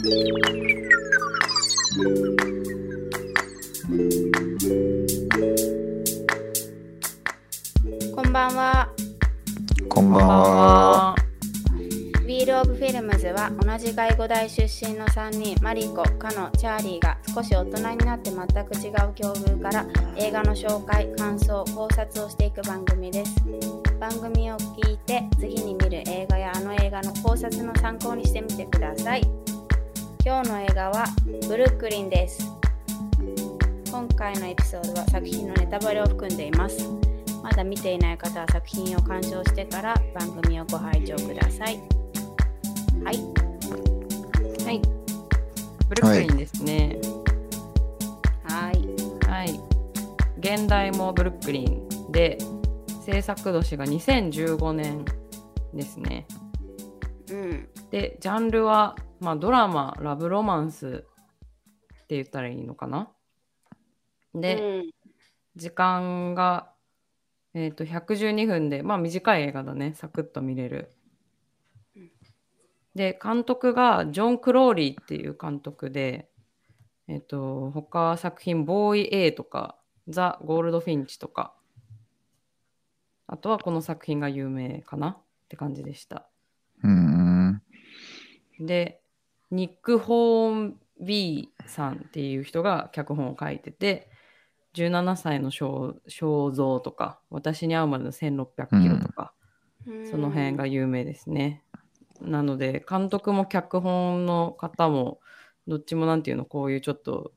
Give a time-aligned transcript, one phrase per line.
[0.00, 0.06] こ
[8.26, 8.88] んばんは。
[9.90, 11.14] こんばんは。
[12.22, 19.86] Wheel of Films は同じ外語大出身の3人、マリコ、カノ、チャーリーが少し大人になって全く違う境遇から
[20.16, 23.34] 映画の紹介、感想、考察をしていく番組です。
[23.98, 29.39] 番組を聞いて次に見る映画やあの映画の考察の参考にしてみてください。
[30.22, 31.06] 今日の映画は
[31.48, 32.46] ブルックリンです。
[33.90, 36.86] 今回のエピソードは作品のネタバレを含んでいます。
[37.42, 41.80] まだ見ていない方は作品を鑑賞してから番組をご拝聴ください。
[43.02, 43.16] はい。
[44.62, 44.82] はい。
[45.88, 46.98] ブルックリンですね。
[48.44, 49.26] はい。
[49.26, 49.58] はい。
[50.38, 52.36] 現代もブルックリンで、
[53.06, 55.02] 制作年が2015年
[55.72, 56.26] ですね。
[57.30, 57.68] うん。
[57.90, 61.04] で、ジャンルは、まあ、ドラマ、ラブロマンス
[62.04, 63.10] って言ったらいいのかな？
[64.34, 64.84] で、
[65.56, 66.72] 時間が、
[67.52, 69.92] えっ、と、112分で、まあ短い映画だね。
[69.94, 70.90] サクッと見れる。
[72.94, 76.28] で、監督がジョン・クローリーっていう監督で、
[77.06, 79.76] えっ、と、他作品、ボーイ A とか、
[80.08, 81.54] ザ・ゴールド・フィンチとか、
[83.26, 85.18] あとはこの作品が有名かなっ
[85.48, 86.28] て感じでした。
[86.82, 87.62] うん。
[88.58, 89.00] で、
[89.50, 94.10] ニック・ホーンビーさんっていう人が脚本を書いてて、
[94.74, 99.32] 17歳の肖肖像とか、私に会うまでの1600キロとか、
[100.10, 101.64] その辺が有名ですね。
[102.20, 105.20] なので、監督も脚本の方も、
[105.66, 107.32] どっちもなんていうの、こういうちょっと、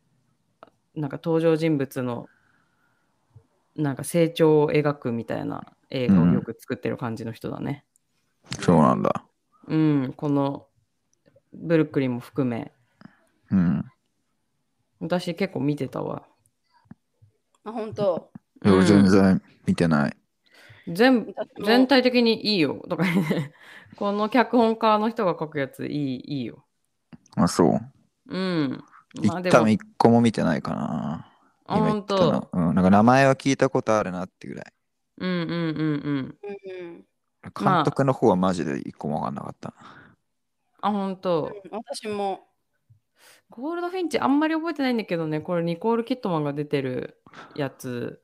[0.96, 2.28] なんか登場人物の、
[3.76, 7.86] なんか成長を描くみたいな映画をよく作ってる感じの人だね。
[8.60, 9.26] そうなんだ。
[9.68, 10.68] うん、この
[11.54, 12.72] ブルックリンも含め、
[13.52, 13.86] うん。
[15.00, 16.24] 私結構見てたわ。
[17.64, 18.32] あ、本当？
[18.66, 20.18] いやうん全然見てない。
[20.88, 21.34] 全
[21.66, 23.54] 全体的にいいよとかね。
[23.96, 26.66] この脚本家の人が書くやついいいいよ。
[27.36, 27.80] あ、そう。
[28.28, 28.84] うん。
[29.26, 31.32] まあでも一旦、一個も見てないかな。
[31.66, 32.50] あ、本当。
[32.52, 32.76] うん。
[32.76, 34.66] なんか名前は聞いたことあるなってぐらい。
[35.20, 37.06] うんうんうんうん。
[37.52, 39.74] 監督の方はマジで一個もわかんなかった。
[39.78, 40.03] あ、
[40.92, 41.52] 本当。
[41.72, 42.48] 私も。
[43.50, 47.22] ゴールドフィンチあんまり覚えてないんだけどね、これニコール・キットマンが出てる
[47.56, 48.22] やつ。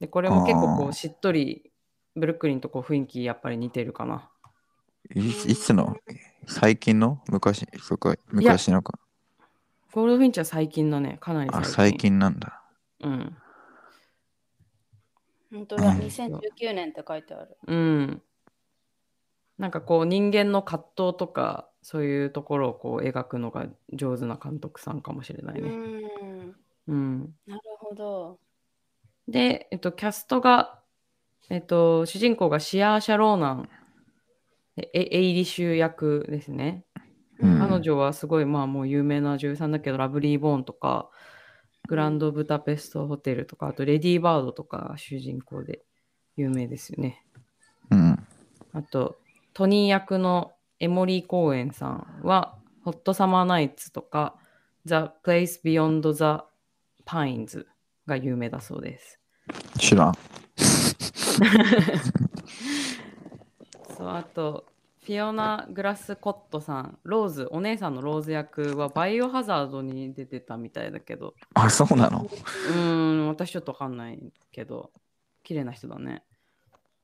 [0.00, 1.70] で、これも結構こうしっとり、
[2.16, 4.30] ブルックリンとこう雰囲気やっぱり似てるかな。
[5.14, 5.96] いいつの？
[6.46, 7.22] 最近の？
[7.28, 8.98] 昔そっか昔のか。
[9.92, 11.72] ゴールドフィンチは最近だね、かなり最あ、近。
[11.72, 12.62] 最近なんだ。
[13.00, 13.36] うん。
[15.52, 15.88] 本当だ。
[15.88, 17.56] うん2019年って書いてある。
[17.66, 18.22] うん。
[19.58, 25.68] なんかこう人間の葛藤とかそういうところをこう描くのが上手な監督さんかもしれなういね。
[25.70, 26.54] ん。
[26.88, 27.34] うん。
[27.46, 28.38] なるほど。
[29.28, 30.80] で、えっと、キャストが、
[31.48, 33.68] えっと、主人公がシアー・シャローナン、
[34.76, 36.84] えエエイリッシュ役ですね。
[37.38, 41.10] うん彼女はすごいまあもう有名な女優さんだけど、ラブリー・ボーンとか、
[41.88, 45.82] グランド・ブタペスト・ホテルとか、あとレディー・バードとかが主人公で
[46.36, 47.24] 有名ですよね。
[47.90, 48.26] うん。
[48.72, 49.18] あと、
[49.54, 54.36] トニー役のエモリー・コーエンさんは、ホット・サマー・ナイツとか、
[54.86, 56.42] The Place Beyond the
[57.04, 57.66] Pines
[58.06, 59.20] が有名だそうです。
[59.78, 60.14] 知らん。
[63.94, 64.64] そう、あと、
[65.04, 72.20] フィオナ・グラス・コットさん、ローズ、お姉さんのローズ役はバイオハザードに出てたみたいだけど、あ、そうなの？
[72.20, 74.92] うーん、私ちょっとわかんないけど、
[75.42, 76.22] 綺麗な人だね。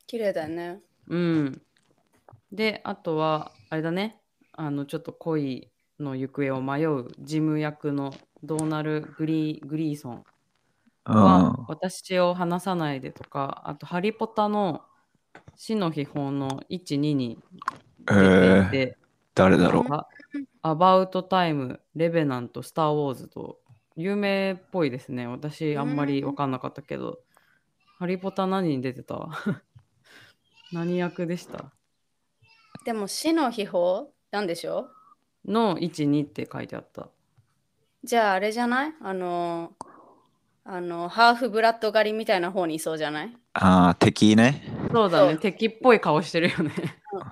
[0.07, 0.81] 綺麗だよね。
[1.09, 1.63] うん。
[2.53, 4.21] で、あとは、あれだね、
[4.53, 8.13] あの、ちょっと恋の行方を迷うジム役の
[8.43, 10.27] ドーナル・グリーグリーソン。
[11.19, 14.83] は、私を話さないでとか、あと、ハリポタの
[15.57, 17.43] 死の秘宝の1、2に
[18.11, 18.99] え出ていー、て、
[19.35, 19.85] 誰だろう。
[19.91, 20.09] あ
[20.63, 23.61] アバウトタイム、レベナント、スター・ウォーズと、
[23.97, 25.27] 有名っぽいですね。
[25.29, 27.21] 私、あんまり分かんなかったけど、
[27.99, 29.31] ハリポタ何に出てた？
[30.71, 31.75] 何役でした？
[32.87, 34.87] でも死の秘宝なんでしょ？
[35.45, 37.09] の1、2って書いてあった。
[38.05, 38.95] じゃああれじゃない？
[39.03, 39.73] あの、
[40.65, 43.37] あの、ハーフブラッド狩りみたいな方にいそうじゃない？
[43.55, 44.63] ああ、敵ね。
[44.93, 46.71] そうだね、敵っぽい顔してるよね。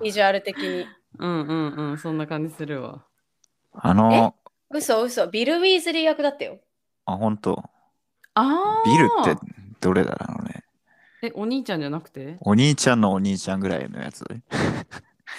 [0.03, 0.85] ビジュアル的に。
[1.19, 3.05] うんうんうん、そんな感じするわ。
[3.71, 4.35] あの、
[4.69, 5.27] 嘘嘘。
[5.27, 6.59] ビル・ウィーズリー役だったよ。
[7.05, 7.57] あ、本当
[8.33, 9.41] ああビルって
[9.79, 10.65] どれだろうね。
[11.21, 12.35] え、お兄ちゃんじゃなくて？
[12.41, 14.25] お兄ちゃんのお兄ちゃんぐらいのやつ。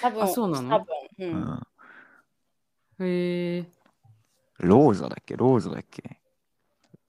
[0.01, 0.69] 多分あそうなの？
[0.69, 0.85] 多分、
[1.19, 1.25] う。
[1.31, 1.67] うんん。
[2.99, 3.65] へえ。
[4.59, 5.35] ローザだっけ？
[5.35, 6.19] ローザだっけ？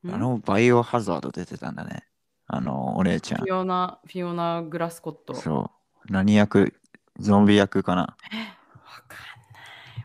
[0.05, 0.11] ん？
[0.15, 2.07] あのバイオハザード出てたんだね。
[2.47, 3.47] あの、お姉ちゃんフ。
[3.47, 5.35] ィオナ、フィオナ・グラスコット。
[5.35, 5.71] わかんそ
[6.09, 6.13] う。
[6.13, 6.75] 何役？
[7.19, 8.03] ゾンビ役かな？
[8.03, 8.17] ない。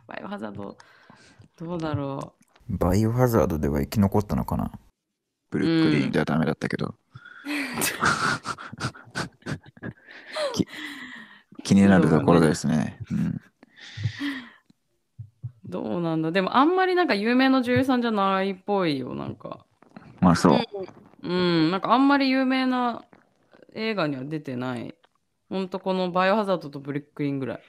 [0.07, 0.77] バイオハザード、
[1.57, 2.33] どうだろ
[2.69, 4.71] バイオハザードでは生き残ったのかな？
[5.51, 6.95] ブルックリンではダメだったけど。
[10.53, 10.67] き
[11.63, 12.99] 気になるところですね。
[13.11, 13.41] うん、う。
[15.65, 16.31] どうなんだ。
[16.31, 19.65] でもあんまりなんか有名な女優さんじゃないっぽいよ、なんか。
[20.19, 20.59] まあそう。
[21.23, 23.05] うん、なんかあんまり有名な
[23.73, 24.93] 映画には出てない。
[25.49, 27.59] ほんとこのバイオハザードとブリックリンぐらい。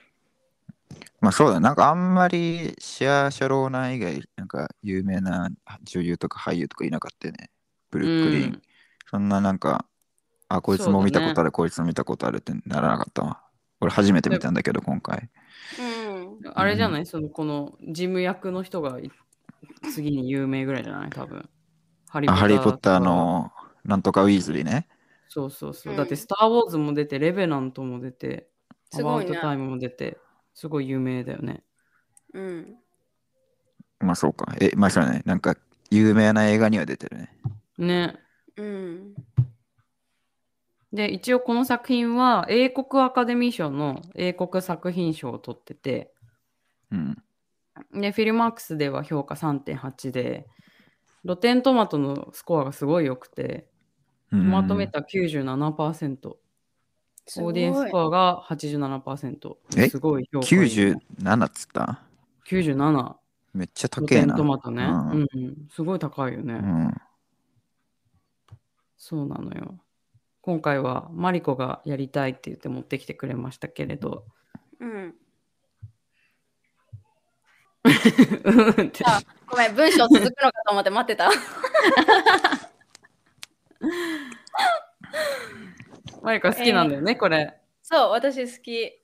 [1.21, 1.61] まあそうだ。
[1.61, 5.51] なんかあんまりシア・シャローナ以外、なんか有名な
[5.85, 7.51] 女優とか俳優とかいなかったよね。
[7.91, 8.45] ブルックリン。
[8.45, 8.63] うん
[9.15, 9.87] そんななんか、
[10.49, 13.44] あ、こいつも見たことある、こいつも見たことあるってならなかったわ。
[13.85, 15.29] 俺初めて見たんだけど、今回。
[15.79, 16.53] うん。
[16.55, 19.11] あれじゃない、そのこの事務役の人がい
[19.93, 21.11] 次に有名ぐらいじゃない？
[21.11, 21.49] 多分。
[22.09, 22.99] ハリあハリー・ポッター。
[22.99, 23.53] の
[23.85, 24.89] なんとかウィーズリーね。
[25.29, 25.93] そうそうそう。
[25.93, 28.49] うんだって、スター・ウォーズも出て、レベナントも出て、
[28.93, 30.19] すごいねアバウト・タイムも出て、
[30.55, 31.65] すごい有名だよね。
[32.33, 32.77] うん。
[34.01, 34.55] まあそうか。
[34.61, 35.23] え、まあそうだね。
[35.25, 35.57] なんか
[35.91, 37.37] 有名な映画には出てるね。
[37.79, 38.17] ね。
[38.57, 39.15] うん。
[40.95, 46.15] で、一応この作品は英国アカデミー賞の英国作品賞を取ってて、
[46.93, 47.17] うん。
[47.93, 50.47] で、フィルマークスでは評価3.8で、
[51.25, 53.67] ロテントマトのスコアがすごい良くて、
[54.31, 56.37] トトマトメーター97%、
[57.27, 59.57] すごいオーディエンススコアが87%。
[59.77, 59.89] え？
[59.89, 60.67] すごい評価いいの。
[60.67, 62.03] 97っつった
[62.47, 63.17] ？97。
[63.53, 64.37] めっちゃロテン高えな。
[64.37, 64.85] トマトね。
[64.85, 65.69] ううんん、うん。
[65.73, 66.55] すごい高いよね。
[66.55, 66.95] うん。
[68.97, 69.81] そうなのよ。
[70.45, 74.27] 今回はマリコがやりたいって言って持ってきてくれましたけれど。
[74.79, 75.15] うん。
[77.83, 77.93] うんっ
[78.91, 81.31] てあごめん、文章続くのかと思って待ってた。
[86.21, 87.59] マリコ好きなんだよね、これ。
[87.81, 89.01] そう、私好き。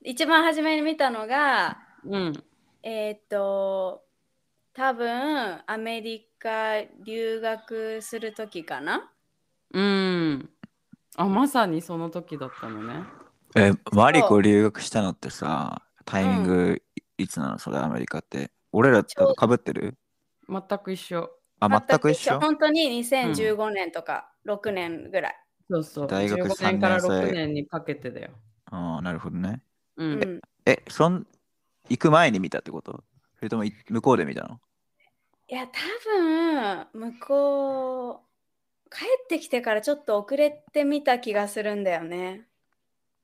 [0.00, 2.32] 一番初めに見たのが、うん。
[2.82, 4.06] えーっと、
[4.72, 9.12] 多分アメリカ留学するときかな。
[9.74, 10.48] うん。
[11.16, 13.04] あ、まさにその時だったのね。
[13.54, 16.82] え、マリコ留学したのってさ、タイミング
[17.18, 17.58] いつなの？
[17.58, 18.50] それアメリカって。
[18.72, 19.98] 俺らとかぶってる？
[20.48, 21.30] 全く一緒。
[21.60, 22.40] あ、全く一緒？
[22.40, 25.36] 本当に2015年とか6年ぐらい。
[25.70, 26.06] そうそう。
[26.08, 28.30] 大学15年から三年生6年にかけてだよ。
[28.70, 29.62] ああ、なるほどね。
[29.96, 30.04] う。
[30.04, 31.26] うんん、え、そん、
[31.90, 33.04] 行く前に見たってこと？
[33.36, 34.58] それともい向こうで見たの？
[35.48, 35.80] いや、多
[36.94, 38.31] 分向こう、
[38.92, 42.46] 帰ってきてからちょっと遅れてみた気がするんだよね。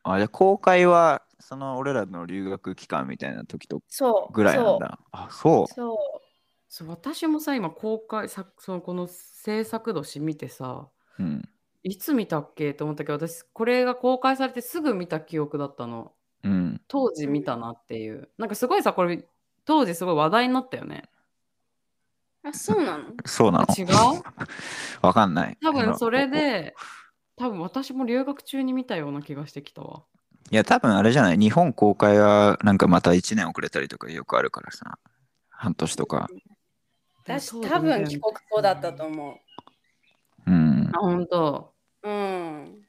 [0.02, 4.32] あ、じゃあ公開は、その俺らの留学期間みたいな時とそう。
[4.32, 4.98] ぐらいなんだ。
[5.12, 5.66] あ、そう。
[5.66, 5.74] そう。
[5.74, 6.22] そう。
[6.70, 10.88] そう私もさ、今公開さそのこの制作年見てさ、
[11.18, 11.48] うん。
[11.82, 16.12] いつ見たっけと思ったけど、私、これが公開されてすぐ見た記憶だったの。
[16.42, 16.80] うん。
[16.88, 18.30] 当時見たなっていう。
[18.38, 19.26] なんかすごいさ、これ、
[19.64, 21.04] 当時すごい話題になったよね。
[22.48, 23.04] あ、そうなの？
[23.26, 24.22] そうなの違う？
[25.02, 25.56] わかんない。
[25.62, 26.28] 多分それ。
[26.28, 26.74] で、
[27.36, 30.02] 多分私も留学中に見たような気がしてきたわ。
[30.50, 31.38] いや、多分あれじゃない？
[31.38, 34.98] 日本公開はなんかまた1年遅れたりとかよくあるからさ。
[35.50, 36.28] 半年とか。
[37.24, 39.40] 私多分帰国後だったと思
[40.46, 40.99] うんあ、。
[40.99, 41.75] 本当？
[42.04, 42.08] う。
[42.08, 42.82] うん。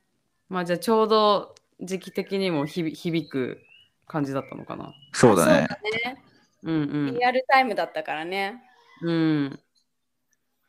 [0.48, 3.62] まあじゃあちょうど時期的にも響響く
[4.08, 4.94] 感じだったのかな。
[5.14, 6.24] そうだねうだね。
[6.64, 8.64] うんリアルタイムだったからね。
[9.02, 9.10] うん。
[9.10, 9.60] うん。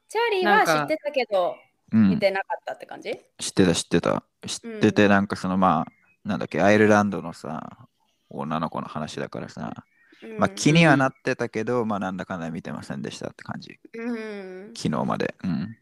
[0.09, 1.57] チャーリーは知ってたけど、
[1.93, 2.11] うん。
[2.11, 3.19] 見てなかったって感じ？
[3.39, 4.25] 知ってた知ってた。
[4.47, 5.93] 知ってて、なんかそのまあ、
[6.29, 7.89] なんだっけ、アイルランドのさ、
[8.29, 9.85] 女の子の話だからさ、
[10.23, 13.79] うんまあ気にはなってたけど、まあなんだかんだ見てませんでしたって感じ。
[13.95, 14.13] う
[14.71, 14.73] ん。
[14.77, 15.35] 昨日まで。
[15.43, 15.77] うん。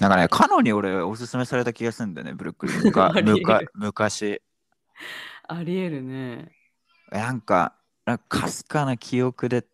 [0.00, 2.80] なんかね、カノに俺おすすめされた気がするんだよね、ブルックリン。
[2.82, 4.42] むかありえるむか昔。
[5.48, 6.50] ありえるね。
[7.10, 7.74] なんか、
[8.06, 9.66] なんかかすかな記憶で、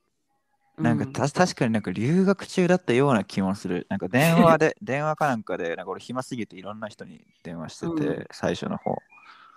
[0.82, 3.86] なんかうた、確かになんか留学中だったような気もする。
[3.88, 8.96] なんか電話で、 電話かなんかで、なんか俺暇すぎていろんな人に電話してて、うん最初の方。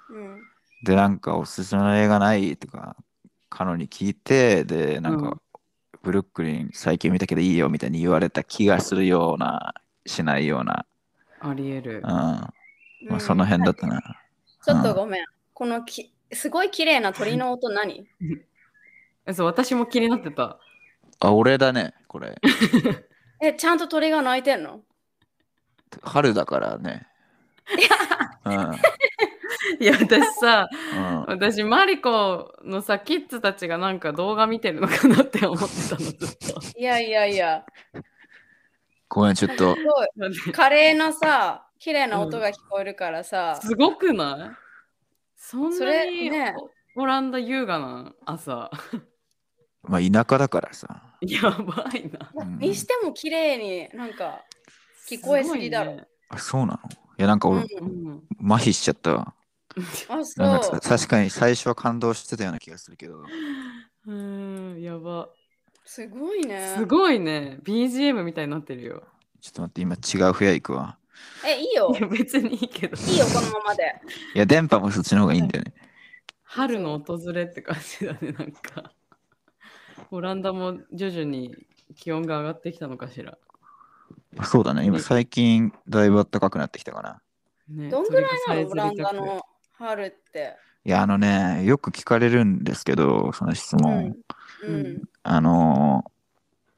[0.09, 0.41] うん。
[0.83, 2.57] で、なんかおすすめの映画ない？
[2.57, 2.95] とか、
[3.49, 5.41] カノに聞いて、で、なんか、うん
[6.03, 9.75] ブルックリン最近見たけどいいよみたいに言われた気がするような、
[10.07, 10.87] しないような。
[11.39, 12.03] ありえるうん。。
[12.07, 12.51] ま
[13.03, 14.01] うんあその辺だったな。
[14.65, 15.25] ちょっとごめん。
[15.53, 18.07] このきすごい綺麗な鳥の音何？
[19.27, 20.59] えそう、私も気になってた。
[21.21, 22.35] あ、俺だね、これ。
[23.41, 24.81] え、ちゃんと鳥が鳴いてんの？
[26.03, 27.07] 春だからね。
[28.45, 28.53] うん。
[29.79, 36.17] いや、私さ、うん、私、マリコのさ、キッズたちがなんか動画見てるのかなって思ってたの、ずっ
[36.71, 36.79] と。
[36.79, 37.63] いやいやいや、
[39.07, 39.83] ごめん、ちょっとす。
[39.83, 40.03] ご
[40.49, 40.51] い。
[40.53, 44.57] カレーのさ、綺麗な音が聞こえるからさ、すごくない？
[45.35, 46.55] そんそなに、れね
[46.95, 48.71] オランダ優雅な朝。
[49.83, 51.10] まあ、田舎だからさ。
[51.27, 52.31] やばいな。
[52.33, 54.43] うんにしても綺麗になんか
[55.07, 55.97] 聞こえすぎだろ。
[55.97, 56.07] ろ。
[56.29, 56.89] あ、そうなの？
[57.17, 59.35] いや、なんか俺、うんうん麻痺しちゃったわ。
[60.09, 60.79] あ、そなんかう。
[60.81, 63.19] 確かに最初は感動してたような気がするけど。
[63.19, 65.29] うーん、やば。
[65.85, 66.73] すごいね。
[66.77, 67.59] すごいね。
[67.63, 69.03] BGM みたいになってるよ。
[69.41, 70.97] ちょっと待って、今違う部屋行くわ。
[71.45, 72.01] え、いいよい。
[72.01, 72.95] や、別にいいけど。
[72.95, 73.83] いいよ、このままで。
[74.35, 75.73] いや、電波もそっちの方がいいんだよね。
[76.43, 78.93] 春の訪れって感じだね、なんか。
[80.11, 81.55] オランダも徐々に
[81.95, 83.37] 気温が上がってきたのかしら。
[84.43, 87.21] そうだね、今最近だいぶ暖かくなってきたかな。
[87.69, 89.41] ねどんぐらいなのオランダの
[89.77, 90.55] 春って？
[90.83, 94.15] いや、あのね、よく聞かれるんですけど、その質問。
[94.63, 94.75] うん。
[94.75, 95.01] うん。
[95.23, 96.11] あのー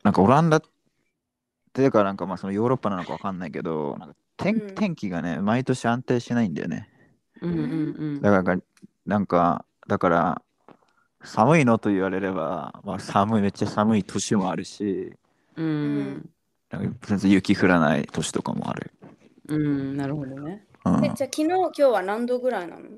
[0.03, 0.61] なんかオランダっ
[1.71, 6.89] ていうか、なんかまあそのヨーロッパなのかわかんないけど、なんか天うん天気がね、毎年安定しないんだよね。
[7.41, 7.65] うんうんう
[8.17, 8.21] ん。
[8.21, 8.61] だから、
[9.05, 10.41] なんか、だから、
[11.23, 15.13] 寒いのと言われれば、まあ、寒い、めっちゃ寒い年もあるし、
[15.55, 16.29] うん。
[16.69, 18.91] なんか全然雪降らない年とかもある。
[19.47, 20.65] うん、なるほどね。
[20.85, 22.89] うんえ、じゃあ昨日、今日は何度ぐらいなの？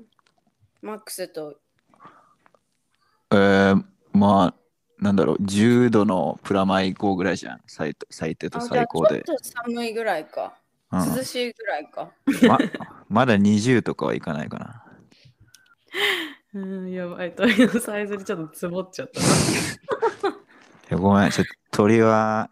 [0.82, 1.56] マックスと。
[3.30, 4.54] えー、まあ、
[4.98, 9.34] なんだろう、10度のプラマイ5ぐらいじゃん、最最低とあ、じゃあ最高でちょ。
[9.34, 10.54] っと寒いぐらいか。
[10.92, 12.10] うん涼しいぐらいか。
[12.48, 12.58] ま
[13.08, 14.84] まだ20とかはいかないかな。
[16.56, 17.34] うん、やばい。
[17.34, 19.24] 鳥のさえずりちょっとつぼっちゃった い
[20.88, 22.48] やごめん、ちょっと鳥は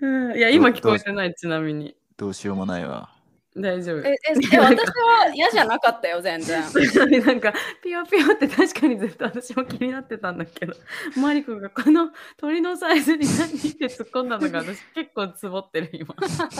[0.00, 0.08] な。
[0.08, 1.96] うん、いや、今聞こえてない、ちなみに。
[2.16, 3.08] どうしようもないわ。
[3.56, 4.00] 大丈夫。
[4.00, 4.16] え、え、
[4.52, 6.60] え私は嫌じゃなかったよ、全然。
[7.24, 10.74] なんかピヨピヨって確かにずっと私も気になってたんだけど
[11.16, 16.14] マリコがこの鳥のサイズに何って突っ込んだのが私結構つぼってる今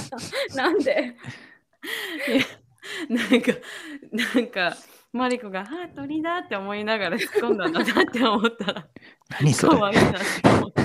[0.54, 1.16] なんで？
[3.08, 3.52] なんか
[4.12, 4.76] なんか
[5.16, 8.86] マリコが「はあ鳥だ」って思いながら突っ込んだんだなって思ったら
[9.40, 9.76] 何それ？
[9.78, 10.18] 可愛いなって
[10.48, 10.82] 思った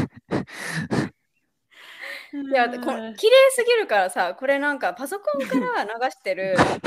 [2.33, 2.77] いや、こう
[3.09, 6.79] ん綺麗すぎるからさ、これなんかパソコンから流してる、 なんか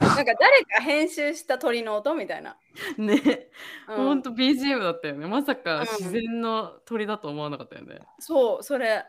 [0.00, 0.26] 誰
[0.64, 2.58] か編集した鳥の音みたいな。
[2.98, 3.48] ね、
[3.88, 3.96] うん。
[3.96, 5.26] ほんと BGM だったよね。
[5.26, 5.86] まさかうん。
[5.86, 9.02] 自然の鳥だと思わなかったよね、そう、それ。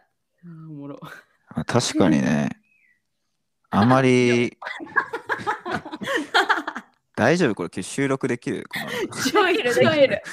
[0.46, 1.00] うんおもろ。
[1.02, 1.10] ま
[1.64, 2.48] あ確かにね、
[3.72, 4.58] あまり。
[7.22, 7.54] 大丈夫？
[7.54, 8.66] これ収録できる？
[8.68, 10.24] このちょいるちょいる。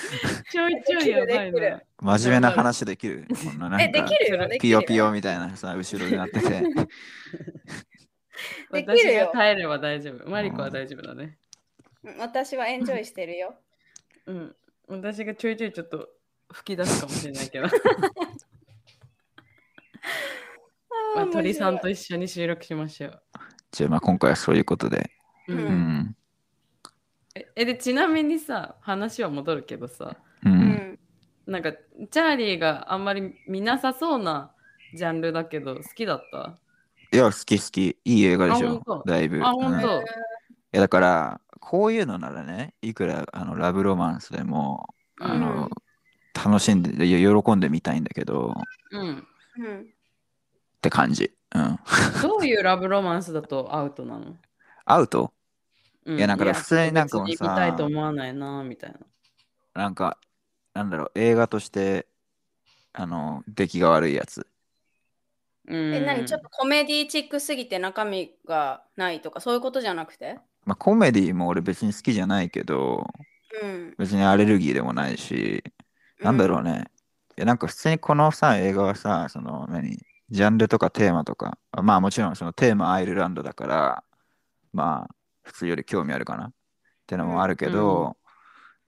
[0.50, 3.26] ちょいちょいやばいな真面目な話できる。
[3.28, 4.38] こんななんえ、でかきる。
[4.38, 4.48] よ。
[4.48, 4.72] できる。
[4.72, 6.48] よピヨピヨみたいなさ、後ろになってて。
[8.72, 9.12] できる。
[9.12, 10.30] よが耐えれば大丈夫。
[10.30, 11.36] マリコは大丈夫だね。
[12.04, 13.36] うん私はエンジョイしてる。
[13.36, 13.54] よ。
[14.24, 14.56] うん。
[14.88, 16.08] 私がちょいちょいちょっと
[16.50, 17.66] 吹き出すかもしれないけど。
[21.16, 23.22] まあ、鳥さんと一緒に収録しましょう。
[23.72, 25.10] じゃあまあ今回はそういうことで。
[25.48, 26.16] うんうん。
[27.38, 30.48] ええでちなみにさ話は戻るけどさう。
[30.48, 30.98] うんん。
[31.46, 34.52] なんかチャーリーがあんまり見なさそうな
[34.94, 36.58] ジャンルだけど好きだった？
[37.10, 37.96] いや、好き好き。
[38.04, 39.42] いい映画でしょだいぶ。
[39.44, 39.98] あ本当？
[39.98, 40.04] うん
[40.70, 45.70] いやだから、こういうのならね、いくらあのラブロマンスでも、あの、
[46.34, 48.52] 楽しんで、喜んでみたいんだけど、
[48.90, 49.00] うん。
[49.00, 49.80] うん。
[49.80, 49.84] っ
[50.82, 51.32] て感じ。
[51.54, 51.78] うん。
[52.20, 54.36] どういうラブロマンスだとアウトなの、
[54.84, 55.32] アウト？
[56.08, 58.98] うんいやなんか普通になんかもさ見たいと思わないなみたいな。
[59.74, 60.16] なんか、
[60.72, 62.06] なんだろう、映画として、
[62.94, 64.46] あの、出来が悪いやつ。
[65.68, 66.24] うん、え、何？
[66.24, 70.38] ちょっとコメディチックすぎて中身がないとか、そういうことじゃなくて？
[70.64, 73.06] まあ、コメディも俺別に好きじゃないけど、
[73.62, 73.94] うん。
[73.98, 75.62] 別にアレルギーでもないし、
[76.22, 76.84] なんだろうね。
[77.36, 79.98] いや、なんか普通にこのさ、映画はさ、その、何、
[80.30, 84.04] ジャンルとかテーマとか、まあもちろんそのテーマアイルランドだから、
[84.72, 85.14] まあ、
[85.48, 86.46] 普通より興味あるかな？
[86.46, 86.52] っ
[87.06, 88.14] てのもあるけど、うん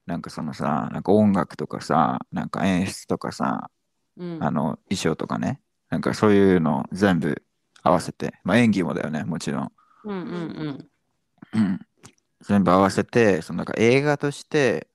[0.07, 3.69] なんかそのさ、なんか音楽とかさ、なんか演出とかさ、
[4.17, 4.43] うん。
[4.43, 7.43] あの衣装とかね、なんかそういうの全部
[7.83, 9.71] 合わせて、まあ演技もだよね、もちろん。
[10.03, 10.89] うんうん
[11.53, 11.59] うん。
[11.59, 11.79] うん、
[12.41, 14.87] 全部合わせて、そのなんか映画として、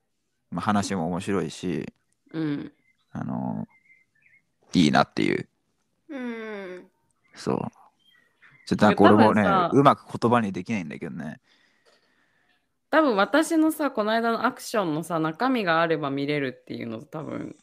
[0.51, 1.91] まあ、話も面白いし、
[2.33, 2.71] うん。
[3.13, 3.65] あの
[4.73, 5.47] いいなっていう、
[6.09, 6.87] うん。
[7.33, 7.57] そう。
[8.65, 11.39] ちょっとなんか俺もねうまく言葉にできないんだけどね。
[12.89, 17.55] 多分私のさ、この間のアクションのさ、中身があれば見れるっていうのと多分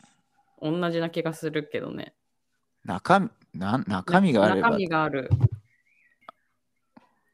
[0.60, 2.14] 同じな気がするけどね。
[2.84, 5.30] 中身な中身があれば中、身がある。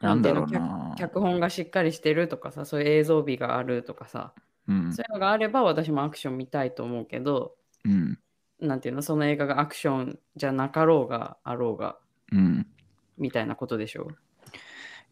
[0.00, 0.94] なんだろうな。
[0.98, 4.32] 脚本がしっかりしてるとかさ、そういう映像美があるとかさ、
[4.68, 8.18] うんそういうのがあれば私もアクション見たいと思うけど、うん
[8.60, 11.96] なんていうの、その映画がアクションじゃなかろうがあろうが、
[12.30, 12.66] うん。
[13.16, 14.08] みたいなことでしょ。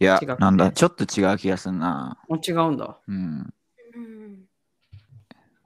[0.00, 2.18] いやなんだ、ちょっと違う気がするな。
[2.30, 2.98] あ違うんだ。
[3.06, 3.54] うん。
[3.94, 4.48] うん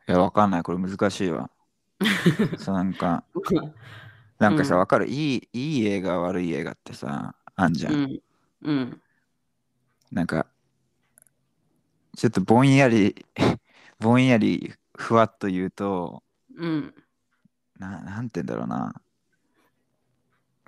[0.08, 0.62] いや、わかんない。
[0.62, 1.50] これ難しいわ。
[2.58, 3.24] そうなんか、
[4.38, 5.06] なんかさ、うんわかる？
[5.06, 7.90] いい、いい映画、悪い映画ってさ、あんじゃ。
[7.90, 8.20] うんん。
[8.62, 9.02] うん。
[10.10, 10.46] なんか、
[12.16, 13.14] ちょっとぼんやり、
[14.00, 16.22] ぼんやり、ふわっと言うと、
[16.56, 16.94] うん。
[17.78, 19.00] ななんて言うんだろうな。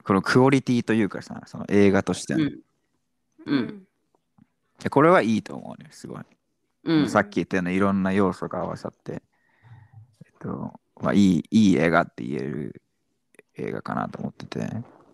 [0.04, 2.44] このクオリティというかさ、その映画としての。
[2.44, 2.60] うん。
[3.46, 3.86] うん。
[4.80, 6.22] でこれはいいと思うね、すごい。
[6.84, 7.08] うん。
[7.08, 9.22] さっき言ったようないろんな要素が合わさって、
[10.24, 12.82] えっと、まあ、いい、いい映画って言える
[13.56, 14.70] 映画かなと思ってて。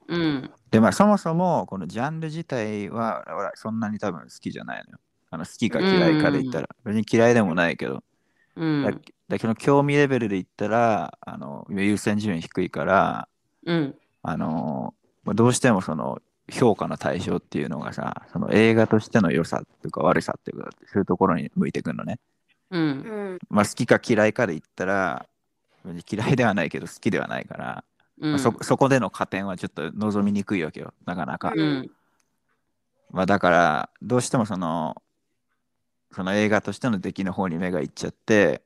[0.08, 0.50] うん。
[0.70, 4.98] で、まあ、そもそも、このジャンル自体は、俺はそんなに多分好きじゃないのよ。
[5.32, 8.02] あの好きか嫌いかで言ったら、別に嫌いでもないけど、
[8.56, 8.82] うん。
[8.82, 8.92] だ
[9.28, 13.28] だけど興味レベルで言ったら、あの優先順位低いから、
[13.64, 13.94] うん。
[14.22, 22.18] あのまあどうしてもその評価の対象っていうのがさ、その映画としての良さというか悪さっていうか、そういうところに向いてくるのね。
[22.70, 22.82] うん。
[22.82, 22.84] う
[23.34, 25.26] んまあ、好きか嫌いかで言ったら、
[26.10, 27.84] 嫌いではないけど好きではないから、
[28.20, 28.30] うん。
[28.32, 31.52] まあそそこでの加点はちょっと望みにくいわけよ、なかなか。
[31.54, 31.90] うん。
[33.12, 35.02] まあ、だから、どうしてもその、
[36.12, 38.62] その映画としての出来の方に目がいっちゃって、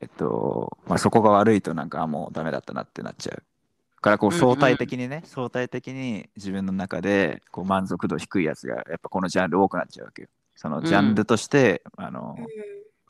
[0.00, 3.42] えっと、まあ、そこが悪いとなんかあもうダメだったなってなっちゃう。
[4.02, 10.28] だからこううんうん相対的にね、相対的に自分の中でこう満足度低いやつがやっぱこのジャンル多くなっちゃうわけよ。
[10.56, 12.36] そのジャンルとして、あの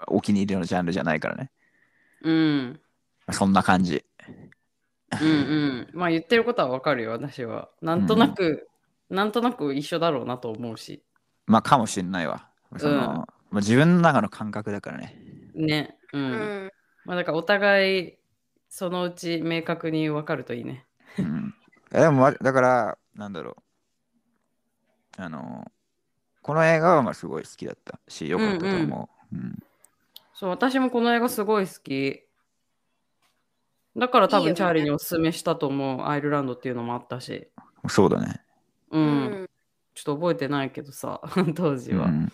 [0.07, 1.51] お気に入りのジャンルじゃないからね。
[2.23, 2.81] うん。
[3.31, 4.05] そんな感じ。
[5.21, 5.89] うんうん。
[5.95, 7.71] まあ言ってることはわかるよ、私は。
[7.81, 8.69] なんとなく、
[9.09, 11.03] なんとなく一緒だろうなと思うし。
[11.47, 12.49] まあかもしんないわ。
[12.77, 15.19] そのうんまあ、自分の中の感覚だからね。
[15.55, 15.97] ね。
[16.13, 16.19] う。
[16.19, 16.71] うんん
[17.05, 18.15] まあだからお互い、
[18.75, 20.87] そのうち明確にわかるといいね。
[21.19, 21.55] うん、
[21.93, 23.59] えでもまだからなんだろ
[25.19, 25.71] うあの
[26.41, 29.63] この映画はまあすごい好きだったしよかったと思う、うん
[30.33, 32.23] そう、私もこの映画すごい好き。
[33.95, 37.51] だから多分チャーリーにおすすめしたと思う、アイルランドっていうのもあったし。
[37.89, 38.41] そうだね、
[38.91, 38.99] う。
[38.99, 39.51] うんん
[39.95, 41.21] ちょっと覚えてないけどさ、
[41.55, 42.07] 当時は。
[42.07, 42.33] うん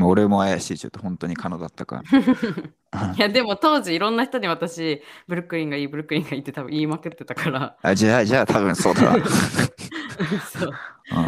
[0.00, 2.02] まあ、俺も怪しいちょっと本当に可能だったか
[3.16, 9.16] いや、でも当時いろんな人に私、ブルックリンがいい、ブルックリンがいいって多分言いまくってたから、あじゃあじゃあ多分そうだわ、
[10.50, 10.72] そう。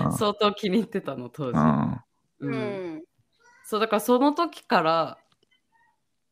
[0.07, 0.13] うん。
[0.15, 1.59] 相当気に入ってたの、当時。
[1.59, 1.93] うん。
[1.93, 2.97] ううん。
[2.97, 3.03] ん
[3.65, 5.19] そう、だからその時から、だか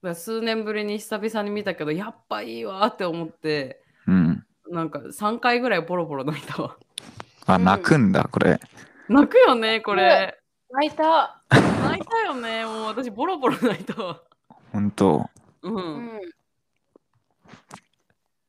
[0.03, 6.77] ら数年ぶりに久々に見たけど、やっぱいいわって思って、うん、なんか3回ぐらいボロボロ泣いたわ。
[7.47, 8.59] あ泣くんだこれ。
[9.09, 10.40] 泣くよね、これ。
[10.73, 14.23] 泣いた泣いたよね、もう私ボロボロ泣いたわ。
[14.73, 15.29] 本当
[15.63, 15.69] う。
[15.69, 16.21] うんん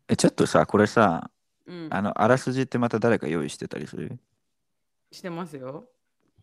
[0.07, 1.29] えちょっとさこれさ
[1.65, 1.87] うん。
[1.89, 4.19] あのあらすじってまた誰か用意してたりする？
[5.11, 5.85] してますよ。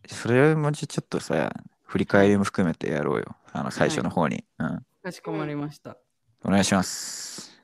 [0.07, 1.51] それもちょっとさ
[1.83, 5.97] 振り返りも含めてやろうよあの最初の方に、うん、かしこまりました。
[6.43, 7.61] お願いします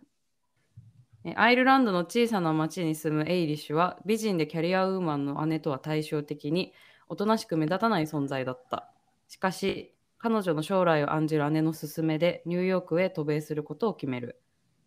[1.23, 6.73] えアイルランドの小さな町に住むエイリッシュは美人でキャリアウーマンの姉とは対照的に
[7.07, 8.91] おとなしく目立たない存在だった。
[9.27, 14.41] しかし彼女の将来を案じる姉の勧めでニューヨークへ渡米することを決める。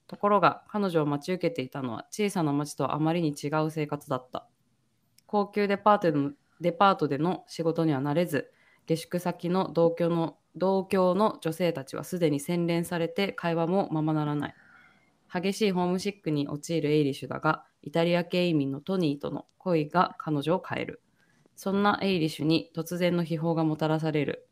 [0.07, 4.49] ところが彼女を待ち受けていたのは小さな町とはあまりに違う生活だった。
[5.27, 8.51] 高級デパートでのデパートでの仕事にはなれず
[8.87, 14.55] 下宿先の同居の同郷の女性たちはすでに洗練されて会話もままならない。
[15.33, 21.03] 激しいホームシックに陥るエイリッシュだが、イタリア系移民のトニーとの恋が彼女を変える。
[21.59, 24.47] そんなエイリッシュに突然の悲報がもたらされる。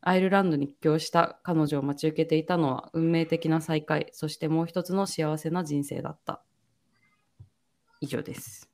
[0.00, 6.40] アイルランドに帰郷した彼女を待ち受けていたのは運命的な再会、そしてもう一つの幸せな人生だった。
[8.00, 8.70] 以上です。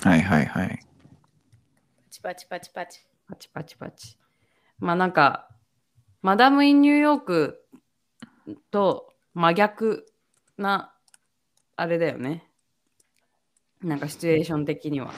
[0.00, 0.78] はいはいはい
[2.06, 4.16] パチパチパチパチパチパチパチ。
[4.78, 5.48] まあなんか、
[6.22, 7.66] マダム・イン・ニューヨーク
[8.70, 10.06] と真逆
[10.56, 10.94] な、
[11.74, 12.48] あれだよね。
[13.82, 15.12] なんかシチュエーション的には。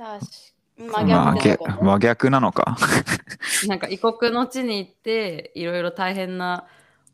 [0.00, 0.24] 確
[0.78, 1.04] まか。
[1.04, 2.78] まあ真逆逆真逆なのか。
[3.68, 6.66] なんか異国の地に行って、いろいろ大変な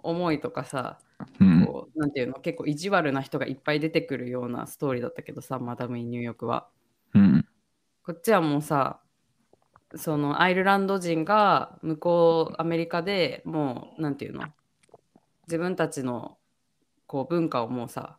[0.04, 1.00] 思いとかさ、
[1.40, 1.66] うん。
[1.66, 6.68] こうなんていうの、結構意地悪な人がいっぱい出てくるようなストーリーだったけどさ、マダム・イン・ニューヨークは。
[7.14, 7.44] うん。
[8.04, 9.00] こっちはもうさ、
[9.96, 14.44] そのアイルランド人が向こうアメリカでもう、なんていうの
[15.48, 16.38] 自分たちの
[17.08, 18.18] こう文化をもうさ、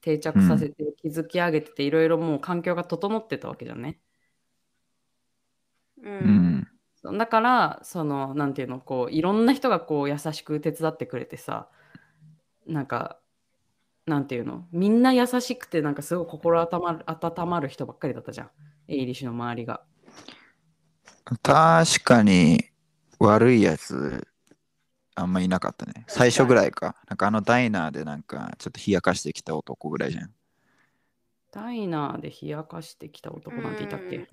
[0.00, 4.00] 定着させて築き上げてて、いろいろもう環境が整ってたわけじゃんね。
[6.02, 6.08] う。
[6.08, 6.68] うん
[7.16, 11.68] だからそのなんていうのこういろんな人がこう優しく手伝ってくれてさ
[12.66, 13.20] なんか
[14.06, 18.50] なんていうのみんな優しくてなんかすごい心温まる温まる人ばっかりだったじゃん
[18.88, 19.82] エイリッシュの周りが
[21.42, 22.64] 確かに
[23.18, 24.26] 悪いやつ
[25.14, 26.04] あんまいなかったね。
[26.06, 26.94] 最初ぐらいか。
[27.08, 30.30] なんかあのダイナーでなんかちょっと冷やかしてきた男ぐらいじゃん。
[31.50, 34.28] ダイナーで冷やかしてきた男なんていたっうんけ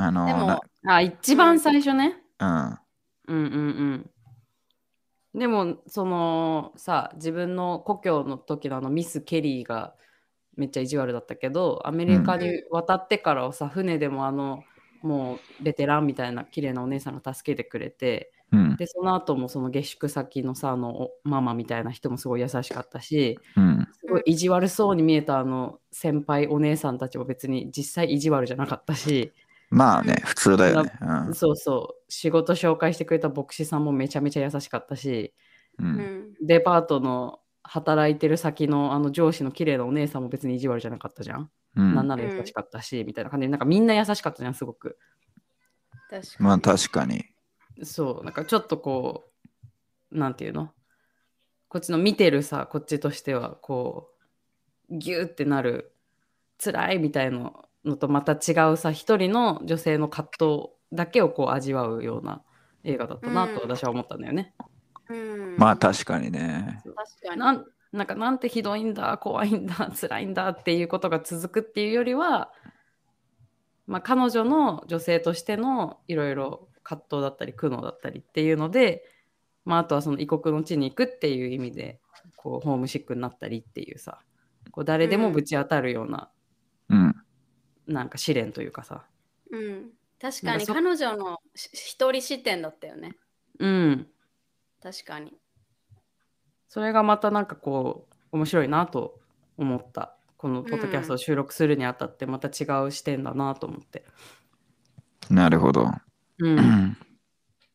[0.00, 2.80] あのでもあ一番最初ね、な
[3.28, 3.36] うん。
[3.36, 4.10] うんうん
[5.34, 5.38] うん。
[5.38, 9.94] でも、そのさ、自分の故郷の時のあのミス・ケリーが
[10.56, 14.64] めっちゃ意地悪だったけど、アメリカに渡ってからはさ、船でもあの、
[15.02, 18.76] もうベテランみたいな綺麗なお姉さんが助けてくれて、うん。
[18.76, 23.86] で、その後もその下宿先のさ、あのおママみたいな人もすごい優しかったし、うん。
[23.92, 29.32] すごい意地悪そうに見えたあの先輩お姉さんたちも別に実際意地悪じゃなかったし、
[29.70, 30.92] まあね、普通だよね。
[31.00, 31.34] うん。
[31.34, 35.32] そうそう、仕事紹介してくれた牧師さんもめちゃめちゃ優しかったし、
[35.78, 35.82] う。
[35.84, 36.34] うんん。
[36.42, 41.50] デパートの働いてる先のあの上司の綺麗なお姉さんも別に意地悪じゃなかったじゃん。
[41.76, 44.98] うんなんなら優しかったし、みたいな感じで、なんかみんな優しかったじゃん、すごく。
[46.10, 46.46] 確かに。
[46.46, 47.24] まあ確かに。
[47.84, 49.30] そう、なんかちょっとこ
[50.12, 50.72] う、なんていうの？
[51.68, 54.10] こっちの見てるさ、こっちとしては、こ
[54.90, 55.94] う、ギューってなる、
[56.58, 57.52] 辛いみたいな
[57.84, 62.42] のとまた違うさ、一人の女性の葛藤だけをこう味わうような
[62.84, 64.54] 映画だったなとうん私は思ったんだよね。
[65.08, 66.80] うん、まあ確かにね。
[66.84, 66.94] 確
[67.28, 67.40] かに。
[67.40, 72.52] なんなんかなんてひどいんだ怖いんだ 辛いんだっていうことが続くっていうよりは、
[73.86, 79.04] まあ、彼女の女性としてのいろいろ葛藤だったり苦悩だったりっていうので、
[79.64, 82.00] まあ、あとはその異国の地に行くっていう意味で
[82.36, 84.20] こうホームシックになったりっていうさ
[84.70, 86.30] こう誰でもぶち当たるような,、
[86.90, 87.16] うん。
[87.92, 89.04] なんか試練というかさ
[89.50, 89.90] うん。
[90.20, 93.16] 確かに彼女のし一人視点だったよね。
[93.58, 94.06] うん
[94.82, 95.32] 確かに。
[96.68, 99.18] それがまたなんかこう面白いなと
[99.56, 104.04] 思ったこのポッドキャストを収録するにあたってまた違う視点だなと思って。
[105.28, 105.90] なるほど。
[106.38, 106.96] うんうん。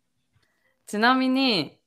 [0.88, 1.80] ちなみに、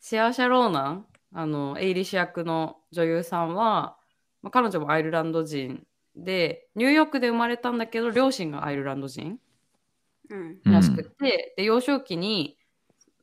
[0.00, 3.98] シアーシャ・ローナン、あの、エイリッシュ役の女優さんは、
[4.42, 9.38] まあ、彼女もアイルランド人で、ニューヨークで生まれたんだけど、両親がアイルランド人
[10.30, 10.60] うん。
[10.64, 12.58] うんらしくて、で、幼少期に、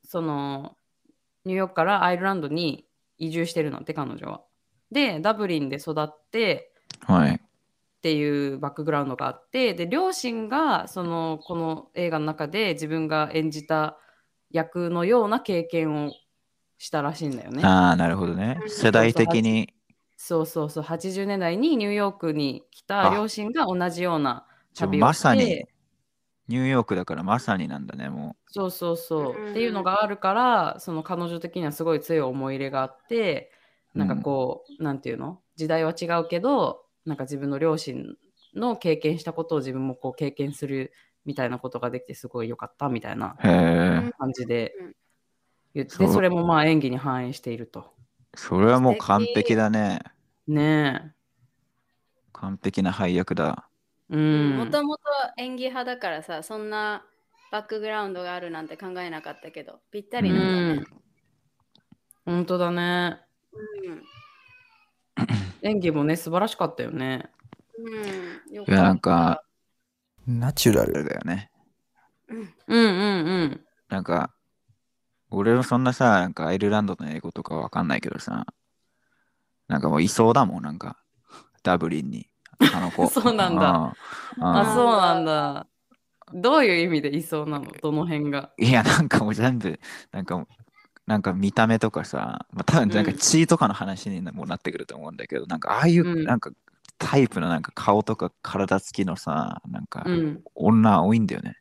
[0.03, 0.77] その、
[1.45, 4.43] ニューヨークからアイルランドに移住してるのって、彼女は。
[4.91, 7.36] で、ダブリンで育って、はい。
[7.36, 7.39] っ
[8.03, 13.97] ていうバックグラウンドがあってで両親がそのこの映画の中で自分が演じた
[14.51, 16.12] 役のような経験を
[16.77, 17.63] したらしいんだよね。
[17.63, 18.60] ああ、なるほどね。
[18.67, 19.73] 世代的に。
[20.26, 20.84] そうそうそう。
[20.86, 23.14] 80年代にニューヨークに来たあ。
[23.14, 25.02] 両親が同じような旅をして。
[25.02, 25.66] まさに、
[26.48, 33.52] ニューヨークだからまさになんだね、もそうそうそう、うんっていうのがあるからその彼女的にはすごい強い思い入れがあって
[33.94, 35.42] なんかこう、なんていうの？
[35.58, 38.16] 時代は違うけどなんか自分の両親
[38.56, 40.94] の経験したことを自分もこう経験する
[41.26, 43.36] みたいなことができてすごい良かったみたいな。
[43.40, 44.96] 感じでうん
[45.74, 46.14] 言ってそう。
[46.14, 47.94] それもまあ演技に反映していると。
[48.36, 50.00] それはもう完璧だね。
[50.47, 51.13] ね
[52.34, 53.69] 完璧な配役だ。
[54.12, 54.15] え。
[54.15, 54.58] うん。
[54.58, 55.03] もともと
[55.38, 57.06] 演技派だからさ、そんな
[57.51, 60.88] バックグラウンドがあるなんて考えなかったけど、ぴったりなんだね。
[62.25, 63.21] 本当だね。
[63.88, 64.03] うん。
[65.62, 67.29] 演技もね素晴らしかったよね。
[67.77, 68.53] うん。
[68.53, 69.43] よいや、なんかか、
[70.27, 71.03] ナチュラル。
[71.06, 71.51] だよね。
[72.27, 73.65] うんうんうんうん。
[73.89, 74.34] なんか、
[75.29, 78.45] 俺もそんなさ、なんかアイルランドの英語とかわかんないけどさ、
[79.67, 80.97] なんかもういそうだもん、なんか、
[81.63, 82.30] ダブリンに。
[82.73, 83.08] あの子。
[83.10, 83.95] そうなんだ
[84.38, 84.43] うん。
[84.43, 85.67] あ、うんそうなんだ。
[86.34, 87.65] どういう意味でいそうなの？
[87.82, 88.52] どの辺が？
[88.58, 89.80] いや、なんかもう全部、
[90.12, 90.47] なんかもう、
[91.06, 96.52] なんか見た目とかさ、まあ、多分なんかうん血とかの話にもなってくると思うんだけど、なんかああいう、うんなんか
[96.97, 100.41] タイプのなんか顔とか体つきのさ、なんかうん。
[100.56, 101.58] 女多いんだよね。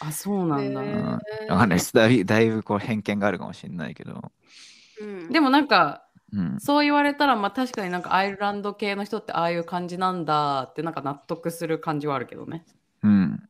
[0.00, 0.82] あ、そうなんだ。
[0.82, 1.92] へうんかんないです。
[1.94, 4.32] だいだいぶこう偏見があるかもしれないけど。
[5.00, 6.01] うんでもなんか、
[6.32, 6.60] うん。
[6.60, 12.64] そう言われたら、まあ確かになんかアイルランド系の人ってああいう感じなんだってなんか納得する感じはあるけどね。
[13.02, 13.48] うん。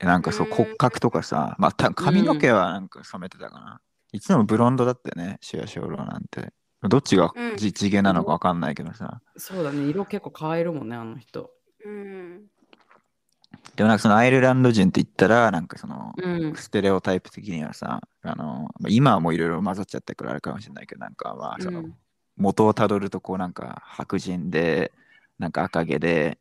[0.00, 3.80] なんかそううん骨格とかさ、まあ髪の毛はなんか染めてたかな。
[4.12, 6.52] いつもブロンドだったよね、シュアショーローなんて。
[6.88, 9.20] どっちがうんじ地毛なのかわかんないけどさ。
[9.36, 9.84] そうだね。
[9.84, 11.50] 色結構変えるもんね、あの人。
[11.84, 12.46] うん。
[13.76, 16.54] でもなんかそのアイルランド人って言ったら、なんかその、うん。
[16.54, 21.94] ステレオタイプ的にはさ、あの、まあ今はもういろいろ混ざっちゃってくるあれかもしれないけど、なんかまあその、うん
[22.40, 24.92] 元をたどるとこうなんか白人で、
[25.38, 26.38] なんか赤毛で、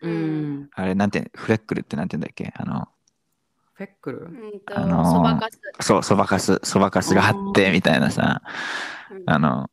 [0.00, 0.70] うん。
[0.74, 2.52] あれなんて、フレックルってなんて言うんだっけ？
[2.56, 2.88] あの、
[3.74, 4.18] フェックル？
[4.26, 5.60] うんと、あのーそばかす。
[5.80, 8.42] そう、そばかす、そばかすがあってみたいなさ、
[9.10, 9.70] うんあの、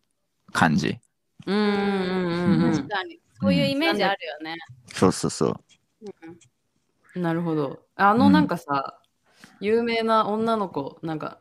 [0.52, 1.00] 感じ。
[1.46, 3.20] うんうんうんうん確かに。
[3.42, 4.58] そういうイメージあるよね。
[4.94, 5.56] そうそうそう。
[6.02, 6.30] うん
[7.16, 7.22] うん。
[7.24, 7.80] なるほど。
[7.96, 9.00] あうんのなんかさ、
[9.60, 11.40] 有名な女の子、なんか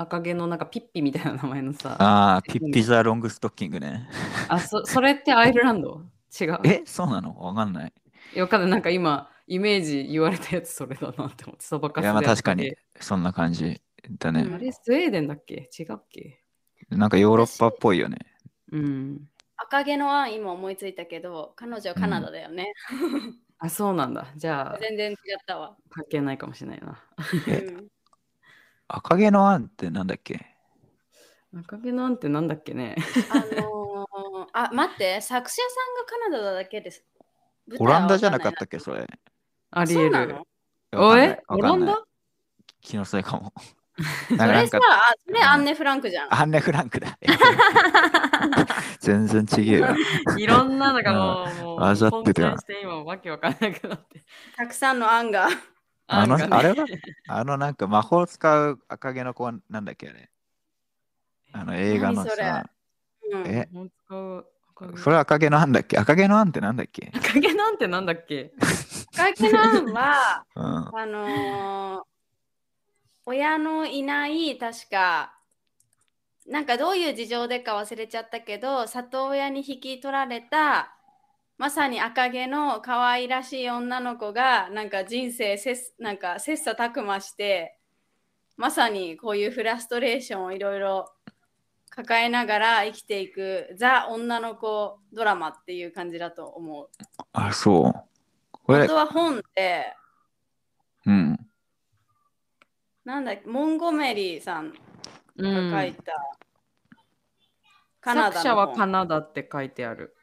[0.00, 4.08] 赤毛のなんかピッピみたいな名前のさ、ああ、ピッピザロングストッキングね。
[4.48, 6.02] あそそれってアイルランド？
[6.40, 6.60] 違う？
[6.62, 7.36] え、そうなの？
[7.36, 7.92] わかんない。
[8.32, 8.70] いやわかんない。
[8.70, 13.82] なんか今、イメージ言われたやつそれだなって思って、そばかすいや、まあで確かに、そんな感じ
[14.20, 14.48] だね。
[14.54, 15.68] あれ、スウェーデンだっけ？
[15.76, 16.44] 違うっけ？
[16.90, 18.18] なんかヨーロッパっぽいよね。
[18.70, 19.28] うん。
[19.56, 22.72] 赤毛のアン今思いついたけど、彼女はカナダだよね。
[23.58, 24.28] あ、そうなんだ。
[24.36, 25.76] じゃあ、全然違ったわ。
[25.90, 27.02] 関係ないかもしれないな。
[28.88, 30.46] 赤毛のアンってなんだっけ？
[31.56, 32.96] 赤毛なんてなんだっけね？
[33.30, 37.04] あのー、あ、待って、作者さんがカナダだけです。
[37.78, 38.78] オランダじゃなかったっけ？
[38.78, 39.06] それ。
[39.70, 40.36] ありえる。
[40.94, 41.42] おえ？
[41.48, 42.02] オランダ？
[42.80, 43.52] 気のせいかも。
[44.28, 46.32] それさあそれアンネ・フランクじゃん。
[46.32, 47.18] アンネ・フランクだ。
[49.00, 49.96] 全然違えわ。
[50.38, 54.24] いろんなのがもう、もう混ざってた今わけわかんなくなって。
[54.56, 55.48] たくさんのアンが。
[56.10, 56.86] あの、あれは
[57.28, 60.30] あのなんか魔法を使う赤毛の子はなんだっけあれ。
[61.52, 62.64] あの映画のさ、
[63.32, 63.68] うんえ？
[64.96, 65.98] それ赤毛のアンだっけ？
[65.98, 67.12] 赤毛のアンってなんだっけ？
[67.14, 68.52] 赤毛なんてなんだっけ？
[69.18, 70.64] 赤毛のアンは、うん。
[70.98, 72.02] あのー
[73.30, 75.34] 親のいない、確か、
[76.46, 80.96] なんかどういう事情でか忘れちゃったけど、里親に引き取られた、
[81.58, 87.76] まさに赤毛の可愛らしい女の子が、なんか人生せっ、なんか切磋琢磨して、
[88.56, 91.12] まさにこういうフラストレーションをいろいろ
[91.90, 96.88] 抱えながら生きていくザ女の子ドラマっていう感じだと思う。
[97.32, 97.92] あ、そう。
[98.52, 99.96] これ本当、は本で、
[101.06, 101.38] うん。
[103.04, 104.72] なんだっけ、モンゴメリーさん
[105.36, 106.12] うんが書いた、
[108.00, 110.14] カナダの作者は本カナダって書いてある。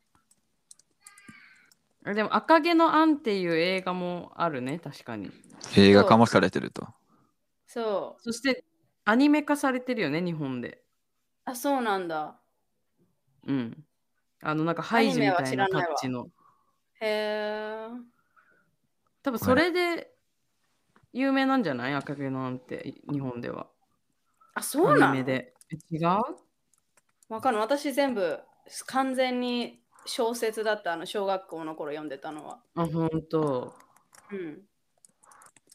[2.05, 5.31] あでも赤毛のアンっていう映画もあるね、確かに。
[5.75, 6.87] 映画化もされてると。
[7.65, 8.21] そう。
[8.21, 8.63] そして
[9.05, 10.83] アニメ化されてるよね、日本で。
[11.45, 12.39] あ、そうなんだ。
[13.47, 13.85] うん。
[14.41, 16.27] あの、なんかハイジみたいなタッチの。
[17.01, 17.87] へえ。
[19.23, 20.11] 多分それで
[21.11, 21.93] 有名なんじゃない？
[21.95, 23.67] 赤毛のアンって日本では。
[24.53, 25.53] あ、そうなのアニメで。
[25.71, 26.03] え違う？
[27.29, 27.61] わかんない。
[27.63, 28.39] 私全部
[28.85, 32.59] 完全に小説だったあの小学校の頃読んでたのは。
[32.75, 33.73] あ、ほんと。
[34.31, 34.61] うん。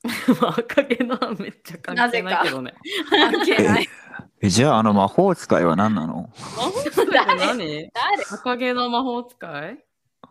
[0.56, 2.74] 赤毛のめっちゃ関係ないけどね。
[3.10, 3.88] 関係ない。
[4.42, 6.30] え、じゃああの魔法使いは何なの？
[6.56, 7.90] 魔法使いって何？
[7.92, 8.22] 誰？
[8.30, 9.84] 赤毛の魔法使い？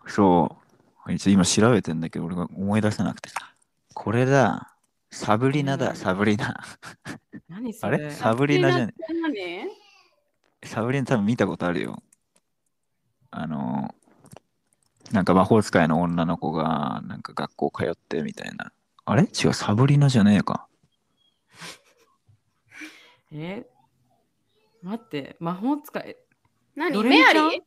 [0.07, 0.57] そ
[1.07, 1.12] う。
[1.13, 3.53] 一応今調べてんだけど、俺が思い出せなくてさ。
[3.93, 4.75] これだ。
[5.12, 6.55] サブリナだ、うんサブリナ。
[7.47, 7.97] 何それ？
[7.97, 8.12] あれ？
[8.12, 8.93] サブリナじゃね？
[9.09, 9.69] 何？
[10.63, 12.01] サブリナ多分見たことあるよ。
[13.32, 13.94] あの、
[15.12, 18.72] なんか魔法使いの女の子が、なんか学校通ってみたいな。
[19.06, 19.24] あれ？
[19.24, 20.68] 違う、サブリナじゃねえか。
[23.32, 23.65] え？
[24.82, 26.15] 待って、魔法使い。
[26.76, 27.04] 何？
[27.04, 27.62] メアリー？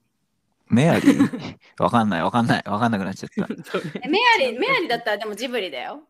[0.69, 1.57] メアリー？
[1.83, 3.53] わかんない、わかんない、わかんなくなっちゃった。
[4.03, 6.01] えメアリー、メアリーだったらでもジブリだよ。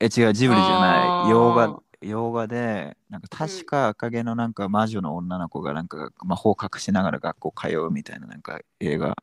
[0.00, 1.30] え、違う、ジブリじゃない。
[1.30, 9.16] 洋画、洋画で、なんか確か赤毛のなんか魔女の女の子がなんか魔法を隠しながら学校通うみたいななんか映画。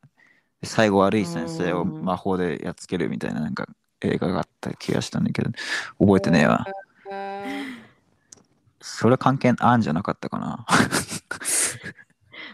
[0.61, 3.67] で最後悪い先生をうん魔法でやっつけるみたいななんか
[4.01, 5.51] 映画があった気がしたんだけど、
[5.99, 6.65] 覚えてねえわ。
[8.81, 10.65] それ関係あんじゃなかったかな。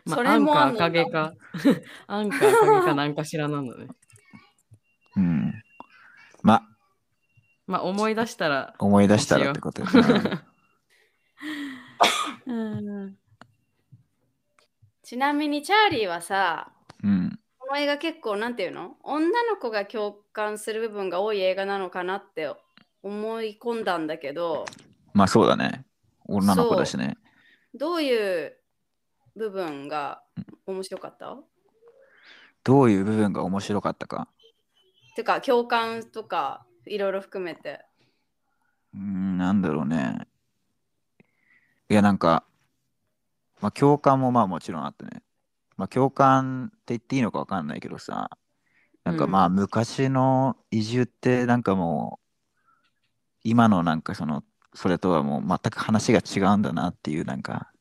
[0.05, 1.33] まあ、それもアあんのンか赤毛か。
[2.07, 3.87] アンか赤毛かなんかしらなんだね。
[5.15, 5.53] うん。
[6.43, 6.63] ま、
[7.67, 8.73] まあ思い出したら。
[8.79, 10.41] 思い出したらってことですね。
[12.47, 13.17] うん。
[15.03, 16.71] ちなみにチャーリーはさ、
[17.03, 17.39] うん。
[17.59, 18.95] この映画結構なんていうの？
[19.03, 22.49] 女の子が共感する部分が多い映画なのかなって
[23.03, 24.65] 思い込んだんだけど、
[25.13, 25.85] まあそうだね。
[26.25, 27.17] 女の子だしね。
[27.73, 28.57] どういう
[29.35, 30.23] 部分が
[30.65, 31.37] 面白かった？
[32.63, 34.29] どういう部分が面白かったか。
[35.15, 37.85] てか共感とかいろいろ含めて。
[38.93, 40.27] うん、なんだろうね。
[41.89, 42.43] いや、なんか、
[43.61, 45.21] まあ、共感もまあもちろんあってね。
[45.77, 48.29] まあ、共感って言っていいのかわかんないけどさ、
[49.03, 52.27] なんかうんまあ、昔の移住って、なんかもう、
[53.43, 57.71] 今のなんかその、それとはもう全く話が違うんだなっていうなんか、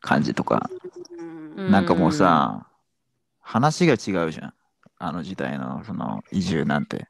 [0.00, 0.68] 感じとか、
[1.56, 2.66] なんかもうさ、
[3.40, 4.54] 話が違うじゃん。
[4.98, 7.08] あの時代のその移住なんて。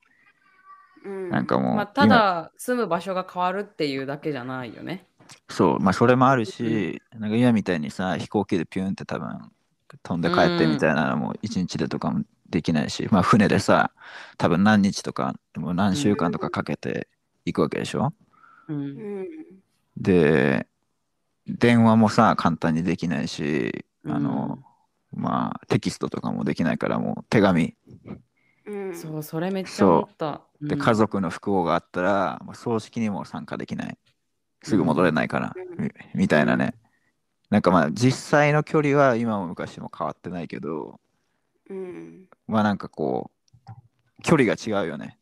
[1.04, 1.30] うん。
[1.30, 5.06] なんかもう、まあ、ただ住む場所が変わるっていうだけじゃないよね。
[5.48, 9.50] 今そう、まあそれもあるし、なんか今みたいにさ、飛行機でピュンって多分
[10.02, 13.92] 飛んで帰ってみたいなのも一日でとかもできないし、まあ船でさ、
[14.38, 17.08] 多分何日とか、もう何週間とかかけて
[17.44, 18.12] 行くわけでしょ、
[18.68, 18.98] う、うん。
[18.98, 19.04] ん
[19.96, 20.66] で、
[21.46, 24.58] 電話もさ、簡単にできないし、あの、
[25.14, 27.74] まあテキストとかもできないからもう手紙。
[28.66, 30.42] うんそう、それめっちゃ思った。
[30.62, 33.98] で、うん家族の不幸があったら、まあ、葬式にも参加できない。
[34.62, 36.74] すぐ戻れないから、うんみみたいなね。
[37.50, 41.00] なんかまあ実際の距離は今も昔も変わってないけど、
[41.68, 43.30] うんまあなんかこ
[43.68, 43.72] う、
[44.22, 45.18] 距離が違うよね。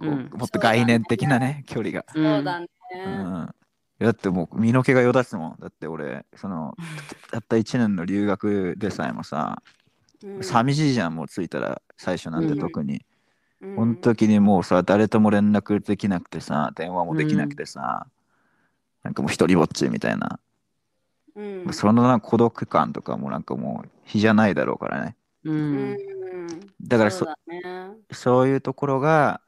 [0.00, 2.04] こううんもっと概念的なね、距離が。
[2.12, 2.68] そうだね。
[2.94, 3.54] うん
[4.00, 5.56] だってもう身の毛がよだつもん。
[5.58, 6.76] だって俺、その、
[7.32, 9.62] たった1年の留学でさえもさ、
[10.22, 13.04] うん寂しいじゃん、もう着いたら、最初なんてうん特に。
[13.60, 13.76] うん。
[13.76, 18.06] この時にもうさ、誰とも連絡できなくてさ、電話もできなくてさ、
[19.02, 20.38] なんかもう一人ぼっちみたいな。
[21.34, 21.72] うん。
[21.72, 25.16] そのな孤独感とかもなんかもう比じゃないだろうからね。
[25.44, 25.92] ううん。
[25.92, 25.96] ん
[26.80, 27.96] だからそそうだね。
[28.10, 29.40] そういうところが、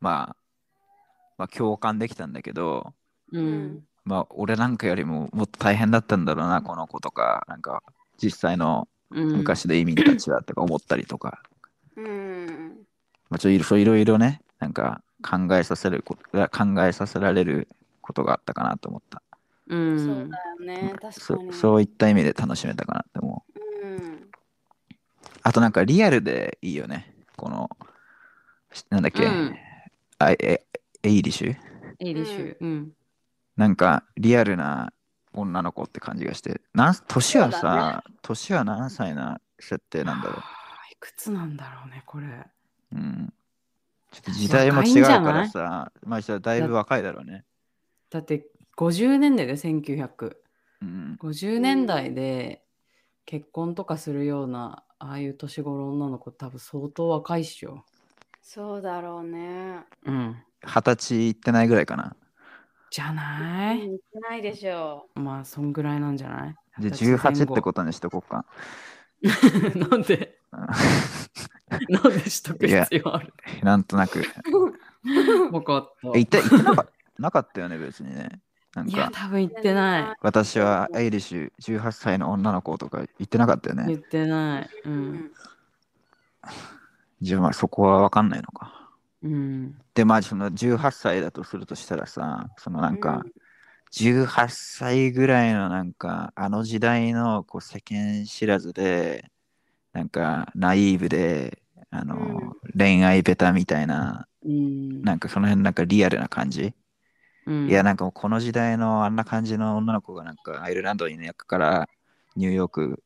[0.00, 0.36] まあ、
[1.38, 2.92] まあ共感できたんだけど、
[3.32, 3.84] うん。
[4.04, 7.82] まあ俺なんかよりももっと大変だったんだろうな、この子とか、なんか
[8.22, 9.36] 実際のうん。
[9.36, 11.42] 昔で移民たちはとか思ったりとか、
[11.96, 12.61] うん
[13.32, 17.66] まあちょいろいろいろね、なんか考えさせること考えさせられる
[18.02, 19.22] ことがあったかなと思った。
[19.68, 20.94] うんそうだよね。
[21.00, 21.52] 確そかに。
[21.54, 23.42] そういった意味で楽しめたかなって思
[23.82, 23.86] う。
[23.86, 24.28] うん
[25.42, 27.14] あとなんかリアルでいいよね。
[27.36, 27.70] この、
[28.70, 29.56] しなんだっけ、うん
[30.18, 30.62] あえ
[31.02, 31.56] エイリッシュ？
[32.00, 32.56] いいでしゅ。
[32.60, 32.92] うん。
[33.56, 34.92] なんかリアルな
[35.32, 40.42] 女の子って感じがして、なん年はさ、年は何歳な設定なんだろはあ
[40.92, 42.26] いくつなんだろうね、これ。
[42.92, 42.96] う。
[42.96, 43.32] うん。
[44.10, 47.44] ちょっと時代も違うからさ、まあじゃあだいぶ若いだろうね。
[48.10, 50.36] だって50年代で1900。
[50.82, 51.18] うん。
[51.20, 52.62] 50年代で
[53.24, 57.84] 結婚とかするようなああいう年頃女の子多分相当若いっしょ。
[58.42, 59.84] そうだろうね。
[60.04, 60.36] うん。
[60.64, 62.14] 二十歳いってないぐらいかな。
[62.90, 66.82] じゃない、うんないでしょまあそんぐらいなんじゃない？
[66.82, 68.44] で、18ってことにしとこうか。
[69.72, 70.38] と なんで？
[71.88, 73.32] なんでしとく必要ある？
[73.62, 74.20] なんとなく。
[74.20, 74.24] う。
[75.50, 76.08] 分かった。
[76.08, 76.86] え、言って、言ってなか
[77.18, 78.40] なかったよね、別にね。
[78.74, 80.16] なんいや、か、多分言ってない。
[80.22, 83.84] 私はエイリッシュ18歳の女の子とか言ってなかったよね。
[83.86, 84.70] 言ってない。
[84.84, 84.90] う。
[84.90, 85.32] うんん
[87.20, 88.90] じゃあまあそこは分かんないのか。
[89.22, 89.78] うん。
[89.94, 93.22] で、まあその18歳だとするとしたらさ、そのなんか、
[93.92, 99.30] 18歳ぐらいのなんか、あの時代のこう世間知らずで、
[99.92, 101.61] なんかナイーブで、
[101.92, 105.02] あの、うん恋愛ベタみたいな、うん。
[105.02, 106.72] なんかその辺なんかリアルな感じ？
[107.44, 111.88] うん、いや、なんかこの時代のあんな感じの女の子がなんかアイルランドにね、から
[112.34, 113.02] ニューヨーク、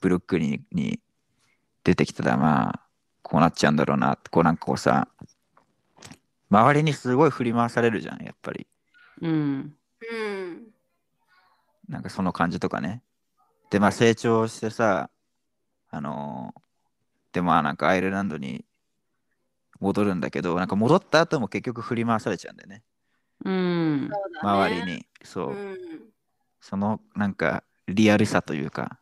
[0.00, 0.98] ブルックリンに
[1.84, 2.80] 出てきたらまあ、
[3.22, 5.08] こうなっちゃうんだろうなって、こうなんかこうさ、
[6.48, 8.66] 周りにすごい振り回されるじゃん、やっぱり。
[9.20, 9.30] うん。
[9.30, 10.62] うん。
[11.88, 13.02] なんかその感じとかね。
[13.68, 15.10] で、まあ成長してさ、
[15.90, 16.62] あのー
[17.32, 18.64] でまあなんかアイルランドに
[19.80, 22.82] 戻るんだけど、なんか戻った後も結局振り回されちゃうんだよね。
[23.44, 24.10] うん。
[24.42, 24.92] 周り。
[24.92, 25.06] に。
[25.24, 25.50] そう。
[25.50, 25.78] うん。
[26.60, 29.00] そのなんかリアルさというか、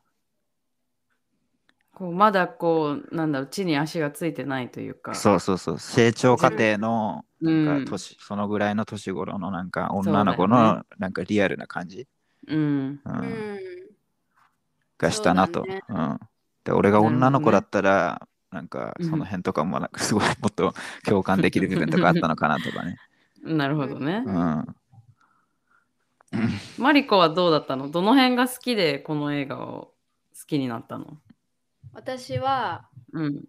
[1.93, 5.15] こうまだこう、なんだろう、地に足がついてないというか。
[5.15, 12.07] そうそうそう、成長過程の、うんなんか年、そのぐらいの年頃のなんか女の子のなんかリアルな感じ、
[12.49, 12.59] うん。
[12.59, 13.61] うんうん。
[14.97, 15.61] がしたなと。
[15.61, 16.21] そうだねうん、
[16.65, 22.97] で、俺が女の子だったら、なんかうんその辺とかもなんかすごいもっと共感できる部分とかあったのかなとかね。
[23.43, 24.23] なるほどね。
[24.27, 24.67] うん、
[26.79, 27.91] マリコはどうだったの？
[27.91, 29.95] どの辺が好きでこの映画を
[30.39, 31.19] 好きになったの？
[31.93, 33.45] 私は、うん。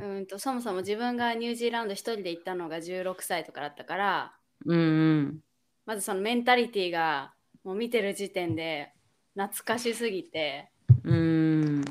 [0.00, 4.32] うんと、そもそも自分がニュージーランド一人で行ったのが16歳とかだったから、
[4.64, 5.40] うんうん。
[5.84, 7.32] まずそのメンタリティが
[7.64, 8.92] もう見てる時点で
[9.34, 10.70] 懐かしすぎて、
[11.04, 11.84] うん。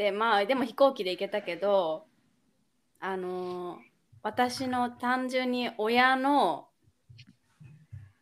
[0.00, 2.06] で、まあ、でも飛行機で行けたけど、
[3.00, 3.90] あのー
[4.22, 6.68] 私の単純に親の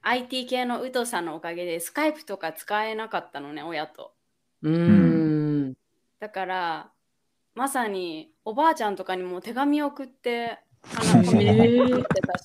[0.03, 4.13] IT 系の疎さのおかげでスカイプとか使えなかったのね、親と。
[4.63, 5.75] うん。
[6.21, 6.93] だから、
[7.57, 10.61] まさにおばあちゃんとかにも手紙を送って、
[10.95, 12.45] あのコミュニケーション取ってたし、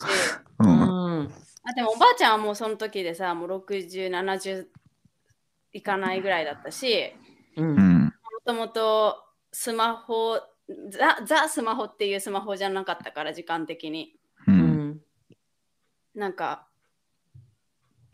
[0.59, 1.33] ううんん、ん。
[1.63, 4.71] あでもおばあちゃんはもうその時でさ、もう60、70
[5.73, 7.13] いかないぐらいだったし、
[7.57, 7.92] うん。
[8.45, 10.39] ともとスマホ
[10.89, 14.15] ザザスマホっていうスマホじゃなかったから時間的に
[14.47, 14.51] う。
[14.51, 15.01] うんん。
[16.15, 16.67] なんか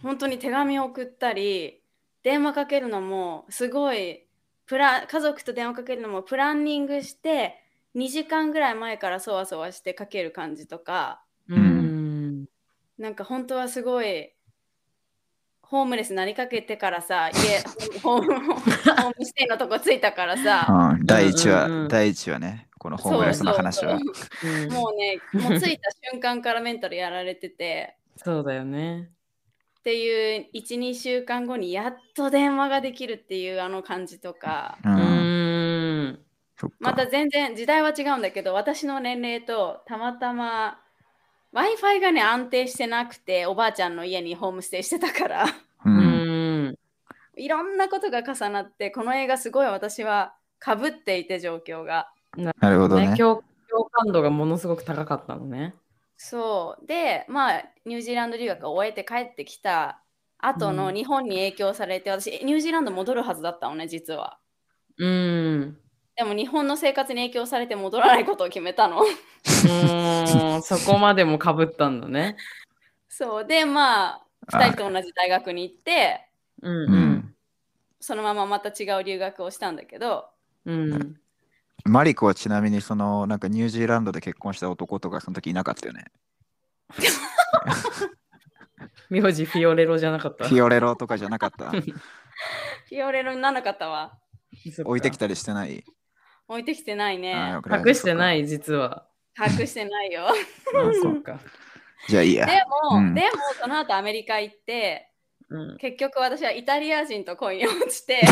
[0.02, 1.82] 本当に手紙を送ったり
[2.24, 4.26] 電話かけるのもすごい
[4.66, 7.64] プラ家族と電話かけるのもプランニングして
[7.96, 12.46] 2時間ぐらい前からそわそわしてかける感じとかうん。
[12.98, 14.32] なんか本当はすごい
[15.70, 20.66] ホームレスなりかけてからさ 家ホームホームステイのとこ着いたからさ。
[20.98, 21.88] うん第一話、うんうんうん。
[21.88, 24.00] 第一話ね、このホームレスの話は。
[24.00, 24.70] そうそうそう。
[24.72, 27.96] もうね もう着いた瞬間からメンタルやられてて。
[28.18, 29.10] そうだよね。
[29.80, 34.78] っていう12週間後にやっと電話ができるっていうあの感じとか。
[36.80, 40.82] また全然時代は違うんだけど私の年齢とたまたま
[41.52, 45.46] w i f i がね安定してなくておばあちゃんの家にホームステイしてたから
[45.86, 45.90] う。
[45.90, 46.76] うんん。
[47.36, 53.18] いろんなことが重なってこの映画すごい私はかぶっていて状況がなるほどねね、。
[53.18, 55.74] 共共感度がものすごく高かったのね。
[56.18, 60.04] そうでまあニュージーランド留学を終えて帰ってきた
[60.38, 64.38] 後のうん日本に影響されて、私ニュージーランド戻るはずだったのね実は
[64.98, 65.78] うん。
[66.20, 69.06] でも日本の生活に影響されて戻らないことを決めたのう
[70.58, 72.36] ん、そこまでもかぶったんだね。
[73.08, 76.28] そうでまああ2人と同じ大学に行って
[76.62, 77.36] うんううんん。
[78.02, 80.26] そのまままた違う留学をしたんだけど
[80.66, 81.16] うん。
[81.86, 86.04] マリコはちなみにそのなんかニュージーランドで結婚した男とかその時いなかったよね。
[89.10, 90.50] 名字フィオレロじゃなかった。
[90.50, 91.72] フィオレロとかじゃなかった。
[91.72, 94.20] フィオレロにならなかったわ
[94.84, 95.86] 置いてきたりしてない？
[96.50, 99.06] 置いてきてないあね隠してない、実は。
[99.40, 100.34] 隠してないよ あ、
[101.02, 101.40] そっか。
[102.08, 102.46] じゃあいいや。
[102.46, 103.28] でも、うんでも
[103.62, 105.06] その後アメリカ行って
[105.52, 108.22] うん、結局私はイタリア人と恋に落ちて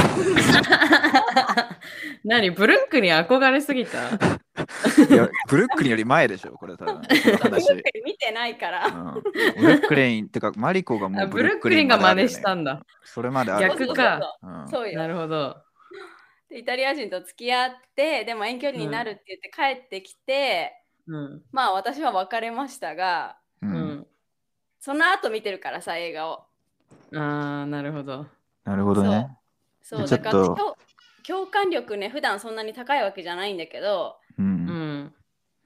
[2.24, 3.98] 何ブルックに憧れすぎた？
[5.12, 6.96] いやブルックリンより前でしょ、これ多分。
[6.96, 7.72] この話。
[7.72, 8.90] うん見てないから
[9.60, 12.82] ブルックリンってか、マリコがもあうブルックリンが真似したんんだ。
[13.04, 13.70] それまである。
[13.70, 15.58] 逆かうんそうよなるほど。
[16.50, 20.74] でイタリア人と付き合ってでも遠距離になるって言って帰ってきて、
[21.08, 21.42] うん。
[21.52, 24.08] まあ私は別れましたがううんん。
[24.80, 26.46] その後見てるからさ映画を
[27.14, 28.26] ああ、なるほど。
[28.64, 29.30] なるほどね。
[29.82, 30.78] そうちょっとだから共
[31.26, 34.42] 共感力ね普段そんなに高いわけじゃないんだけどう。
[34.42, 35.14] うんん。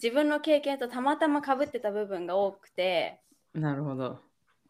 [0.01, 3.19] 自分の経験とたまたまかぶってた部分が多くて
[3.53, 4.19] なるほど。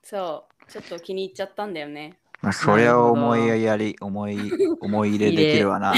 [0.03, 5.93] そうちょっと気に入っちゃったんだよねまあ、それを思いやり、思い、思い入れできるわな。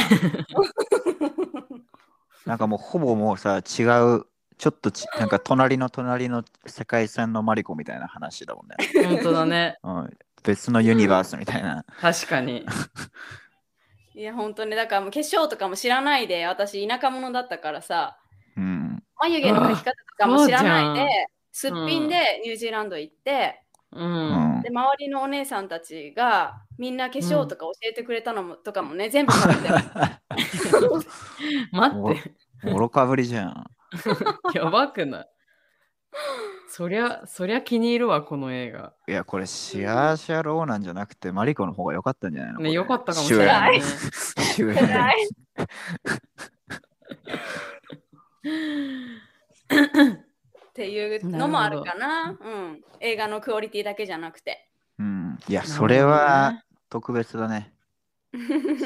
[2.46, 4.26] なんかもうほぼもうさ、違う、
[4.58, 8.76] ちょっとち、なんか隣の隣の世界線のマリコみたいな話だもんね。
[9.08, 9.78] 本当だね。
[9.84, 10.10] うん、
[10.44, 11.86] 別のユニバースみたいな。
[12.02, 12.66] 確かに。
[14.16, 18.20] いや本当にだからもう化粧とかも知らないで私田舎者だったからさ
[18.56, 19.04] うん。
[19.20, 23.62] 眉毛の描き方とかも知らないですっぴんでニュージーランド行って、
[23.96, 24.00] う。
[24.00, 29.70] うんんで周りのお姉さんたちがみんな化粧とか教えてくれたのも、とかもね全部食べて
[31.72, 32.34] 待って。
[32.70, 33.66] もろかぶりじゃん。
[34.54, 35.30] やばくない？
[36.70, 38.94] そりゃ、そりゃ気に入るわ、この映画。
[39.08, 42.60] いや、これシアーシャローなんじゃなくて、マリコの方が良かったんじゃないの？
[42.62, 43.86] ね、よかったかもしれない、ね。
[44.56, 44.76] 主演。
[44.76, 44.88] 主演
[50.74, 54.67] っていうのもあるかなうん、映画のクオリティだけじゃなくて
[54.99, 55.39] うん。
[55.47, 57.74] いや、それは特別だね。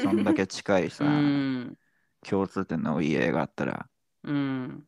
[0.02, 1.78] そんだけ近いさ、うん。
[2.28, 3.86] 共通点のいい映画あったら。
[4.24, 4.84] うん。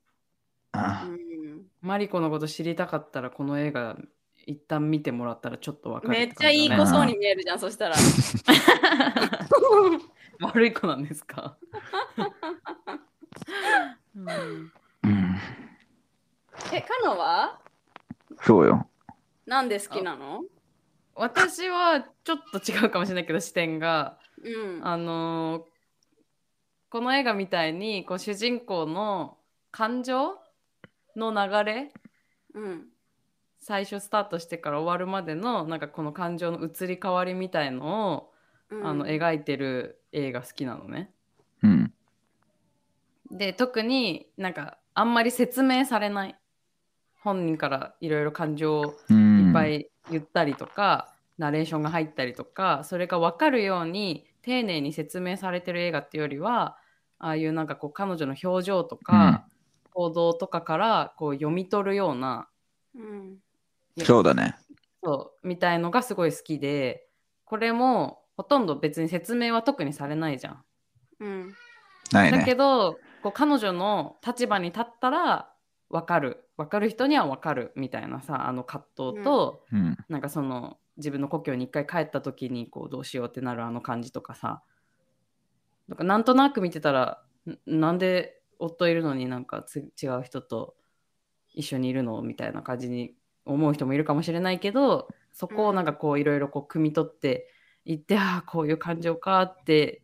[0.72, 1.20] あうん
[1.82, 3.96] マリコのこと知りたかったら、この映画、
[4.46, 7.96] 一旦見てもらったらちょっとわかるめっちゃいい子子そうに見えるじゃんそしたら
[10.40, 11.58] 悪い子なんですか、
[14.16, 14.72] う ん
[15.04, 15.40] うん。
[16.72, 17.60] えカノは？
[18.42, 18.88] そうよ。
[19.46, 20.42] なんで好きなの？
[21.14, 24.18] 私はちょっと違うかもしれないけど視点が。
[24.42, 24.86] うん。
[24.86, 25.62] あのー
[26.92, 29.38] この映画みたいにこう主人公の
[29.70, 30.38] 感情
[31.14, 31.92] の流れ
[32.52, 32.86] うん。
[33.60, 38.32] 最初スタートしてから終わるまでのなんかこの感情の移り変わりみたいのを、
[38.70, 38.86] うん。
[38.86, 41.12] あの描いてる映画好きなのね。
[41.62, 41.92] うん。
[43.30, 46.36] で特になんかあんまり説明されない
[47.22, 56.76] 本人からいろいろ感情をうんいっぱい言ったりとか、ナレーションが入ったりとかそれが分かるように丁寧に説明されてる映画っていうよりは
[57.18, 59.46] ああいうなんかこう彼女の表情とか、
[59.92, 62.48] 行動とかからこう読み取るような
[62.94, 63.38] うん
[63.98, 64.56] そうだね。
[65.02, 67.06] そうみたいのがすごい好きで
[67.44, 70.64] これもほとんど別に説明は特にされないじゃん。
[71.20, 71.54] うん
[72.12, 72.54] ないだけね。
[72.54, 75.50] どこう彼女の立場に立ったら
[75.90, 79.96] 分かる分かる人には分かるみたいなさあの葛藤と、うん。
[80.08, 84.62] なんかその自分の故郷に一回帰った時にこうどうしようってなるあの感じとかさ。
[85.88, 90.76] なんかなんとなく見てたらんなんで夫いるのになんかつ違う人と
[91.52, 97.48] 一緒にいるのみたいな感じに思う人もいるかもしれないけどそこをなんかこういろいろこう汲み取って
[97.84, 100.02] いって、ああこういう感情かって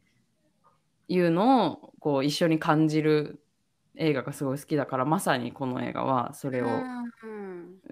[1.09, 3.41] いうのをこう一緒に感じる
[3.97, 6.97] 映画がすごい好きだからまさにこの映画はそれを、うん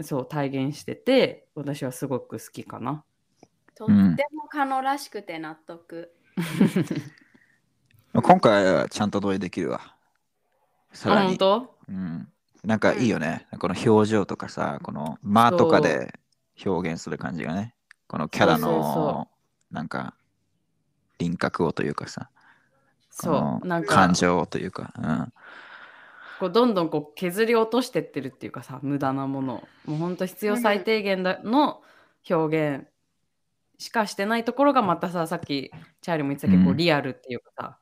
[0.02, 3.05] そう体現してて私はすごく好きかな。
[3.76, 6.12] とってもカノらしくて納得。
[8.12, 9.96] 今回はちゃんと同意できるわ。
[10.92, 11.28] さあらに。
[11.30, 11.78] 本当？
[11.88, 12.28] うん。
[12.64, 13.46] なんかいいよね。
[13.59, 16.12] この表情とかさ、この間とかで
[16.64, 17.74] 表現する感じがね。
[18.07, 19.28] このキャラのそ
[19.70, 20.14] なんか
[21.18, 22.30] 輪郭をというかさ、
[23.11, 24.92] こそのうなんか感情をというか。
[24.98, 25.32] うん。
[26.41, 29.55] こうどんどんこう削り落としてってるっていうかさ無駄なもの
[29.87, 31.82] をもうほんと必要最低限だの
[32.28, 32.87] 表現
[33.78, 35.70] しかしてないところがまたささっき
[36.01, 37.78] チャーリーも言ってたけど、こううんリアルっていうかさ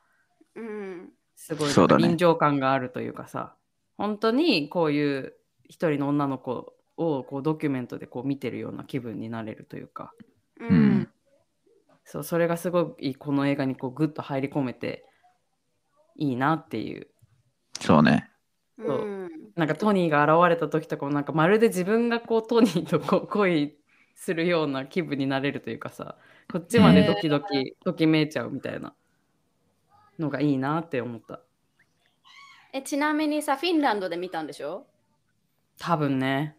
[0.55, 1.11] うん。
[1.34, 3.57] すごい臨場感があるというかさ
[3.98, 5.34] 本当にこういう
[5.68, 10.12] 一人の女の子をこうドキュメントでこう見てるような気分になれるというか
[10.61, 11.09] ううんん。
[12.05, 15.05] そうそれがすごいこの映画にこうグッと入り込めて
[16.16, 17.09] いいなっていう
[17.80, 18.31] そうね。
[18.86, 19.04] そう。
[19.04, 23.76] んなんかトニーが現れた時とかもなんかまるで自分がこうトニーとこう恋
[24.14, 26.16] するような気分になれるというかさ
[26.50, 28.94] こっちまでドキドキ、ときめいちゃうみたいな
[30.18, 31.40] のがいいなって思った。
[32.72, 34.86] えちなみにさ、フィンランドで見たんでしょ？
[35.78, 36.56] 多分ね。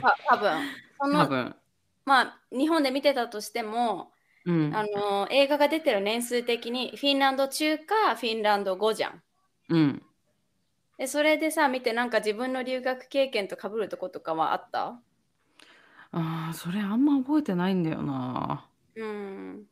[0.00, 0.52] た多分。
[1.00, 1.56] その多分。
[2.04, 4.12] まあ、日本で見てたとしても、
[4.44, 4.72] うん。
[4.74, 9.22] あの映画が出てる年数的にフィンランド中かフィンランド語じゃん。
[9.68, 10.02] うん
[10.98, 15.00] でそれでさ、見てなんか自分の留学経験と被るとことかはあった？
[16.10, 19.66] あーそれあんま覚えてないんだよなうん。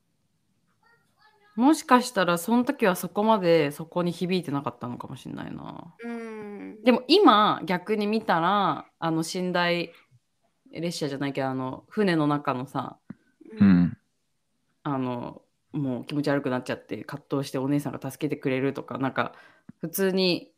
[1.56, 6.84] もしかしたらその時はそこまでそこに響いてなかったのかもしれないなうん。
[6.84, 9.92] でも今逆に見たらあの寝台
[10.70, 12.98] 列車じゃないけどあの船の中のさ
[13.58, 13.64] う。
[13.64, 13.96] ん。
[14.84, 19.32] あのもう気持ち悪くなっちゃって葛藤してお姉さんが助けてくれるとかなんか
[19.80, 20.52] 普通に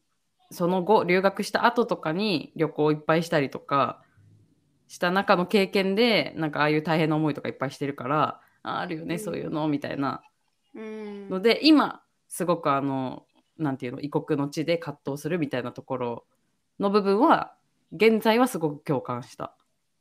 [0.51, 4.03] その後留学した後とかに旅行いっぱいしたりとか
[4.87, 10.23] した中の経験でなんかああいう大変な思いとかいっぱいしてるからああるよね、うんそういうのみたいな
[10.75, 11.29] うん。
[11.29, 13.25] ので今すごくあの
[13.59, 16.25] なんていうの異国の地で葛藤するみたいなところ
[16.81, 17.55] の部分は
[17.93, 19.55] 現在はすごく共感した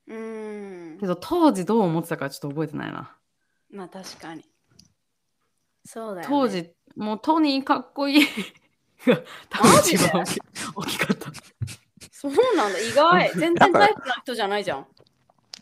[0.07, 1.07] うんけ。
[1.07, 3.15] ど当時どう思ってたかちょっと覚えてないな
[3.69, 4.45] まあ確かに。
[5.83, 6.27] そうだよ、ね。
[6.29, 8.27] 当時もうトニーかっこいいが
[9.49, 10.23] 多分一番
[10.75, 11.31] 大きかった。
[12.11, 13.31] そうなんだ、意外。
[13.35, 14.87] 全然タイプの人じゃないじゃん。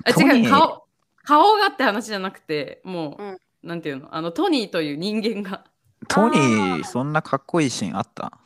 [0.06, 0.50] あ違う。
[0.50, 0.88] 顔
[1.24, 3.38] 顔がって話じゃなくてもう、うん。
[3.64, 4.16] なんていうの？
[4.16, 5.66] あのトニーという人間が。
[6.08, 8.38] トニー、そんなかっこいいシーンあった？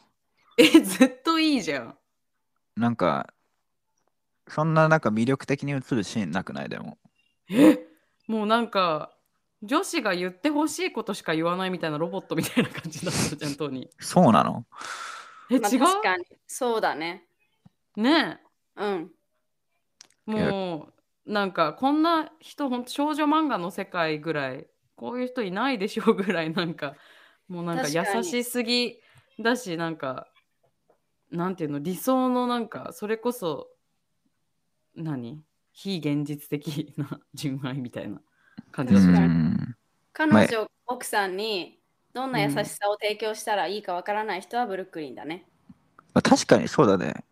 [0.57, 1.97] えずっといいじゃん。
[2.77, 3.33] なんか、
[4.47, 6.69] そんななんか魅力的に映るシーンなくない？
[6.69, 6.97] でも。
[7.49, 7.79] え？
[8.27, 9.11] もうなんか
[9.61, 14.65] 女子が言ってほしいことしか言わないみたいなロボットみたいな感じだったじゃんトニそうなの？
[15.49, 16.25] ーえ、まあ、違確かに。
[16.47, 17.25] そうだね。
[17.97, 18.39] うね
[18.77, 19.11] うん。
[20.29, 20.89] えも
[21.25, 26.95] うなんかこんな人ほんと少女漫画の世界ぐらいこういう人いないでしょうぐらいなんか
[27.47, 28.99] もうなんか優しすぎ
[29.39, 30.27] だしなんか
[31.31, 33.67] なんていうの理想のなんかそれこそ
[34.95, 35.43] 何？
[35.71, 38.21] 非現実的な純愛みたいな
[38.71, 39.13] 感じうがする。
[39.19, 39.75] ん。
[40.13, 41.79] 彼女、奥さんに
[42.13, 45.45] どんな優しさを提供したらいいかわからない人はブルックリンだね。
[46.13, 47.23] まあ確かにそうだね。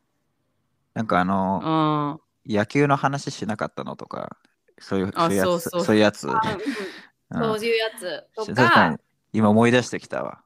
[0.93, 4.37] なんかあの、あ野球の話しなかったのとか、
[4.79, 5.69] そういうあそういうやつ。
[5.69, 6.21] そういうやつ。
[6.21, 8.97] そういうやつと確か
[9.33, 10.41] 今思い出してきたわ。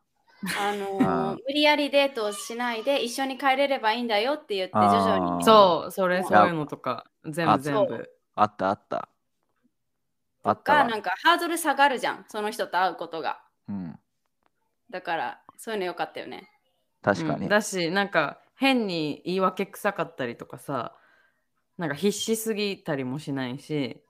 [0.60, 5.44] あのあー無理やりデートをしないで一緒に帰れればいいんだよって言って徐々に。
[5.44, 8.10] そうそれうんそういうのとか全あ部全部。
[8.34, 9.08] あったあった。
[10.44, 13.42] あったわとかなんかハードル下がるじゃん、その人と会うことが。
[13.68, 14.00] うん。
[14.89, 16.50] だからそういうのよかったよね。
[17.02, 17.44] 確かに。
[17.44, 20.96] うんだしなんか変に言い訳臭かったりとかさ
[21.78, 24.04] なんか必死すぎたりもしないし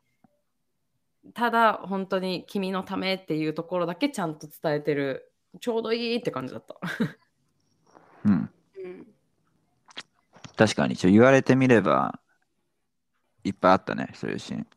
[1.33, 6.75] ただ本当に君のためっていうところだけちゃんと伝えてるちょうどいいって感じだった。
[8.23, 8.49] うん。
[8.83, 9.07] うん、
[10.55, 10.95] 確かに。
[10.95, 12.19] ちょ言われてみれば、
[13.43, 14.67] いっぱいあったね、そういうシーン。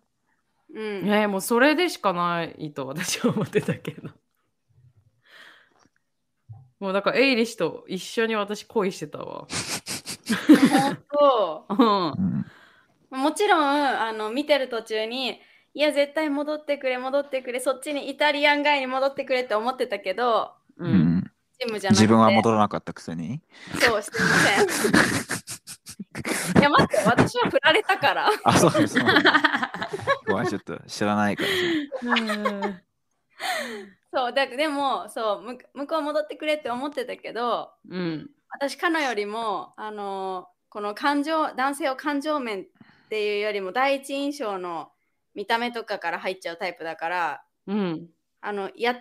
[0.74, 4.10] うん、えーもうそれでしかないと私は思ってたけど。
[6.80, 9.46] もうだからエイリッシュと一緒に私恋してたわ。
[10.48, 12.44] 本当うん
[13.12, 13.20] うん。
[13.20, 15.40] もちろんあの見てる途中に
[15.72, 21.30] いや絶対戻ってくれ戻ってくれそっちにイタリアン街に戻ってくれって思ってたけどううんん。
[21.60, 23.40] ジムじゃなくて自分は戻らなかったくせに。
[23.78, 24.66] そうすいません
[26.58, 28.98] いや待って私は振られたから あ、そうです。
[30.26, 31.48] ごめん、ちょっと知らないから
[32.70, 32.80] さ。
[34.12, 38.30] そうだでもそうむ向こう戻ってくれって思ってたけどうん。
[38.48, 42.66] 私カナよりもあのこの感情男性を感情面っ
[43.08, 44.92] ていうよりも第一印象の
[45.34, 48.08] 見た目とかから入っちゃうタイプだからうん。
[48.40, 48.96] あのや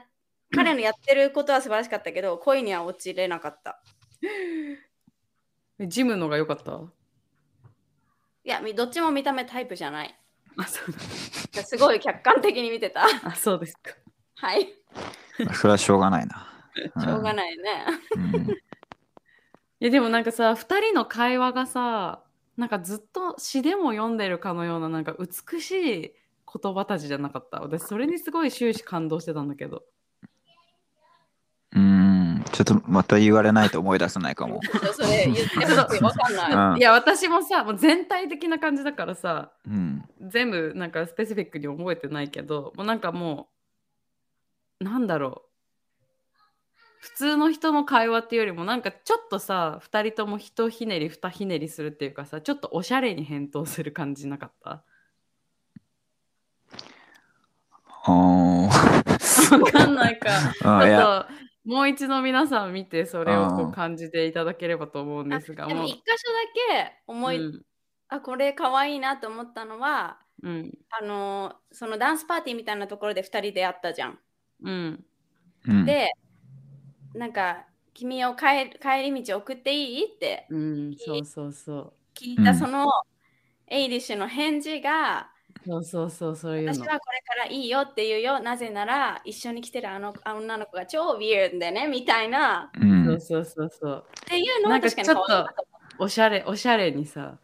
[0.56, 3.80] 彼のやってることは素晴らしかったけど恋には落ちれなかった
[5.80, 6.82] えジムのが良かった？
[8.46, 10.16] いやみどっちも見た目タイプじゃない
[10.58, 10.92] あ、そう
[11.54, 11.64] だ。
[11.64, 13.92] すごい客観的に見てたあ、そうですか。
[14.36, 14.68] はい
[15.56, 16.48] それはしょうがないな。
[16.76, 17.36] しょうがい。
[17.36, 17.86] ないね
[18.16, 18.34] うん
[19.80, 22.24] いやでもなんかさ2人の会話がさ
[22.56, 26.14] なんかずっと詩でも読んでるかのようななんか美しい
[26.62, 29.84] 言葉たちじゃなかった私それにすごい終始感動してたんだけど
[31.76, 32.03] うん。
[32.52, 34.60] ちょっとまた言われないと思い出せないかも。
[34.94, 40.04] それ言ってほしいわかんないうんいや私もさもう全体的な感じだからさうん。
[40.22, 43.50] 全部なんかスペシフィックに覚えてないけどもうなんかも
[44.80, 45.50] うなんだろう
[47.00, 54.84] 普通の人の会話っていうよりもなんかちょっとさ2人ともひとひねり2ひねりするっていうかさちょっとおしゃれに返答する感じなかった？
[58.08, 58.70] おー
[59.60, 60.30] わかんないか。
[60.60, 61.34] ちあと
[61.66, 66.34] もう一度皆さん見てそれをこう感じていただければと思うんあですがでも一箇所
[66.78, 67.64] だけ思い、うん。
[68.10, 70.72] あこれかわいいなと思ったのはうん。
[70.90, 74.20] あのそのダンスパーティーみたいなところで2人で会ったじゃん。
[74.64, 75.06] うん。
[75.66, 76.12] うん、で
[77.14, 80.06] なんか君を帰帰り道送っていい？
[80.16, 81.94] ってうんそうそうそう。
[82.16, 82.56] 聞いたうん。
[82.56, 82.88] その、
[83.68, 85.33] エイリッシュの返事が
[85.66, 86.74] そうそうそうそういうの。
[86.74, 88.40] 私はこれからいいよって言うよ。
[88.40, 92.72] なぜなら一緒に来てるあのあ女の子が超ウィールでねみたいな。
[92.80, 93.06] うん。
[93.06, 94.06] そうそうそうそう。
[94.26, 95.66] っていうのなんかは確かに可愛いなと
[96.00, 97.38] おしゃれおしゃれにさ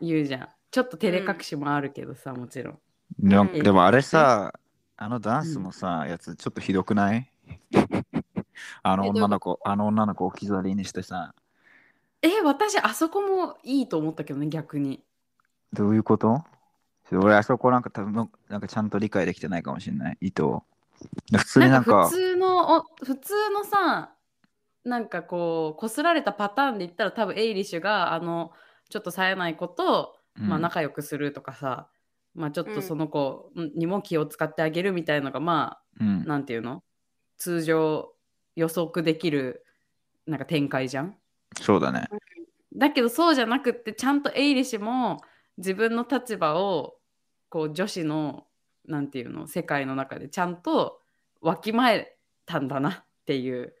[0.00, 0.48] 言うじゃん。
[0.70, 2.78] ちょっと照れ隠しもあるけどさ、もちろん。
[3.18, 3.62] でもうん。
[3.62, 4.52] でもあれさ、
[4.96, 7.30] あのダンスもさ、やつちょっとひどくない？
[8.82, 11.34] あの女の子、あの女の子を置き去りにしてさ、
[12.22, 15.02] え私あそこもいいと思ったけどね逆に。
[15.72, 16.44] どういうこと？
[17.12, 20.18] 俺あそこなんか多分なんかちゃんと理解できてないかもしれない。
[20.20, 20.64] 意図を。
[21.30, 24.14] で普通にななんんか、か普通のお普通のさ
[24.84, 28.52] なんかこうこすられたパターンで言ったら多分エイリッシュがあの
[28.88, 31.88] ちょっと冴えない子と、まあ、うん仲良くするとかさ、
[32.34, 36.82] まあちょっうんとその子にも気を使ってあげるみたいのがまうんあなんていうの？
[37.36, 38.12] 通常
[38.56, 39.64] 予測できる
[40.26, 41.16] なんか展開じゃん？
[41.60, 42.08] そうだね。
[42.74, 45.20] だけどそうじゃなくってちゃんとエイリッシュも
[45.58, 46.96] 自分の立場を
[47.48, 48.46] こう女子の
[48.86, 51.00] なんていうの世界の中でちゃんと
[51.40, 53.74] わきまえたんだなっていう。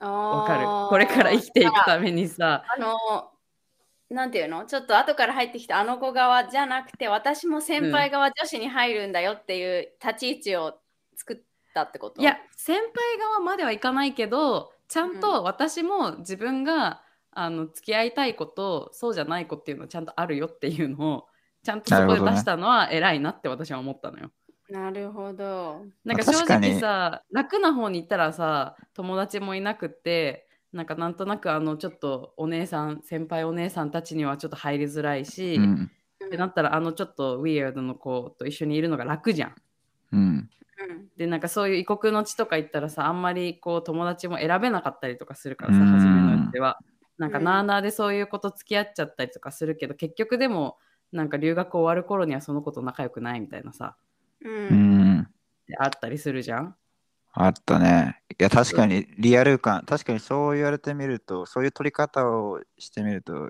[0.00, 0.66] わかる。
[0.90, 2.64] これから生きていくためにさ。
[2.68, 3.30] あの
[4.10, 4.66] なんていうの？
[4.66, 10.74] ちょっと後から入ってきたあの子側じゃなくて私も先輩側女子に入るんだよっていう立ち位置を
[11.16, 11.36] 作っ
[11.72, 12.20] たってこと？
[12.20, 17.00] いや先輩側まではいかないけどちゃんと私も自分が、
[17.34, 21.26] あの付き合いたい子とそうじゃない子っていうのちゃんとあるよっていうのを
[21.62, 24.30] ちゃんとそこで出したのは偉いなって私は思ったのよ。
[24.70, 35.90] なるほどなんか正直さ楽な方に行ったらさ友達もいなくってなんかなんとなくあのちょっとお姉さん先輩お姉さんたちにはちょっと入りづらいし、うん。
[36.26, 39.54] ってなったらあのちょっとウィーアードの子と一緒にいるのが楽じゃん。
[40.12, 40.20] うん。
[40.20, 40.48] うん
[41.16, 46.78] でなんかそういう異国の地とか行ったらさあんまりこう友達も選べなかったりとかするからさうん初めのやつでは。
[47.18, 47.44] なんかうん。
[47.44, 50.78] なあなあでそういうこと付き合っちゃったりとかするけど結局でも
[51.12, 53.96] なんか留学終わる頃にはその子と仲良くないみたいなさ
[54.40, 55.28] ううん
[55.78, 56.76] あったりするじゃん？
[57.32, 58.20] あったね。
[58.38, 63.48] いや、確かにリアル感、確かにそう言われてみると、そういう取り方をしてみると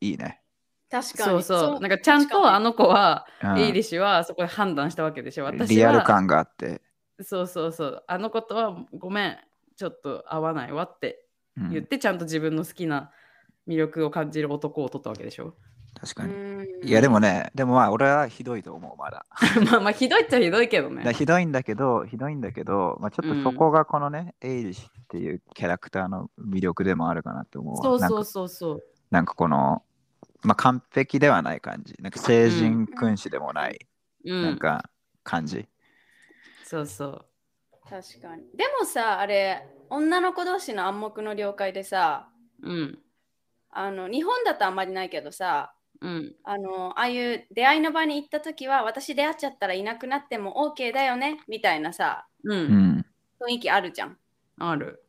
[0.00, 0.42] いいね。
[0.90, 1.42] 確かに。
[1.42, 1.80] そうそう。
[1.80, 5.44] なんかちゃんとあの子はうんエイリッシュはそこで判断したわけでしょ？
[5.46, 6.80] 私リアルは感があって。
[7.22, 8.04] そうそうそう。
[8.06, 9.38] あの子とはごめん。
[9.76, 11.12] ちょっと合わないわって。
[11.12, 11.23] うん
[11.56, 13.10] 言ってちゃんと自分の好きな
[13.68, 15.54] 魅力を感じる男を取ったわけでしょ？
[16.00, 16.34] 確かに。
[16.34, 19.24] うんいや、でもね、でもまあ、俺はひどいと思う、まだ。
[19.70, 21.10] まあまあひどいっちゃひどいけどね。
[21.14, 27.82] ひどいんだけど、ひどいんだけど、まあ、ちょっとそこがこのね、エイリッシュっていうキャラクターの魅力でもあるかなと思うわ。
[27.82, 28.82] そうそうそうそう。
[29.10, 29.82] なんかこの、
[30.42, 31.94] まあ、完璧ではない感じ。
[32.00, 33.78] なんか聖人君子でもない、
[34.26, 34.90] うん、なんか
[35.22, 35.66] 感じ。
[36.64, 37.26] そうそう。
[37.94, 38.42] 確かに。
[38.56, 42.28] でもさ、あれ、女の子同士の暗黙の了解でさ、
[42.60, 42.98] うん。
[43.70, 46.34] あの日本だとあんまりないけどさ、うん。
[46.42, 52.52] あのああいう出会いの場に行った時は私出会っちゃったらいなくなっても OK だよねみたいなさう。
[52.52, 52.64] うん
[52.98, 53.06] ん。
[53.40, 54.16] 雰囲気あるじゃん。
[54.58, 55.04] ある。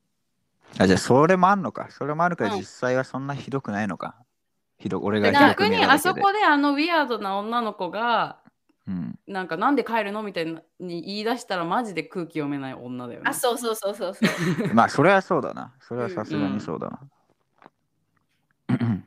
[0.77, 1.87] あ、じゃあそれもあんのか？
[1.89, 4.15] それもあるからうん実際はそんなひどくないのか？
[4.77, 8.39] ひど俺がでひどく逆に見えるだけであそこであのウィアードな女の子が、
[8.87, 9.19] うん。
[9.27, 13.29] なんかなんで帰るのみたいに言い出したらマジで空気読めない女だよね。
[13.29, 14.29] あ、そうそうそうそうそう。
[14.73, 15.73] まあ、それはそうだな。
[15.81, 16.99] それはさすがにそうだな。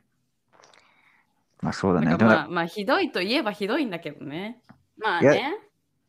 [1.61, 2.15] まあ、そうだね。
[2.15, 4.61] まあ、まあ、ひどいといえばひどいんだけどね。
[4.97, 5.57] まあね。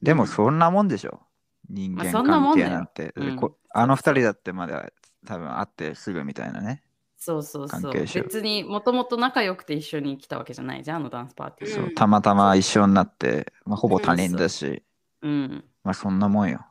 [0.02, 1.20] でも、そんなもんでしょ。
[1.68, 3.12] 人間関係なんて。
[3.16, 4.90] うんこあの二人だってまだ
[5.26, 6.82] 多分会ってすぐみたいなね。
[7.20, 7.92] そうそうそう。
[7.92, 11.70] 別にもともと仲良くて一緒に来たわけじゃないじゃん、あのダンスパーティー。
[11.70, 14.82] うんそうたまたま一緒になって、まあ、ほぼ他人だし、
[15.20, 15.64] うん。
[15.84, 16.64] まあそんなもんよ。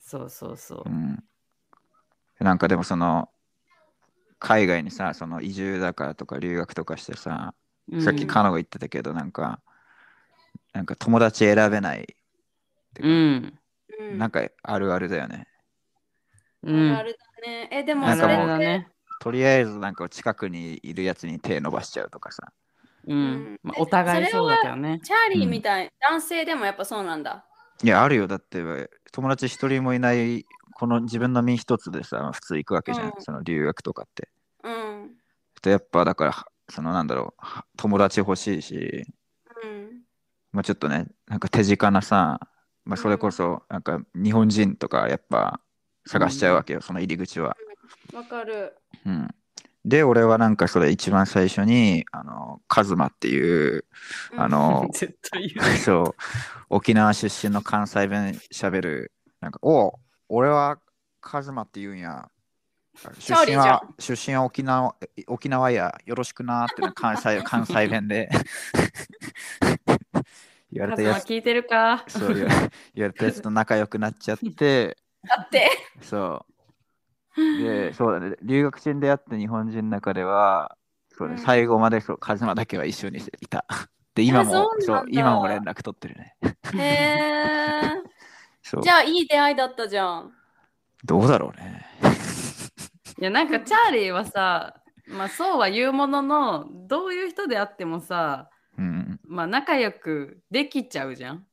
[0.00, 0.88] そうそうそうう。
[0.90, 1.22] ん。
[2.40, 3.28] なんかでもその、
[4.40, 7.54] 海外にさ、その移住だからとか留学とかしてさ、
[8.00, 9.60] さっきうんカノが言ってたけど、なんか、
[10.72, 12.04] なんか友達選べないっ
[12.94, 13.58] てかうん。
[14.00, 15.46] うんなんかあるあるだよね。
[16.62, 16.96] うん。
[16.96, 17.68] あるだね。
[17.70, 18.91] え、でもなんかもうそれだね。
[19.22, 22.52] とりあえずなんか近くにいるやつに手伸ばしちゃうとかさ。
[23.06, 23.60] ううんん。
[23.62, 25.00] まあ、お互いそうだけどね。
[25.04, 27.44] チャーリーみたい、男性でもやっぱそうなんだ。
[27.84, 28.26] いや、あるよ。
[28.26, 30.44] だって友達一人もいない、
[30.74, 33.06] この自分の身一つでさ、普通行くわけじゃん。
[33.06, 34.28] うんその留学とかって。
[34.64, 35.12] うん。
[35.62, 39.04] でやっぱだから、そのなんだろう、は友達欲しいし、
[39.62, 40.00] うん。
[40.50, 42.40] まあちょっとね、なんか手近なさ、
[42.84, 45.60] まあそれこそ、なんか日本人とかやっぱ
[46.06, 47.56] 探しちゃうわけよ、その入り口は。
[48.12, 48.76] わかる。
[49.06, 49.34] うん。
[49.84, 53.84] で、俺はなんかそれ一番最初に、あの、カズマっていう、
[54.36, 55.76] あの 絶対言う。
[55.76, 56.14] そう、
[56.70, 59.92] 沖縄出身の関西弁しゃべる、なんか、おう
[60.28, 60.78] 俺は
[61.20, 62.28] カズマって言うんや。
[63.18, 68.28] 出身は、出身は沖縄、え沖縄や、よろしくなーってな関西、 関西弁で
[70.70, 72.04] 言われカたやつ、聞いてるか？
[72.06, 72.50] そう言わ
[72.94, 75.68] 言われたやつと仲良くなっちゃって、だって、
[76.02, 76.51] そう。
[77.36, 80.76] で、 そうだね、留学中に出会った日本人の中では、
[81.10, 83.64] そうね、うん最後までそうカズマだけは一緒にいた。
[84.14, 86.36] で、今も、そそうなんだう今も連絡取ってるね。
[86.74, 87.80] へえ。
[88.62, 90.32] そうじゃあいい出会いだったじゃん。
[91.04, 91.86] どうだろうね。
[93.18, 94.74] いやなんかチャーリーはさ、
[95.06, 99.20] まあそうは言うものの、どういう人であってもさ、うん。
[99.24, 101.46] まあ仲良くできちゃうじゃん。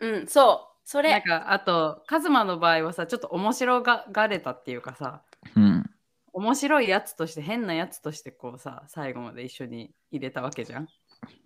[0.00, 0.77] うん、そう。
[0.90, 5.20] それ、なんかあと、カズマの場合はさ、ちょっと面白ががれたっていうかさ、
[5.54, 5.84] うん。
[6.32, 10.88] 面白いやつとして、変なやつとしてこうさ、最後まで一緒に入れたわけじゃん。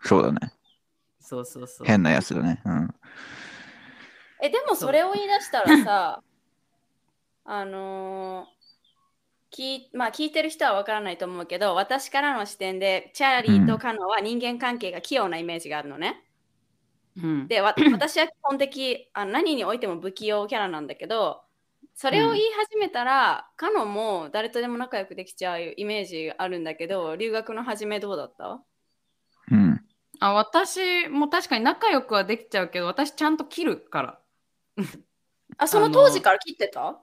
[0.05, 0.39] そうだね。
[1.19, 1.87] そうそうそう。
[1.89, 2.63] 変なやつだね。
[2.65, 2.95] うん。
[4.41, 6.23] え、でもそれを言い出したらさ、
[7.45, 16.23] あのー聞いまあ、聞いてる人はわからないと思うけど、私からの視点で、チャーリーとカノは人間関係が器用なイメージがあるのね。
[17.17, 21.43] うん、で、わ 私は基本的あの何においても不器用キャラなんだけど、
[21.95, 28.63] それを言い始めたら、カノも誰とでも仲良くできちゃうイメージがあるんだけど、留学の始めどうだった？
[29.51, 29.85] うん。
[30.21, 34.21] あ私も確かに仲良くはできちゃうけど、私ちゃんと切るから。
[35.59, 36.99] あ、その当時から切ってた？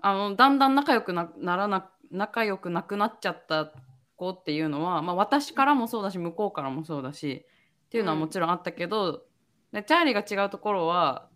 [0.00, 3.72] あのだんだん仲良くなならな仲良くなくなっちゃった
[4.16, 7.44] 子っていうのは、まあ、私からもそうだし向こうからもそうだし
[7.88, 9.24] っていうのはもちろんあったけど、
[9.72, 11.28] でチャーリーが違うところは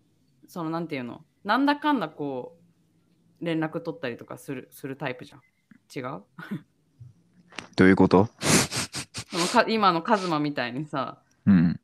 [0.49, 1.25] そのなんていうの？
[1.45, 2.59] なんだかんだこ
[3.41, 5.41] う連絡取ったりとかするするタイプじゃん
[5.95, 6.23] 違う？
[7.75, 8.29] どういうこと？
[9.31, 11.81] そのか今のカズマみたいにさうん。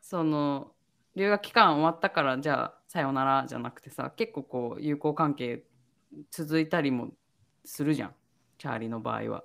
[0.00, 0.72] その
[1.16, 5.64] 留学期間終わったからじゃあさよならじゃなくてさ結構こう友好関係
[6.30, 7.08] 続いたりも
[7.64, 8.14] するじゃん
[8.58, 9.42] チャーリーの場合は。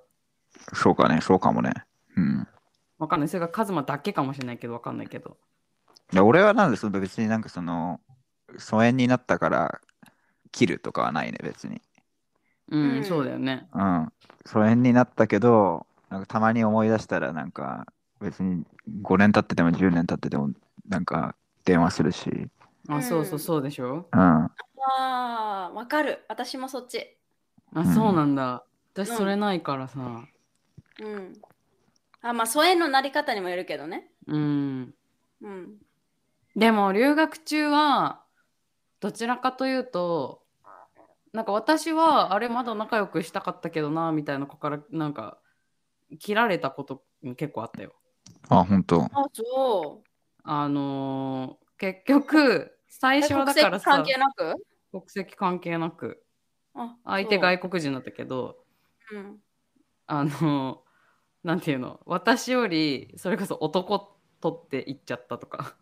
[0.74, 1.20] そうかね。
[1.20, 1.72] そうかもね。
[2.16, 2.46] うん。
[2.98, 3.28] わかんない。
[3.28, 5.36] それがカズマだけかもしれないけど、わかんないけど。
[6.12, 8.00] で俺はなんでその別になんかその
[8.56, 9.80] 疎遠になったから
[10.52, 11.80] 切るとかはないね別に。
[12.70, 13.68] うん、うんそうだよね。
[13.74, 14.12] うん。
[14.46, 17.86] 疎遠になったけどなんかたまに思い出したらなんか
[18.20, 18.64] 別に
[19.02, 20.50] 5年経ってても10年経ってても
[20.88, 22.48] なんか電話するし。
[22.88, 24.06] あ、うんそうそうそうでしょ？
[24.12, 24.18] うん。
[24.18, 26.24] ああ、わかる。
[26.28, 27.16] 私もそっち。
[27.74, 28.64] あ、うんそうなんだ。
[28.94, 29.98] 私うんそれないからさ。
[31.00, 31.34] うん。
[32.22, 34.10] あ、まあ、疎遠のなり方にもよるけどね。
[34.26, 34.94] うん。
[35.42, 35.78] うん。
[36.56, 38.24] でも留学中は
[39.00, 40.42] どちらかというと
[41.32, 45.38] なんか私はあれまだ仲良くしたかったけどなみたいな子からなんか
[46.18, 47.04] 切られたこと
[47.36, 47.94] 結構あったよ。
[48.48, 49.02] あ、本当。
[49.04, 50.02] あ、そ
[50.42, 54.54] あのー結局最え初はだからさ国籍関係なく？
[54.90, 56.24] 国籍関係なく
[56.74, 58.56] あ相手外国人だったけど
[59.12, 59.38] うん
[60.08, 60.82] あの
[61.48, 65.76] なんていうの私よりそれこそ男取って行っちゃったとか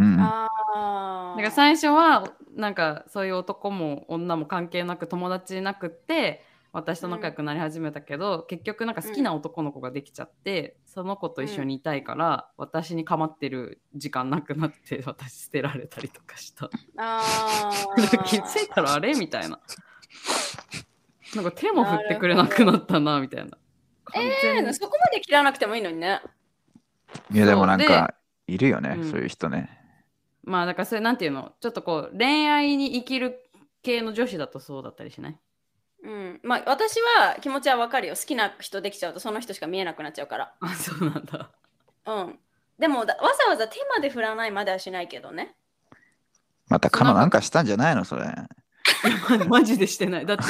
[0.00, 0.18] うん。
[0.20, 1.34] ああ。
[1.36, 6.42] なんか最初はなんかそういう男も女も関係なく友達なくって
[6.72, 16.68] 私と仲良くなり始めたけど、結局なんか好きな男の子ができちゃって、その子と一緒にいたいから、私に構ってる時間なくなって 私捨てられたりとかした。
[16.98, 17.22] あ
[18.26, 19.14] 気づいたらあれ？
[19.14, 19.60] みたいな。
[21.34, 23.56] なんか手も振ってくれなくなったなみたいな。
[24.12, 24.74] 完全にあ。
[24.74, 26.20] そこまで切らなくてもいいのにね。
[27.32, 28.14] いや、でもなんか、
[28.46, 29.70] いるよね、うんそういう人ね。
[30.42, 33.44] まあだからそれなんていうのちょっとこう恋愛に生きる
[33.82, 35.36] 系の女子だとそうだったりしない？
[36.04, 36.40] うん。
[36.42, 38.14] まあ私は気持ちはわかるよ。
[38.16, 40.54] 好きな人できちゃうとその人しか見えなくなっちゃうから。
[40.60, 41.50] あそうなんだ。
[42.06, 42.38] うん。
[42.78, 45.54] でもだわざわざ手まで振らないまではしないけどね。
[46.68, 48.24] また、カノなんかしたんじゃないのそれ。
[49.38, 50.26] マ マジでしてない。
[50.26, 50.44] だって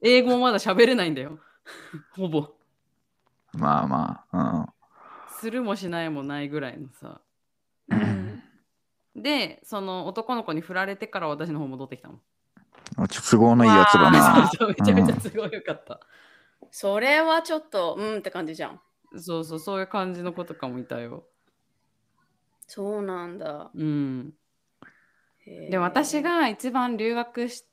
[0.00, 1.38] 英語まだ喋れないんだよ。
[2.16, 2.48] ほぼ。
[3.54, 4.72] まあまあ、
[5.38, 7.20] するもしないもないぐらいのさ。
[7.88, 8.42] うん。
[9.14, 12.20] で、その男の子に振られてから私の方戻ってきたもん。
[12.98, 13.08] うん。
[13.08, 14.50] 都合のいいやつだな。
[14.56, 16.00] そうめちゃめちゃすごいよかった。
[16.70, 18.80] それはちょっと、うんって感じじゃん。
[19.16, 21.24] そうそう、そういう感じの子とかもいたよ。
[22.66, 23.70] そうなんだ。
[23.74, 24.32] うん。
[25.44, 27.66] で私、が一番留学し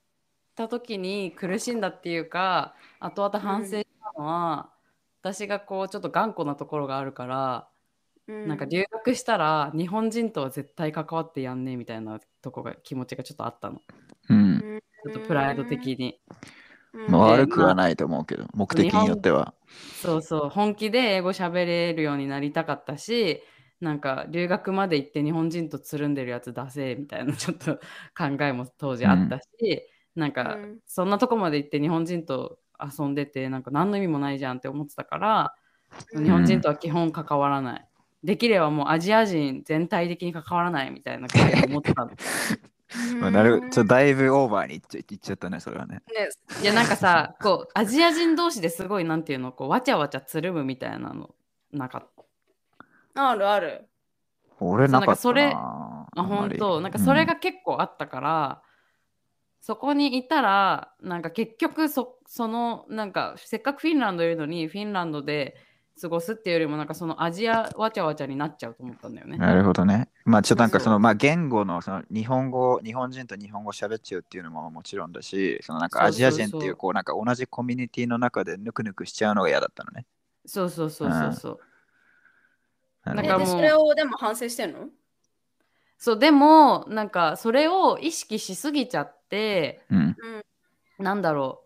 [0.55, 4.69] た時に苦しんだっていうか後々反省したのは、
[5.21, 7.69] 私がこうちょっと頑固なところがあるから、
[8.27, 8.57] うん、なん。
[8.57, 13.81] か留学したら日本人とは絶対関わってやんねえみたいなとこが気持ちがちょっとあったの。
[14.29, 14.81] うん。
[15.03, 16.19] ちょっとプライド的に、
[16.93, 19.53] うん、まあ、で悪くはないと思うけど、目的によっては。
[20.01, 23.43] そうそう本気で英語喋れるようになりたかったし
[23.79, 27.75] なんか留学まで行って日本人とつるんでるやつ出せみたいなちょっと
[28.17, 29.83] 考えも当時あったし、
[30.15, 30.79] なんかうん。
[30.85, 35.53] そんなとこまで行って日本人と遊んでてなんか何の意味もないじゃんって思ってたから、
[36.13, 37.85] うん日本人とは基本関わらない。
[38.23, 42.11] できればもうアジア人全体的に関わらないみたいな感じで思ってたの。
[43.11, 46.03] うんまあ、なるちょっとだいぶオーバーにいっちゃいっちゃったね、それはね。
[46.13, 46.29] ね、
[46.61, 51.31] いやなんかさこうアジア人同士ですごいなんていうのこうわちゃわちゃつるむみたいなの
[51.71, 52.09] なかっ
[53.15, 53.29] た？
[53.29, 53.87] あるある。
[54.59, 55.15] 俺なかったな。
[55.15, 55.57] そうなんか
[56.17, 58.61] あ本当なんかそれが結構あったから、
[59.61, 65.57] そこにいたらなんか結局そそのなんかせっかくフィンランドいるのにフィンランドで
[66.01, 69.37] 過ごすっていうよりもなんかそのアジアわちゃわちゃになっちゃうと思ったんだよね。
[69.37, 70.07] なるほどね。
[70.23, 80.05] まあちょっとなんかそのまあ言語のその日本語、日本人と日本語喋っちゃうっていうのももちろんだし、そのなんかアジア人っていうこうなんか同じコミュニティの中でぬくぬくしちゃうのが嫌だったのね。
[80.45, 81.59] そうそうそうそうそう。
[83.03, 84.87] なえなんかもうでそれをでも反省してんの？
[85.99, 90.15] そうでもなんかそれを意識しすぎちゃってうん。
[90.97, 91.63] なんだろ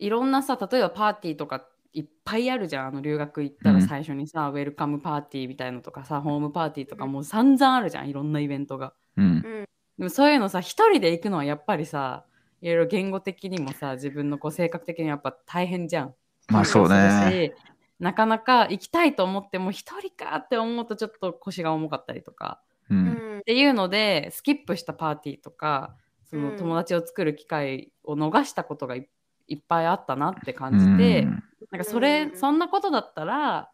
[0.00, 0.04] う。
[0.04, 2.86] いろんなさ例えばパーティーとかいっぱいあるじゃん。
[2.88, 3.82] あの留学行ったらうん。
[3.86, 8.08] 最初にさ、ウェルカムパーティーみたいのとかさホームパーティーとかもう散々あるじゃん。
[8.08, 8.94] いろんなイベントが。
[9.18, 9.42] うん。
[9.42, 12.24] でもそういうのさ一人で行くのはやっぱりさ
[12.62, 16.14] いろいろ言語的にもさ自分のこう性格的にやっぱ大変じゃん。
[16.48, 17.52] まあそうね。
[17.56, 17.62] し
[18.00, 22.60] なかなか行きたいと思っても一人かって思うとちょっと腰が重かったりとか
[22.90, 22.94] う。
[22.94, 23.36] うん。
[23.36, 26.56] んっていうのでスキップしたパーティーとかそのうん。
[26.56, 29.08] 友達を作る機会を逃したことがい
[29.46, 31.42] いっぱいあったなって感じて、うん。
[31.70, 32.36] なんかそれ、うん。
[32.36, 33.70] そんなことだったら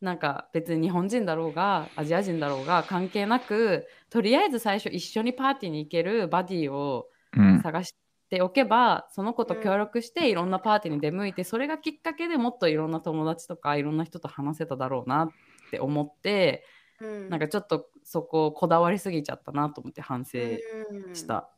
[0.00, 7.62] なんか別に日本人だろうがアジア人だろうが関係なくとりあえず最初一緒にパーティーに行けるバディをうん。
[7.62, 7.94] 探し
[8.28, 15.28] ておけば、その子と協力していろんなパーティーに出向いてそれがきっかけでもっといろんな友達とかいろんな人と話せただろうなっ
[15.70, 16.64] て思って、
[17.02, 21.48] うんなんかちょっとそここだわりすぎちゃったなと思って反省うんした。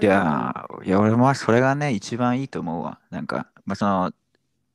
[0.00, 2.98] いやー、いや俺もそれがね、一番いいと思うわ。
[3.10, 4.12] なんか、まあその、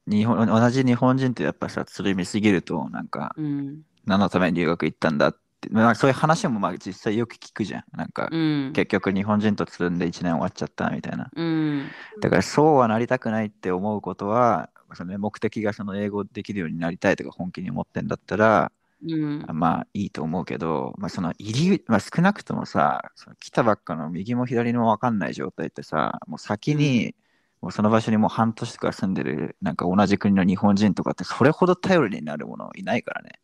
[0.07, 7.83] 日本同じ日本人ってやっぱさ、つるみすぎると、なんか、うん何のために留学行ったんだって、まあ、そういう話もまあ実際よく聞くじゃん。
[7.95, 11.29] なんか、うん結局日本人とつるんで1年終わっちゃったみたいな。
[11.35, 11.87] うん
[12.19, 18.71] だからそうはなりたくないって思うことは、そのね、目的がその英語できるようになりたいとか本気に思ってんだったら、
[19.01, 27.15] うんまあいいと思うけど、まあ、その入り、まあ、少なくともさ、その来たばっかの右も左も分かんない状態ってさ、もう先に、
[27.61, 33.39] もうその場所にもう半年とか住んでる、なんか同じ国の日本人とかって、それほど頼りになるものいないからね。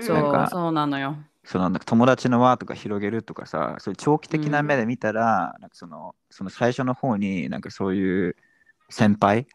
[0.00, 1.16] そうそうなのよ。
[1.44, 8.36] そのなんか友達の輪とか広げるとかさ、そ長期的な目で見たら、なんかそのその最初の方になんかそういう
[8.90, 9.46] 先輩、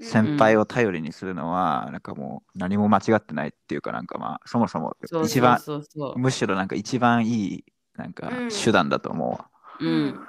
[0.00, 7.64] 先輩を頼りにするのは、なんかもう何も間違ってないっていうか、なんかまあそもそも一番そうそうそうむしろなんか一番いい
[7.96, 9.48] なんかうん手段だと思うわ。
[9.80, 10.20] うん。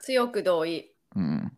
[0.00, 0.92] 強く同意。
[1.14, 1.52] うん。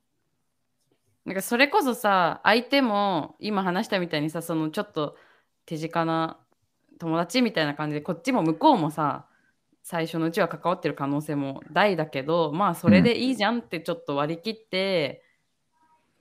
[1.25, 5.17] なんかそれこそさ相手も今話したみたいにさそのちょっと
[5.65, 6.39] 手近な
[6.99, 9.27] 友達みたいな感じでこっちも向こうもさ
[9.83, 15.23] 最初のうちは関わってる可能性も大だけどまあそれでいいじゃんってちょっと割り切って、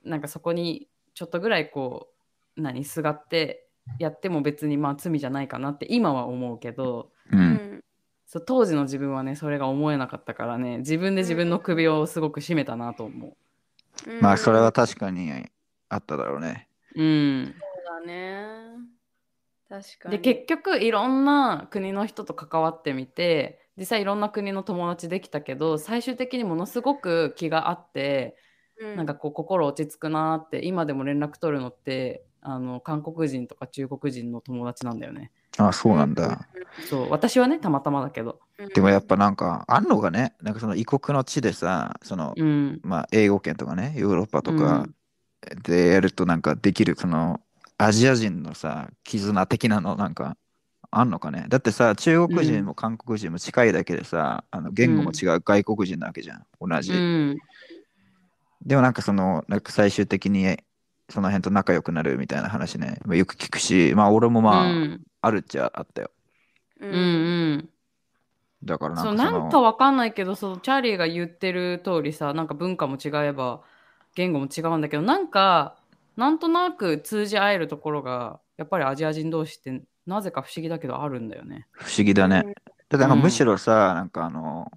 [0.04, 2.08] なんかそこにちょっとぐらいこ
[2.56, 7.36] う何すがってやっても別にまあ罪じゃないかなって今は思うけどう。
[7.36, 7.84] うんん。
[8.26, 13.36] そう当時の自分はねそれが思えなかったからね自分で自分の首をすごく絞めたなと思
[14.20, 15.30] まあそれは確かに
[15.88, 16.68] あっただろうね。
[16.96, 17.02] う。
[17.02, 18.64] うんそうだね。
[19.68, 20.16] 確かに。
[20.16, 28.36] で結局いろんな国の人と関わってみて実際いろんな国の友達できたけど最終的にものすごく気があって、
[28.80, 35.30] うん、なんかこう心落ち着くなーって今でも連絡取るのってあの韓国人とか中国人の友達なんだよね。
[35.56, 36.48] あそうなんだ。
[36.88, 38.40] そう私はねたまたまだけど。
[38.58, 38.68] うん。
[38.68, 44.86] でもやっぱなんかあんのがね、なんかその異国の地でさ、その、うんまあ英語圏とかね、ヨーロッパとか
[45.62, 47.40] でやるとなんかできるその
[47.78, 50.36] アジア人のさ、絆的なのなんか
[50.90, 51.46] あんのかね？
[51.48, 56.92] だってさ、中国人も韓国人も近いだけでさ、あの言語も違う外国人なわけじゃん、同じ。
[56.92, 57.38] うん
[58.64, 60.58] でもなんかその、なんか最終的に
[61.10, 66.10] その辺と仲良くなるみたいな話ね、まあよく聞くし、まあ俺もまあ、うんあるっちゃあったよ。
[66.80, 66.86] う。
[66.86, 67.68] うんうんん
[68.62, 73.62] だからなんそうかなんかわかんないけどそのチャーリーが言ってる通りさなんか文化も違えば
[74.14, 75.76] 言語も違うんだけどなんか
[76.16, 81.66] なんとなく通じ合えるところがやっぱりアジア人同士ってなぜか不思議だけどあるんだよね。
[81.72, 82.42] 不思議だね。
[82.44, 82.54] うん
[82.88, 84.70] だからむしろさ、なんかあの、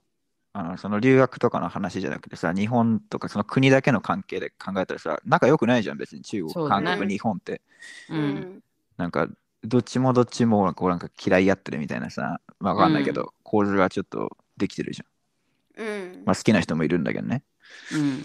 [0.58, 7.62] あのその留学とかの話じゃなくてさ、日本とかその国だけの関係で考えたらさ、仲良くないじゃん、別に中国、韓国、日本って。
[8.10, 8.64] ううんん。
[8.98, 9.28] なんか、
[9.64, 15.86] どっちもどっちもこうなんか嫌い合ってるみたいなさ、まあわかんないけど、構図がちょっとできてるじゃん。
[15.86, 16.24] うん。
[16.26, 17.44] まあ好きな人もいるんだけどね。
[17.94, 18.24] うん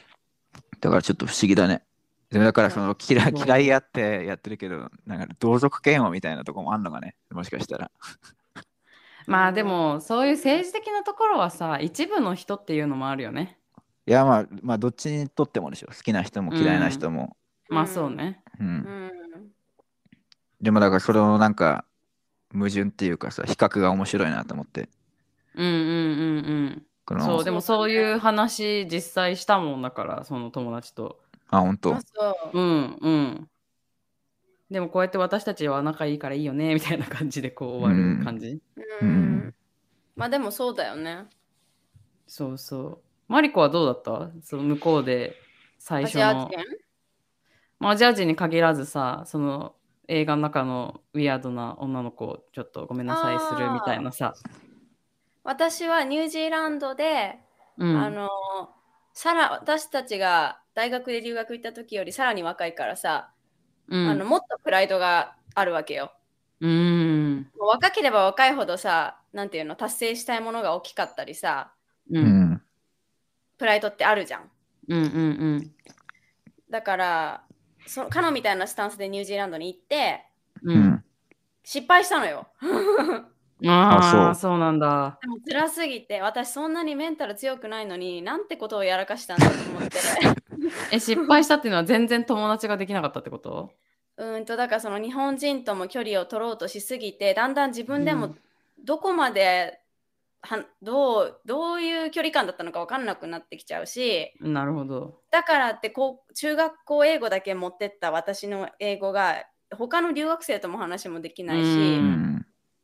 [0.80, 1.82] だからちょっと不思議だね。
[2.28, 7.90] でもだからその嫌嫌い合ってやってるけど、なんか同族嫌悪みたいなとこもあんのかね、もしかしたら。
[9.26, 13.58] まあでもそういう政治的なところはさ一部の人っていうのもあるよね。
[14.06, 15.88] いやまあ、まあどっちにとってもでしょ。
[15.88, 17.36] 好きな人も嫌いな人も。
[17.68, 18.42] まあそうね。
[18.60, 19.12] うんうん。
[20.60, 21.84] でもだからそれのなんか
[22.52, 24.88] 矛盾っていうかさ比較が面白いなと思って
[25.54, 25.86] うんうんうんう
[26.66, 26.82] ん。
[27.06, 31.20] このそうでもそういう話実際したもんだからその友達と。
[31.50, 32.60] あ本当あそうう。
[32.60, 33.48] んうん。
[34.70, 38.48] でもこうやって私たちは仲いいからいいよねみたいな感じでこう終わる感じ？
[38.48, 38.60] う
[39.02, 39.54] うんん。
[40.16, 41.26] まあでもそうだよね。
[42.26, 42.98] そうそう。
[43.28, 44.30] マリコはどうだった？
[44.42, 45.36] その向こうで
[45.78, 46.20] 最ア初の。
[46.20, 46.50] ジア人
[47.78, 49.74] まあアジア人に限らずさ、その
[50.08, 54.34] 映画の中のウィアードな女の子をちょっとごめんなさいするみたいなさ。
[55.42, 57.38] 私はニュージーランドで、
[57.76, 58.30] うん、あの
[59.12, 63.33] さら私たちが大学で留学行った時よりさらに若いからさ、
[63.88, 66.12] うん、あのもっとプライドがあるわけよ。
[66.60, 67.50] うん。
[67.58, 71.72] もう若ければ若いほどさ、なんていうの、達成したいものが大きかったりさ、
[72.10, 72.18] う。
[72.18, 72.62] うんん
[73.58, 74.50] プライドってあるじゃん。
[74.88, 75.20] うんうんう
[75.58, 75.74] ん。
[76.70, 77.44] だから、
[77.86, 80.24] そカノみたいなスタンスでニュージーランドに行って、
[80.62, 80.72] う。
[80.72, 81.04] うんん
[81.66, 82.46] 失敗したのよ。
[83.66, 85.18] ああ、あそうそうなんだ。
[85.22, 89.98] でも辛すぎて、私そんなにメンタル強くないのに、なんてことをやらかしたんだと思って。
[90.92, 93.70] え、失敗したっていうのは全然友達ができなかったってこと？
[94.16, 98.38] うーんと、だからその日本人とも距離を取ろうとしすぎて、だんだん自分でもうん
[98.84, 99.80] どこまで、
[100.42, 105.20] はどうどういう距離感だったのか分かんなくなってきちゃうしなるほど。
[105.30, 109.42] だからってこう中学校英語だけ持ってった私の英語が
[109.74, 112.00] 他の留学生とも話もできないし。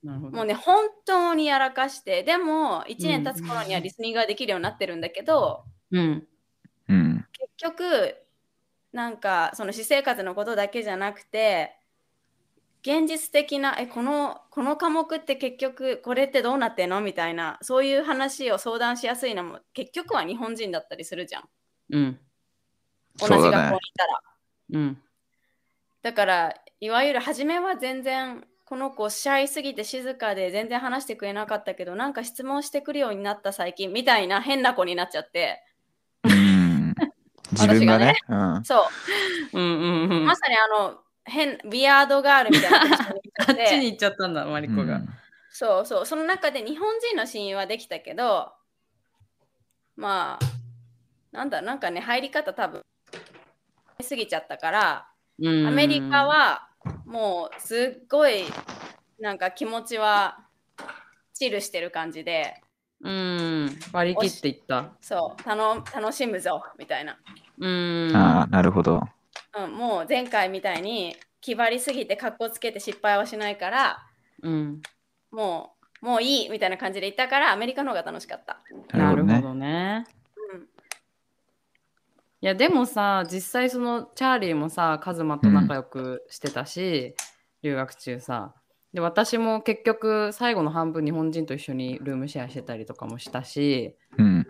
[0.03, 6.27] もうね本当にやらかしてでも1年経つ頃にはリスニングができるようになってるんだけど、うん。
[7.61, 8.17] 局
[8.93, 11.77] なんかその私生活のことだけじゃなくて
[12.83, 21.43] 現実的なえこのこの科目って結局これってどうなってんのみたいなそういう話を相談しやすいのも結局は日本人だったりするじゃん
[21.91, 22.19] うん。
[23.19, 24.21] 同じ学校にいそうだねたら
[24.73, 25.03] うん。
[26.03, 35.70] だからいわゆる初めは全然この子シャイすぎて静かで全然話してくれなかったけどなんか質問してくるようになった最近みたいな変な子になっちゃってうん
[37.53, 38.15] 自分がね。
[38.29, 38.65] うん。
[38.65, 38.89] そ
[39.53, 39.59] う。
[39.59, 40.27] うんうんうん。
[40.27, 42.81] まさにあの変ビアードガールみたいな
[43.49, 45.01] あっちに行っちゃったんだ、マリコが。
[45.51, 46.07] そうそう。
[46.07, 48.53] その中で日本人の親友はできたけど
[49.97, 52.83] まあなんだなんかね入り方多分
[54.09, 55.07] 過ぎちゃったから
[55.39, 55.67] うん。
[55.67, 56.69] アメリカ、は
[57.05, 58.45] もうすっごい
[59.19, 60.47] なんか気持ちは
[61.35, 62.63] チルしてる感じで
[63.03, 63.79] うん。
[63.93, 64.93] 割り切っていった。
[65.01, 67.19] そう頼楽しむぞみたいな、
[67.59, 68.13] うん。
[68.15, 69.03] ああ、なるほど。
[69.59, 73.99] うん、もう前回みたいに気張りすぎて格好つけて失敗はしないから
[74.43, 74.83] うん。
[75.31, 75.73] も
[76.03, 78.61] うもういいみたいな感じで言ったからアメリカの方が楽しかった、
[78.97, 79.43] なるほね。
[79.43, 80.07] どね。
[80.55, 80.67] うん、い
[82.41, 87.15] やでもさ実際そのチャーリーもさカズマと仲良くしてたし、
[87.63, 88.55] 留学中さ
[88.93, 94.47] で私も結局最後の半分日本人と一緒にルームシェアしてたりとかもしたしうん。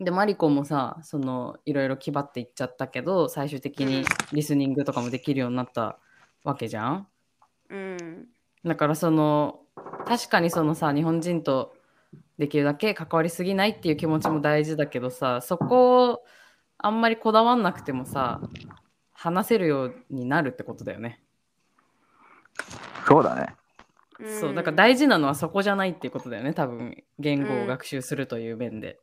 [0.00, 5.98] でマリコもさそのいろいろ気張っていっちゃったけど最終的にリスニングとかもできるようになった
[6.42, 7.06] わけじゃん
[7.70, 8.28] うん
[8.64, 9.60] だからその
[10.06, 11.74] 確かにそのさ日本人と
[12.38, 16.24] できるだけ関わりすぎないっていう気持ちも大事だけどさそこを
[16.78, 18.40] あんまりこだわんなくてもさ
[19.12, 21.22] 話せるようになるってことだよね。
[23.06, 23.54] そうだね。
[24.40, 28.98] そうだから大事なのはそこじゃないっていうことだよね多分言語を学習するという面で。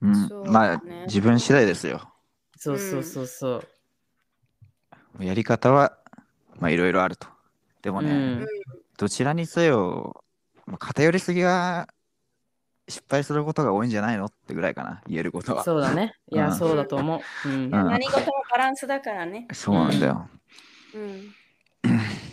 [0.00, 0.44] うんそう。
[0.50, 2.12] まあ自分次第ですよ。
[2.56, 3.62] そうそうそうそ
[5.18, 5.24] う。
[5.24, 5.98] やり方は、
[6.58, 7.26] まあ、いろいろあると。
[7.82, 8.46] でもね、うん
[8.98, 10.24] どちらにせよ、
[10.66, 11.86] まあ偏りすぎが
[12.88, 15.64] 失敗することが多いんじゃないのってぐらいかな、言えることは。
[15.64, 16.14] そうだね。
[16.32, 17.48] いや、うんそうだと思う。
[17.48, 20.28] うんうん何事もバランスだからね、そうなんだよ。
[20.94, 21.34] うん、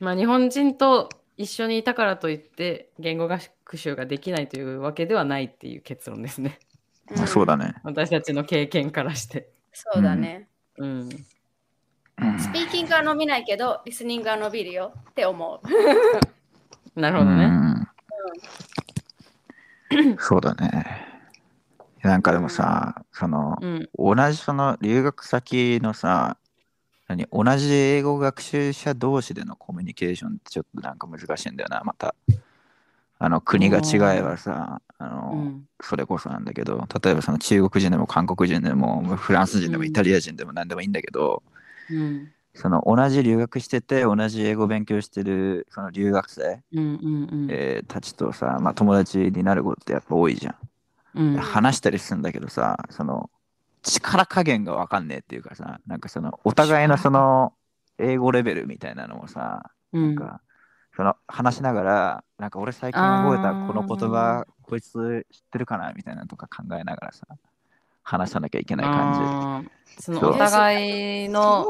[0.00, 6.58] まあ日本人と一緒にいたからといって言語学習ができないというわけではないっていう結論ですね。
[7.16, 7.74] まあそうだね。
[7.84, 9.48] 私たちの経験からして。
[9.72, 11.00] そうだね、うん。
[11.00, 11.08] うん
[12.38, 15.60] スピーキングは伸びないけどリスニングは伸びるよって思う
[17.00, 17.44] なるほどね。
[17.46, 17.74] うん
[20.18, 21.04] そうだね。
[22.02, 23.88] なんかでもさ、その、うん。
[23.98, 26.36] 同じその留学先のさ、
[27.06, 32.14] 何同じ英語学習者同士でのコミュニケーションってちょっとなんか難しいんだよな、また。
[33.18, 35.68] あの国が違えばさ、あの、うん。
[35.80, 41.42] それこそなんだけど、例えばその中国人でも韓国人でもフランス人でもうんイタリア人でも何でもいいんだけど、
[41.90, 42.34] うん。
[42.54, 46.62] その同じ留学してて同じ英語勉強してるその留学生。
[47.48, 50.56] えーたちとさ、まあ、友達になることってやっぱ多いじゃん。
[51.14, 51.36] うん。
[51.38, 53.30] 話したりするんだけどさ、その
[53.84, 57.52] 力加減がわかんねえっていうかさ、なんかそのお互いのその
[57.98, 60.14] 英語レベルみたいなのもさ、うん。
[60.14, 60.40] なんか
[60.96, 67.26] その話しながら、なんか俺最近覚えたこの言葉、こいつ知ってるかなみたいなのとか考えながらさ、
[68.02, 71.66] 話さなきゃいけない感あーそのお互いすの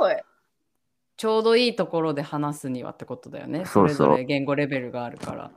[1.16, 3.64] ちょうどいいところで話すにはってことだよね。
[3.66, 5.50] そうそうそれぞれ言語レベルがあるから。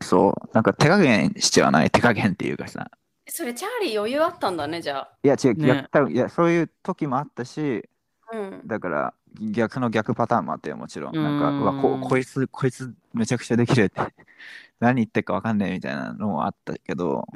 [0.00, 0.06] じ。
[0.06, 2.90] そう、なんか手加減しちゃわない、手加減っていうかさ。
[3.28, 5.10] それチャーリー余裕あったんだねじゃあ。
[5.22, 5.66] いや違う、ね。
[5.66, 7.88] 逆多分いやそういう時もあったし、
[8.32, 8.62] うん。
[8.66, 11.14] だから逆その逆パターンもあってよもちろん。
[11.14, 11.60] なんか、うん。
[11.60, 14.00] うわここいつ、こいつめちゃくちゃできるって、
[14.80, 17.26] 何言ってるかわかんねえみたいなのもあったけど、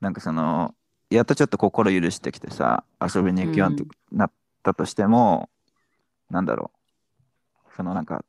[0.00, 0.74] なんかその、
[1.10, 4.32] やっとちょっと心許してきてさ、遊びに行くようになっ
[4.62, 5.50] たとしても、
[6.30, 6.70] なんだろ
[7.70, 8.24] う、そのなんか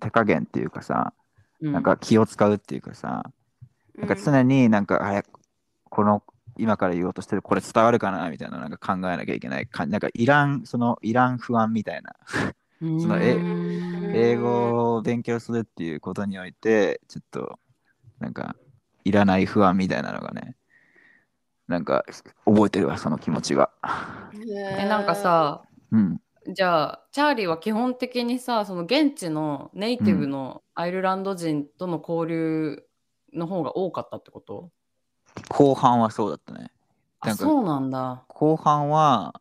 [0.00, 1.12] 手加減っていうかさ、
[1.60, 1.72] うん。
[1.72, 3.30] なんか気を使うっていうかさ、
[3.96, 5.22] なんか常になんか、あ
[5.88, 6.22] この
[6.58, 12.14] 今から言おうとしてるこれ伝わるかなみたいななんか考えなきゃいけない感じなんかいらんそのいらん不安みたいな。
[12.80, 13.00] うん。
[13.00, 17.58] そのえうん英語を勉強するっていうことにおいてちょっと
[18.18, 18.56] なんか
[19.04, 20.56] いらない不安みたいなのがね
[21.66, 22.04] なんか
[22.46, 23.70] 覚えてるわその気持ちが。
[24.78, 25.62] えなんかさ
[25.92, 26.20] うん。
[26.50, 32.82] じゃあチャーリーは基本的にさその現地のネイティブのアイルランド人との交流
[33.34, 34.70] の方が多かったってこと、
[35.48, 36.70] 後半はそうだったね
[37.20, 38.22] あそうなんだ。
[38.28, 39.40] 後半は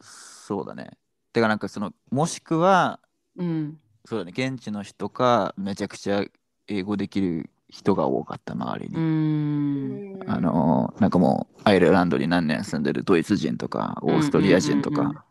[0.00, 0.90] そうだね
[1.32, 3.00] てかなんかそのもしくは
[3.36, 3.78] うん。
[4.04, 6.24] そうだね現地の人かめちゃくちゃ
[6.66, 10.20] 英語できる人が多かった周りうに、ん。
[10.26, 15.24] あのなんかもうアイルランドに何年住んでるドイツ人とかオーストリア人とか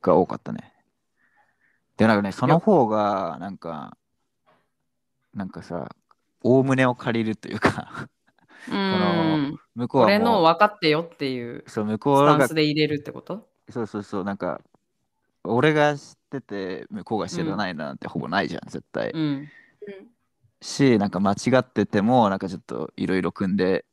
[0.00, 0.72] が多かったね
[1.96, 3.96] でなんかねその方がなんか
[5.34, 5.94] なんかさ
[6.42, 8.08] 大胸を借りるというか
[8.68, 9.58] うん。
[9.74, 13.48] 向こうは俺の分かってよっていうそう向こうがスタンスで入れるってこと？
[13.70, 14.60] そうそうそうなんか
[15.44, 19.48] 俺が知ってて向こうが知らないなんてほぼないじゃん絶対、うん。
[20.60, 23.84] しなんか間違っててもなんかちょっといろいろ組んで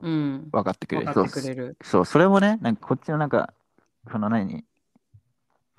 [0.00, 0.48] うん。
[0.52, 1.76] 分かってくれる分かってくれる。
[1.82, 3.52] そうそれもねなんかこっちのなんか
[4.10, 4.64] その何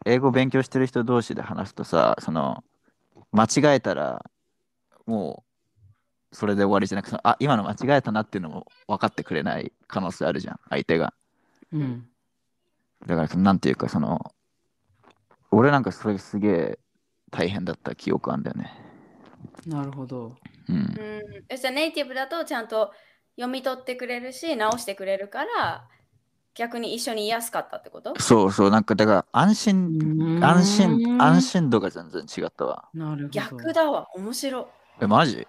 [0.06, 2.64] 英語勉強してる人同士で話すとさその
[3.32, 4.24] 間違えたら
[5.06, 5.47] もう
[6.38, 11.14] それで終わりじゃなくてあ今の間違えたなっていうのも分かってくれない可能性あるじゃん相手が
[11.74, 12.08] うん。
[13.06, 14.34] だからそのなんていうかその
[15.52, 16.80] 俺なんかそれすげえ
[17.32, 18.72] 大変だった記憶あんだよね
[19.66, 20.36] なるほど。
[20.70, 20.80] うんう。
[20.80, 20.96] ん。
[21.50, 22.94] えじゃあネイティブだとちゃんと
[23.36, 25.88] 読み取ってくれるし、直してくれるから、
[26.56, 28.20] 逆に一緒に言いやすかったってこと？
[28.20, 32.90] そうそう、なんかだから安心、安心、安心度が全然違ったわ。
[32.94, 33.30] なるほど。
[33.30, 34.08] 逆だわ。
[34.16, 34.70] 面白
[35.02, 35.48] え、マジ？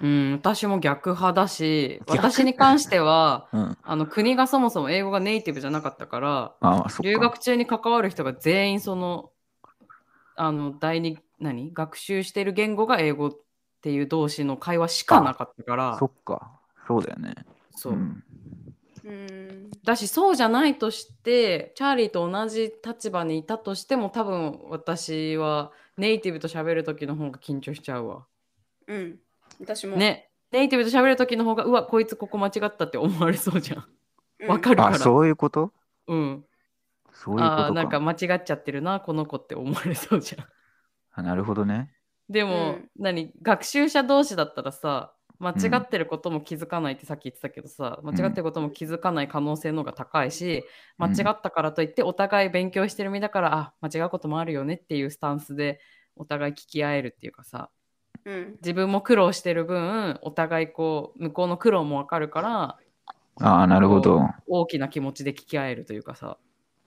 [0.00, 2.16] うん、私も逆派だし、逆？
[2.18, 3.78] 私に関しては、 うん。
[3.82, 7.02] あの国がそもそも英語がネイティブじゃなかったから、あまあ、か。
[7.02, 9.30] 留学中に関わる人が全員その、
[10.36, 11.72] あの、第二、何？
[11.72, 13.30] 学習してる言語が英語っ
[13.80, 16.60] ていう動詞の会話しかなかったからそ、っか。
[16.86, 17.34] そうだよね。
[17.74, 17.94] そう。
[17.94, 17.96] う
[19.10, 19.70] ん。
[19.84, 28.26] だし、そうじゃないとして、チャーリーと同じ立場にいたとしても、多分私はネイティブと喋る時の方が緊張しちゃうわ。
[28.86, 29.18] うん。
[29.60, 29.96] 私も。
[29.96, 30.30] ね。
[30.50, 33.78] ネイティブと喋る時の方が、うわ、こいつここ間違ったって思われそうじゃん。
[34.40, 34.94] うんわかるから。
[34.94, 35.72] あ、そういうこと？
[36.06, 36.44] うん。
[37.12, 37.66] そういうことか。
[37.66, 40.46] あなんか間違っちゃってるな、この子って思われそうじゃん。
[41.12, 41.92] あなるほどね。
[42.28, 50.64] でも、うん何学習者同士だったらさ、間違ってることも気づかないってさっき言ってたけどさ、間違ってることも気づかない可能性の方が高いし、
[50.98, 55.80] うん間違ったからといってお互い勉強してる身だから、あ、間違うこともあるよねっていうスタンスで
[56.14, 57.70] お互い聞き合えるっていうかさ、
[58.28, 58.52] うん。
[58.60, 62.78] 自分も苦労してる分、お互いこう、向こうの苦労もわかるから、
[63.40, 64.28] ああ、なるほど。
[64.46, 66.36] 大きな気持ちで聞き合えるというかさ。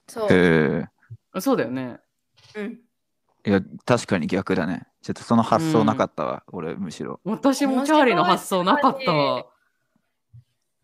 [0.06, 0.28] そう。
[0.30, 0.86] え
[1.34, 1.98] えそうだよね。
[2.54, 2.72] うん。
[3.44, 4.86] いや、確かに逆だね。
[5.00, 7.20] ちょっとその発想なかったわ、俺むしろ。
[7.24, 9.46] 私もチャーリーの発想なかったわ。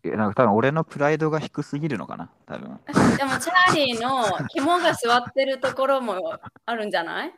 [0.03, 2.79] いやなんか多分俺のプライドが低すぎるのかな、多分。
[3.17, 7.33] でも、チャーリーの肝が座ってるところもあるんじゃない？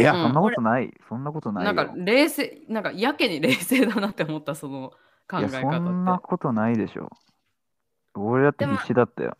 [0.00, 0.94] いや、うんそんなことない。
[1.08, 1.72] そんなことないよ。
[1.72, 4.92] なんか冷静、なんかやけに冷静だなって思った、その
[5.28, 6.26] 考いや、え方そんなって。
[6.26, 7.10] ことないでしょ。
[8.14, 9.36] 俺だって必死だったよ。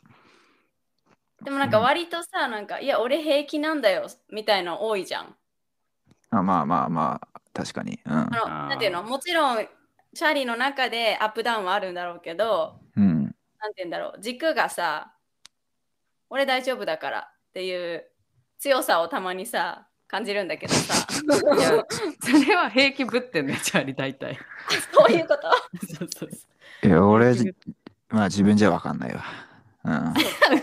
[1.43, 5.35] でもなんか割とさ、なんか、いや、俺平気なんだよ、みたいなの多いじゃん。
[6.31, 7.99] あまあまあまあ、確かに。
[8.05, 8.25] うんあ。
[8.25, 9.03] の、あーなんていうの？
[9.03, 9.67] もちろん、
[10.15, 13.23] チャーリーの中でアップダウンはあるんだろうけど、うん。
[13.61, 15.13] なんて言うんだろう、軸がさ、
[16.29, 18.05] 俺大丈夫だからっていう
[18.59, 21.07] 強さをたまにさ、感じるんだけどさ、
[21.57, 21.85] いや
[22.21, 24.39] それは平気ぶってんね、チャーリー大体。
[24.93, 25.87] そういうこと？
[25.87, 27.55] そうそうそいや、俺、じ
[28.09, 29.23] まあ自分じゃわかんないわ。
[29.85, 29.93] うん。
[29.95, 30.15] う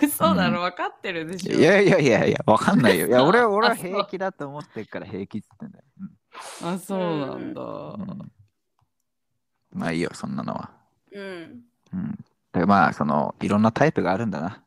[0.04, 1.54] 嘘だろ、分かってるでしょ。
[1.54, 3.08] いやいやいやいや、わかんないよ。
[3.08, 5.86] いや、俺は 俺は平気だと思ってるから平気って言ってんだよ。
[6.64, 7.62] あ、そうなんだ。
[7.62, 7.66] う
[7.98, 8.32] んうん
[9.72, 10.70] まあいいよ、そんなのは。
[11.12, 11.64] うん。
[11.94, 12.12] うん。
[12.12, 12.16] だ
[12.54, 14.64] からまあ、その、いろんなタイプがあるんだな。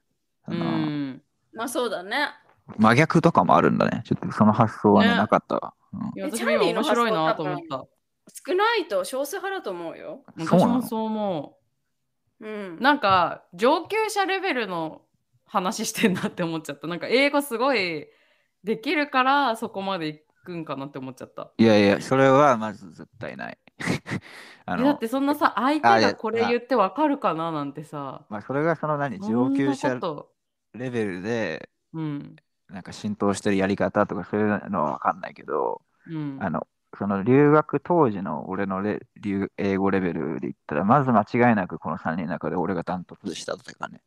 [0.47, 1.23] そうのん。
[1.55, 2.29] まあそうだね。
[2.77, 4.03] 真逆とかもあるんだね。
[4.05, 5.75] ちょっとその発想はね、ねなかったわ。
[5.93, 7.85] うんいやえ私も今面白いなと思った。
[8.47, 10.23] 少ないと少数派だと思うよ。
[10.37, 11.59] 私もそう思
[12.41, 12.81] うんう。。
[12.81, 15.03] なんか上級者レベルの
[15.47, 16.87] 話してんなって思っちゃった。
[16.87, 18.07] なんか英語すごい
[18.65, 21.51] できるからそこまで行くんかなって思っちゃった。
[21.57, 23.59] いやいや、それはまず絶対ない。
[24.67, 29.99] あのえだってそんなさ相手あいやがこれ言ってわかるかななんてさまあ、それがその何、上級者
[30.75, 32.37] レベルで、うん
[32.71, 36.67] なんか浸透してるやり方とかそういうのはわかんないけど、うんあの、
[36.97, 44.01] その留学当時の俺のレ留英語レベルで言ったら、まず間違いなくこの3人の中で俺がダントツでしたとかね。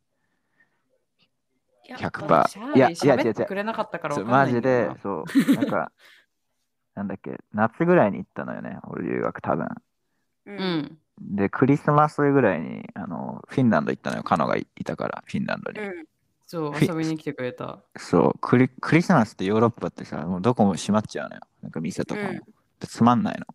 [1.87, 5.91] いや100%シャーリーいやいや違う違うくれなかったからそうわかんなマジでそう、なんか、
[6.95, 9.65] なんだっけ、夏ぐらいに行ったのよね、俺留学多分。
[9.65, 10.51] う。
[10.51, 15.79] うんんで、クリスマスぐらいに、あの、フィンランド行ったのよ、カノがいたから、フィンランドに。
[15.79, 16.05] うん。
[16.51, 21.41] そう遊びに来てくれたそうクリ、クリスマスってヨーロッパってさ、もうどこも閉まっちゃうのよ。
[21.61, 22.29] なんか店とかも。
[22.29, 22.39] うん
[22.81, 23.45] でつまんないの。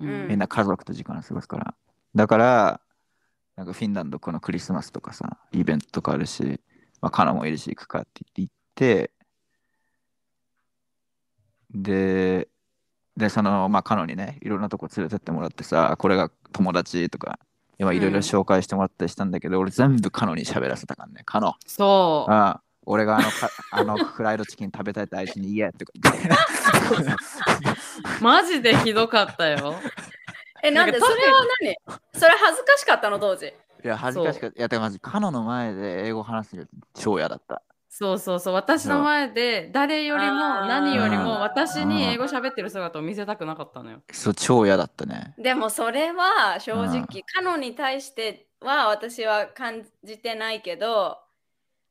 [0.00, 1.74] うんみんな家族と時間を過ごすから。
[2.14, 2.80] だから、
[3.56, 6.60] なんかフィンランドこのクリスマスとかさ、イベントとかあるし、
[7.00, 9.10] まあ、カナもいるし行くかって言って行って、
[11.72, 12.48] で、
[13.16, 17.40] で、その、まあ、カノにね、いろんなとこ連れてってもらってさ、これが友達とか、
[17.80, 21.54] 今いろいろ紹介してもらったりしたんだけど、俺全部カノに喋らせたからね、カノ。
[21.66, 26.28] そうああ俺があのか あのフライドチキン食べたいって相手に言えとか言って。
[28.20, 29.74] マジでひどかったよ
[30.62, 31.76] え、なんでそれは何？
[32.12, 33.46] それ恥ずかしかったの当時。
[33.46, 33.52] い
[33.82, 34.58] や、恥ずかしかった。
[34.58, 37.62] いや、でもマジ、カノの前で英語話すの超嫌だった。
[37.92, 38.54] そうそうそう。
[38.54, 44.00] 私の前で誰よりも何よりうんも私に英語喋ってる姿を見せたくなかったのよ。
[44.12, 45.34] そう、超嫌だったね。
[45.38, 51.18] でもそれは正うん直、カノに対しては私は感じてないけど、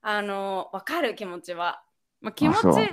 [0.01, 1.83] あの、わかる気持ちは。
[2.21, 2.87] まあ、気持ちあそう。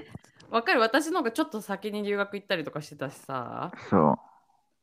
[0.51, 0.81] わかる。
[0.81, 3.71] 私の方がちょっと先に留学行ったりとかしてたしさ。
[3.89, 4.17] そ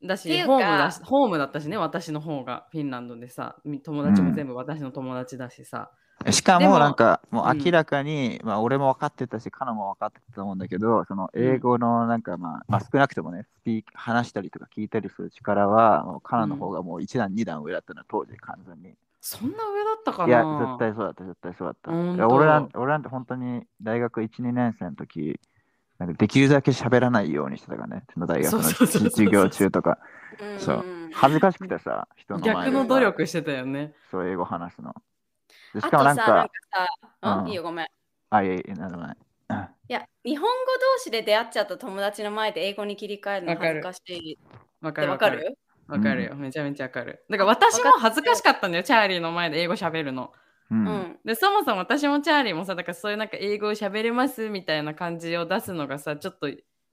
[0.05, 2.67] だしホームだしホームだったしね私の方が。
[2.71, 5.91] フィンランドでさみ友達も全部私の友達だしさ、
[6.31, 18.95] しかでももなんかもううん明らかに、まあ俺も分かってたし、カノも分かってたと思うんだけど、その英語のなんかまあ、まあ少なくともね、スピー話したりとか聞いたりする力は、もうカノの方がもう一段二段上だったの、当時完全に。
[19.21, 22.27] そんな上だったかないや、絶対そうだった、絶対そうだった。
[22.27, 25.39] 俺ら俺なんて本当に大学1、2年生の時、
[25.97, 29.97] なんかできるだけ喋らないようにしてたからね、その大学の授業中とか。
[30.41, 33.93] うんそう恥ずかしくてさ、人の前で逆の努力してたよね。
[34.09, 34.95] そう、英語話すの。
[35.73, 36.87] でしあかもなんかか、さ、
[37.21, 37.87] うんうん、いいよ、ごめん。
[38.29, 39.15] あ、いえいえ、なるほどね。
[39.89, 40.55] いや、日本語
[40.97, 44.39] 同士で出会っちゃった友達の前で英語に切り替えるの恥ずかしい
[44.81, 45.57] わかるわかる？
[45.87, 46.35] わかるよ。
[46.35, 47.25] めちゃめちゃわかる。
[47.29, 50.31] だから私も恥ずかしかったんだよ、チャーリーの前で英語喋るの。
[50.71, 50.75] う。
[50.75, 51.19] うんん。
[51.25, 56.47] で、そもそも私もチャーリーもさ、だからそういうなんか英語を喋れますみたいな感じを出すのがさ、ちょっと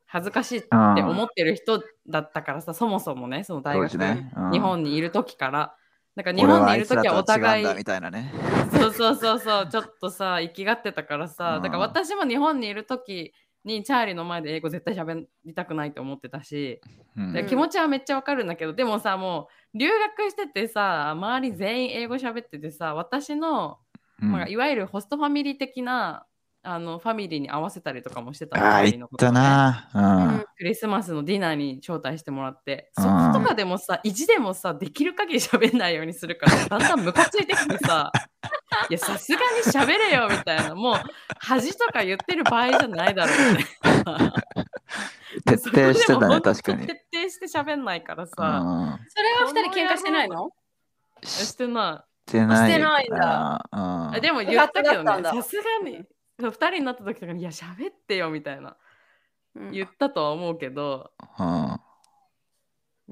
[0.06, 4.32] 恥ずかしいって思ってる人だったからさ、そもそもね、その大学、当時ね。
[4.36, 5.76] うん日本にいる時から。
[6.20, 8.30] なんか日本にいる時はお互いみたいなね。
[8.72, 11.62] そうそうそうそう、ちょっとさ、生きがってたからさ、うん。
[11.62, 13.32] だから私も日本にいる時
[13.64, 16.80] にチャーリーの前で英語絶対喋りたくないと思ってたし、
[17.16, 17.32] うん。
[17.32, 23.78] で気持ちはめっちゃわかるんだけど、でもさ、もう留学しててさ、周り全員英語喋っててさ、私の、
[24.20, 24.32] うん。
[24.32, 26.26] まあ、いわゆるホストファミリー的な
[26.62, 30.44] あのファミリーに合わせたりとかもしてたのああ、チャーリー言ったのことをねな。
[30.58, 38.12] クリスマスのディナーに招待してもらって、うんそことかでもさ、意地でもさ、できる限り喋んないようにするから、だんだんムカついてきてさ、
[38.90, 40.94] いや、さすがに喋れよみたいな、もう
[41.38, 44.32] 恥とか言ってる場合じゃないだろうみたいな。
[45.46, 46.86] 徹底してたね、確かに。
[46.86, 49.00] 徹底して喋んないからうさ、ん。
[49.08, 50.50] それは二人喧嘩してないの？
[51.22, 52.70] ししてなてない。
[52.70, 53.66] してないんだ。
[53.72, 53.76] い。
[53.76, 54.20] うん。
[54.20, 56.04] でも言ったけどね、さすがに、
[56.48, 58.76] 二人になった時とかに、いや、喋ってよみたいな、
[59.54, 61.80] うん言ったとは思うけど、うん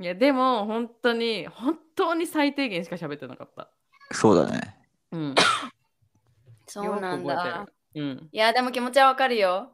[0.00, 3.68] いや、でも本当に、本当に最低限しか喋ってなかった。
[4.12, 4.76] そうだね。
[5.10, 5.34] うん。
[6.68, 7.34] そうなんだ。
[7.34, 7.62] よく覚え
[7.94, 8.06] てる。
[8.06, 8.28] うん。
[8.30, 9.72] いや、でも気持ちはわかるよ。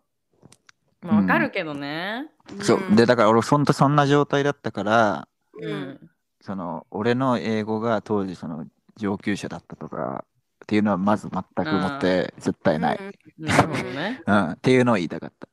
[1.02, 2.30] まあ、わかるけどね。
[2.62, 2.96] そう。
[2.96, 5.28] で、だから俺、ほんとそんな状態だったから、
[5.60, 6.10] うんうん。
[6.40, 8.64] その、俺の英語が当時、その、
[8.96, 10.24] 上級者だったとか、
[10.64, 13.00] っていうのはまず全く思って、絶対ない。
[13.38, 14.22] なるほどね。
[14.26, 14.50] うん。
[14.52, 15.48] っていうのを言いたかった。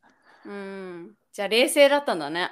[0.46, 0.52] うん。
[0.54, 2.52] うんじゃあ冷静だったんだね。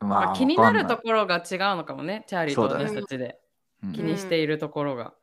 [0.00, 3.38] ままあ、気になるところが違うのかもね、チャーリーと私たちで
[3.82, 5.14] ろ気にしているところが。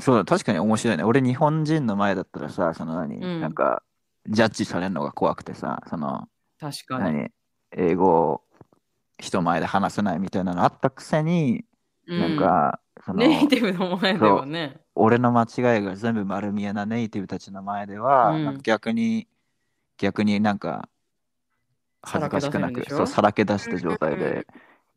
[0.00, 1.04] そうだ、確かに面白いね。
[1.04, 3.82] 俺、日本人の前だったらさ、その何、うんなんか、
[4.28, 6.28] ジャッジされるのが怖くてさ、その、
[6.60, 7.04] 確かに。
[7.04, 7.30] 何、
[7.72, 8.42] 英語を
[9.18, 11.64] 人前で話せないみたいなのあったくせに、
[12.06, 14.80] うなんか、その、ネイティブの前ではね。
[14.94, 19.26] 俺の間違いが全部丸見えなネイティブたちの前では、うん逆に、
[19.98, 20.88] 逆になんか、
[22.02, 24.46] 恥ずかしくなく、そう、さらけ出した状態で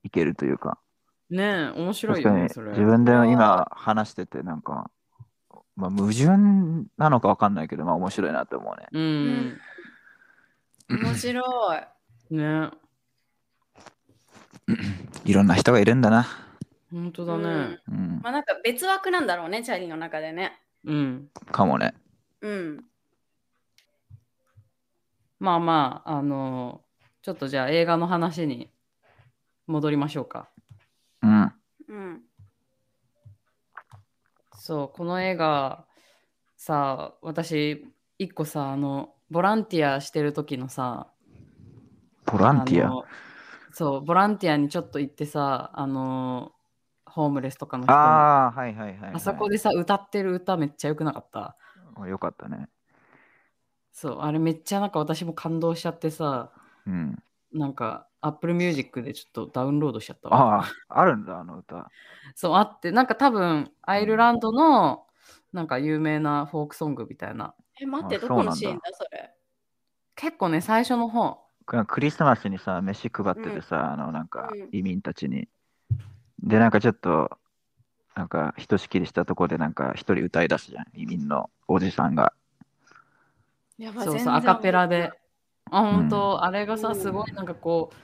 [0.03, 0.77] いけるというか、
[1.29, 2.71] ねえ、面白いよね、それ。
[2.71, 4.91] 自分で今話してて、なんか、
[5.75, 6.27] まあ、矛盾
[6.97, 8.87] なのかわかんないけど、まあ面白いなと思うね。
[8.91, 9.59] うん。
[10.89, 11.41] 面白
[12.29, 12.35] い。
[12.35, 12.69] ね
[15.25, 16.27] いろんな人がいるんだな。
[16.93, 17.79] 本当だうんね。
[17.87, 20.61] うん、まあなんか別枠なんだろうね、チャーリーの中でね。
[20.85, 21.29] うん。
[21.51, 21.93] かもね。
[22.41, 22.85] うん。
[25.39, 26.81] まあまあ、あの、
[27.21, 28.71] ちょっとじゃあ映画の話に
[29.67, 30.49] 戻りましょうか。
[31.21, 31.53] うん。
[31.87, 32.21] うん。
[34.55, 35.85] そう、この映画、
[36.55, 41.07] さ、私、一個さ、あの、ボランティアしてる時のさ、
[42.25, 42.87] ボランティア？
[42.87, 43.05] あの
[43.73, 46.52] そう、ボランティアにちょっと行ってさ、あの、
[47.13, 49.11] ホームレスとかの人のああ、はいはいはい、はい。
[49.13, 51.55] あそこでさ、歌ってる歌めっちゃ良くなかった。
[51.95, 52.69] あよかったね。
[53.91, 56.51] そう、あれめっちゃなんか私も感動しちゃってさ、
[56.87, 57.21] うん。
[57.51, 60.61] なんか Apple Music でちょっとダウンロードしちゃったわ。
[60.61, 61.91] ああ、あるんだ、あの歌。
[62.33, 65.05] そう、あって、なんか多分アイルランドの
[65.51, 67.53] なんか有名なフォークソングみたいな。
[67.79, 69.35] え、待って、あどこのシーンだ、それ？
[70.15, 71.43] 結構ね、最初の方。
[71.87, 75.47] クリスマスにさ、飯配っててさ、あの、なんかうん、移民たちに。
[76.43, 77.37] で、なんかちょっと、
[78.15, 82.33] なんか、ひとしきりしたとこで、なんか、一人歌い出すじゃん、移民のおじさんが。
[83.77, 85.11] やばそうそう、アカペラで。。
[85.71, 87.95] あ、ん本当、あれがさ、うんすごいなんかこう、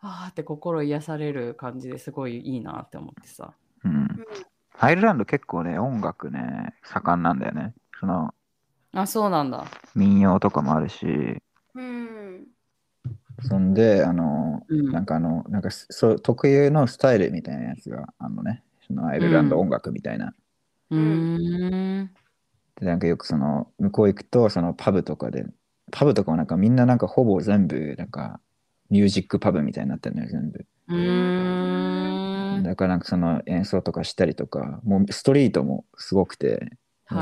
[0.00, 3.52] あーって心癒される感じですごいいいなって思ってさ。
[3.84, 3.92] うん。
[3.94, 4.08] うん
[4.80, 7.74] アイルランド結構ね、音楽ね、盛んなんだよね。
[7.98, 8.32] その、
[8.92, 9.64] あ、そうなんだ。
[9.94, 11.42] 民謡とかもあるし、
[11.74, 12.48] うん。
[13.42, 20.34] そんで、あの、うんなんかあの、なんかそう特有のスタイルみたいなやつがあのね、そのアイルランド音楽みたいな。
[20.90, 22.10] うーん。
[22.80, 25.44] で、なんかよくその、向こう行くと、そのパブとかで、
[25.90, 28.40] パブとかもなんかみんななんかほぼ全部、なんか、
[28.90, 30.66] ミュージックパブみたいになってるのよ、全部。
[30.88, 32.62] うーん。
[32.62, 36.70] だからなんかその演奏とかしたりとか、もうストリートもすごくて、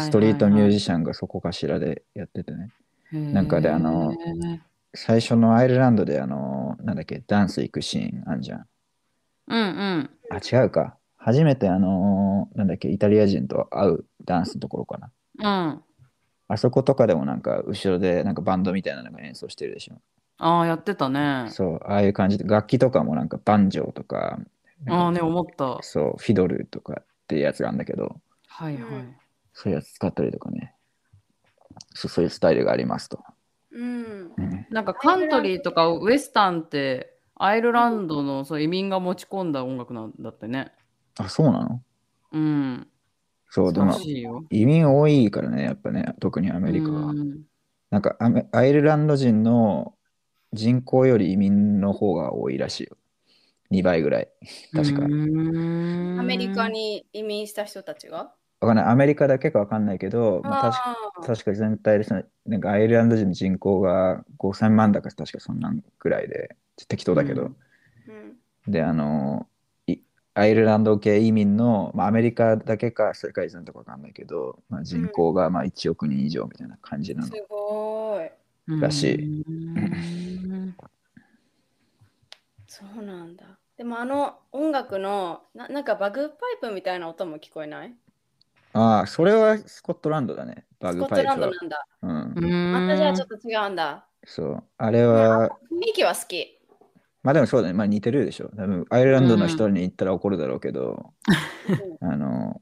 [0.00, 2.70] ストリートミュージシシャンがそこかしらでやっててね。
[3.12, 4.16] なんかであの
[4.96, 8.66] 最初のアイルランドであの、なんだっけ、ダンス行くシーンあんじゃん。
[9.48, 10.10] うんうん。
[10.30, 10.96] あ、違うか。
[11.16, 15.10] 初めてあの、なんだっけ、イタリア人と会うダンスのところかな。
[15.38, 15.82] うん。
[16.48, 20.00] あそことかでもなんか後ろでなんかバンドみたいなのが演奏してるでしょ。
[20.38, 21.46] ああ、やってたね。
[21.50, 24.38] そう、ああいう感じで、楽器とかもなんかバンジョーとか、
[24.88, 25.78] ああね、思った。
[25.82, 28.82] そう、フィドルとかっていうやつがあるんだけど、はいはい。
[29.52, 30.74] そういうやつ使ったりとかね。
[31.94, 33.24] そうそういうスタイルがありますと。
[33.76, 34.32] うん。
[34.36, 40.72] うんなんかカントリーとかウエスタンってアイルランドのそう移民が持ち込んだ音楽なんだってね。
[41.18, 41.82] あ、そうなの？
[42.32, 42.88] うん。
[43.48, 43.94] そう、でらも。
[44.50, 47.14] 移民多いからね、やっぱね、特にアメリカはう。
[47.14, 47.42] ん
[47.90, 49.94] なんかアメアイルランド人の
[50.52, 52.96] 人口より移民の方が多いらしいよ。
[53.70, 54.28] 2倍ぐらい。
[54.74, 55.02] 確か。
[56.18, 58.32] アメリカに移民した人たちが？
[58.60, 58.84] わかんない。
[58.86, 66.56] アメリカだけかわかんないけど、まあ、確かあー確か全体でそのなんかアイルランド人の人口が5000万だか確かそんなんぐらいで、
[66.88, 67.56] 適当だけど、うん
[68.08, 68.36] うん
[68.68, 69.46] で、あの、
[69.86, 69.98] い
[70.34, 77.26] アイルランド系移民の、まあ、アメリカだけか世界全とかわかんないけど、まあ、人口がまあ1億人以上みたいな感じなの。
[77.28, 78.30] すごい。
[78.80, 80.74] らしいうーん
[82.66, 83.44] そうなんだ。
[83.76, 87.94] でもあの音楽のななんかバグパイプみたいな音も聞こえない？
[88.76, 90.66] ああ、それはスコットランドだね。
[90.80, 91.36] バスコットイプは。
[91.36, 91.86] ドなんだ。
[92.02, 94.06] うんまたじゃあちょっと違うんだ。
[94.24, 94.64] そう。
[94.76, 96.58] あれは、雰囲気は好き。
[97.22, 97.74] まあでもそうだね。
[97.74, 98.50] まあ似てるでしょ。
[98.56, 101.12] 多分アイルランドの人に言ったら怒るだろうけど、
[102.00, 102.60] あの、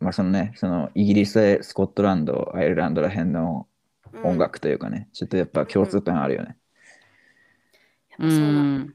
[0.00, 3.66] まあそのね、そのイギリス、スコットランド、アイルランドら辺の
[4.12, 4.38] うん音。
[4.38, 6.56] 楽というかね、ちょっとやっぱ共通点あるよね。
[8.18, 8.94] うやっぱそうなんん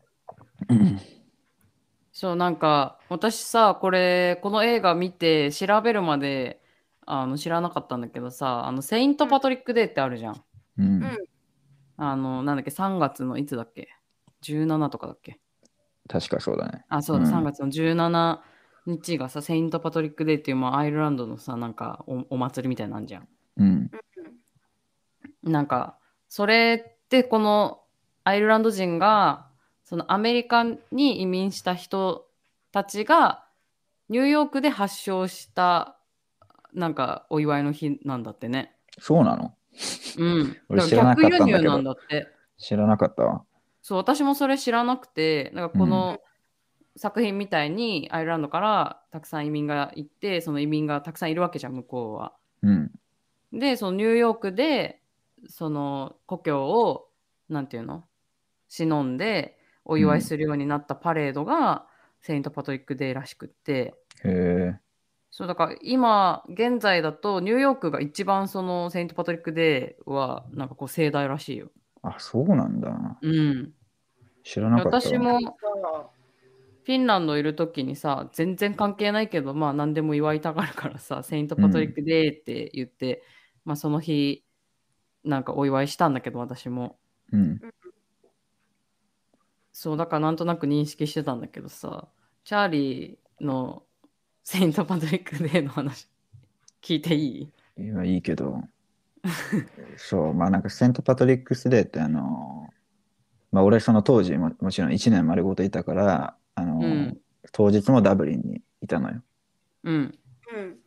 [2.19, 6.61] そうなんか私さこれこの映画見て調べるまで
[7.05, 10.43] あの知らなかったんだけどさあのセイント・パトリック・デーってあるじゃん。
[10.79, 10.85] うん。
[11.01, 11.17] うん
[11.95, 13.87] あのなんだっけ3月のいつだっけ
[14.43, 15.39] ?17 とかだっけ？
[16.09, 16.83] 確かそうだね。
[16.89, 18.39] あそうだ、うん3月の17
[18.85, 23.27] 日がさセイント・パトリック・デーっていう、まあ、アイルランドのさなんかおお祭りみたいなのあんじゃん。
[23.55, 23.91] うん。
[25.43, 25.97] なんか
[26.27, 27.79] それってこの
[28.25, 29.48] アイルランド人が
[29.89, 32.27] そのアメリカに移民した人
[32.71, 33.43] たちが
[34.07, 35.97] ニューヨークで発祥した
[36.75, 38.75] なんかお祝いの日なんだってね。
[38.99, 39.55] そうなの？
[40.19, 40.57] うん。
[40.69, 42.27] 俺だ知らなかったんだけど逆輸入なんだって。
[42.59, 43.41] 知らなかったわ。
[43.81, 46.19] そう私もそれ知らなくてなんかこの
[46.95, 52.33] 作品みたいにアイルランドからたくさん移民が行ってその移民がたくさんいるわけじゃん向こうは。
[52.61, 52.91] うん。
[53.51, 55.01] でそのニューヨークで
[55.47, 57.07] その故郷を
[57.49, 58.03] なんていうの？
[58.67, 59.57] 偲んで
[59.89, 61.87] お祝いするようになったパレードが、
[62.21, 64.79] セイント・パトリック・デーらしくってへえ。
[65.31, 71.71] そうだから今現在だとニューヨークが一番そのセイント・パトリック・デーはなんかこう盛大らしいよ。
[72.01, 72.89] あ、そうなんだ。
[73.21, 73.73] うん、
[74.43, 75.01] 知らなかったわ。
[75.01, 75.39] 私も
[76.83, 83.21] フィンランドいる時にさ全然関係ないけどまあ何でも祝いたがるからさセイント・パトリック・デーって言って、
[83.63, 84.43] まあその日
[85.23, 86.97] なんかお祝いしたんだけど私も
[87.31, 87.61] うん。
[89.81, 92.09] そうだからなんとなく認識してたんだけどさ
[92.43, 93.83] チャーリーの
[94.43, 96.09] セイント・パトリック・デーの話
[96.81, 97.49] 聞いていい？
[97.77, 98.61] 今いいけど。
[99.95, 102.67] そう、まあなんかセント・パトリックス・デーってあの、
[103.53, 107.17] まあ俺その当時ももちろん1年丸ごといたから、あの、うん
[107.53, 109.21] 当日もダブリンにいたのよ。
[109.85, 110.19] うん
[110.53, 110.77] うん。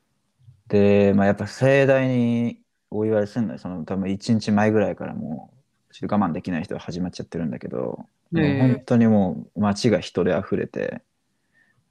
[0.69, 2.61] で、まあやっぱ盛大に
[2.91, 3.59] お祝いするのよ。
[3.59, 5.51] その多分1日前ぐらいからも
[5.91, 8.05] う、ちょっと我慢できない人は始まっちゃってるんだけど、
[8.37, 11.03] へえもう本当にもう街が人で溢れて、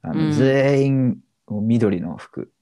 [0.02, 0.30] あのうん。
[0.32, 2.52] 全員もう緑の服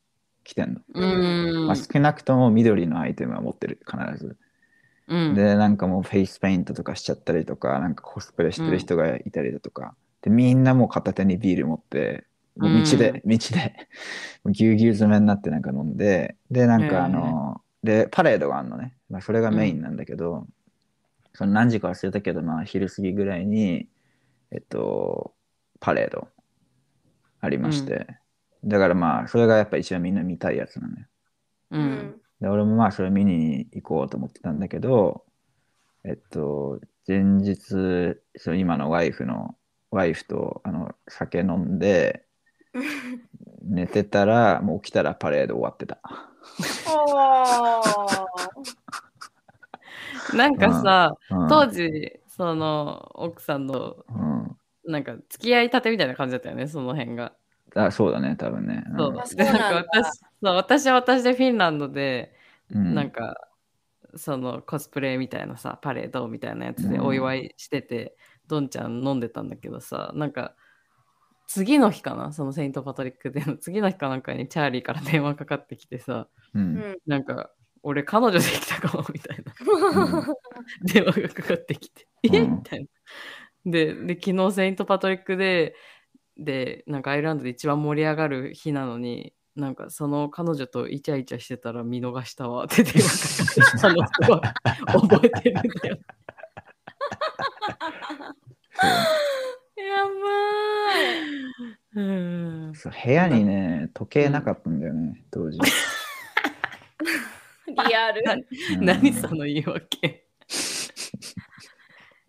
[0.44, 0.80] 着てんの。
[0.94, 1.66] うーん。
[1.66, 4.36] まあ、少なくとも緑のアイテムは持ってる、必ず。
[5.08, 5.34] うん。
[5.34, 12.26] で、なんかもうフェイスペイントとかしちゃったりとか、なんかコスプレしてる人がいたりだとか、で、みんなもう片手にビール持って、
[12.56, 13.88] 道で、道で、
[14.50, 18.94] ぎゅうぎゅう詰めになってなんか飲んで、で、なんかあの、で、パレードがあるのね。
[19.08, 20.46] まあ、それがメインなんだけど、
[21.32, 23.88] その何時か忘れたけど、まあ、昼過ぎぐらいに、
[24.50, 25.34] えっと、
[25.78, 26.28] パレード
[27.40, 28.06] ありまして、
[28.64, 31.06] だからまあ、それがやっぱ一番みんな見たいやつなのよ。
[31.70, 32.20] ううんん。
[32.40, 35.24] で俺もまあそれ見に行こうと思ってたんだけど、
[36.04, 39.56] えっと、前日、その今のワイフの、
[39.90, 42.24] ワイフとあの酒飲んで、
[43.62, 45.98] 寝てたら、もう起きたらパレード終わってた。
[46.88, 49.09] おー
[50.34, 57.32] なんかさ、うん、当時その奥さんのうん、なんか付き合いたてみたいな感じだったよねその辺が。
[57.74, 58.84] あ、そうだね、多分ね。
[58.98, 59.12] そう。
[59.14, 62.34] なんか私そう私は私でフィンランドで、
[62.74, 63.36] うん、なんか
[64.16, 67.06] そのコスプレみたいなさパレードみたいなやつでうん。
[67.06, 68.16] お祝いしてて、
[68.48, 70.54] どんちゃん飲んでたんだけどさなんか
[71.46, 76.58] 次の日かなそのセイント・パトリックデーの次の日かなんかにチャーリーから電話かかってきてさう。
[76.58, 76.96] うんん。
[77.06, 77.50] なんか
[77.82, 79.54] 俺彼女できたかもみたいな
[80.84, 82.40] 電話がかかってきて、うんえ？
[82.40, 82.86] みたいな。
[83.66, 94.40] でで昨日セイント・パトリックデーでなんかアイルランドで一番盛り上がる日なのになんかその彼女とイチャイチャしてたら見逃したわって電話かかってきたのすごい
[95.10, 95.98] 覚えてるんだよ。
[99.76, 101.40] やばい。
[101.96, 105.58] うんそう部屋にね、時計なかったんだよね、当時。
[107.88, 108.22] リアル。
[108.74, 110.26] うん何その言い訳。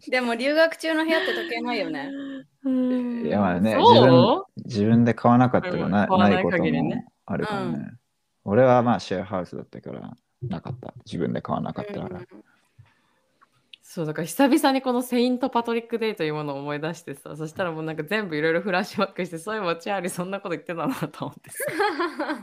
[0.09, 2.09] でも留学中の部屋って時計ないよね。
[3.25, 4.61] いやまあねそう？
[4.63, 6.63] 自分で買わなかったらな,、ないことも
[7.25, 7.77] あるからね。
[7.77, 7.97] う
[8.43, 10.93] 俺はまあシェアハウスだったからなかった。
[11.05, 12.17] 自分で買わなかったから。
[12.17, 12.27] うん
[13.83, 21.57] そうだから久々にこのセイント・パトリック・デーというものを思い出してさそしたらもうなんか全部いろいろフラッシュバックしてそういえばチャーリーそんなこと言ってたなと思ってさ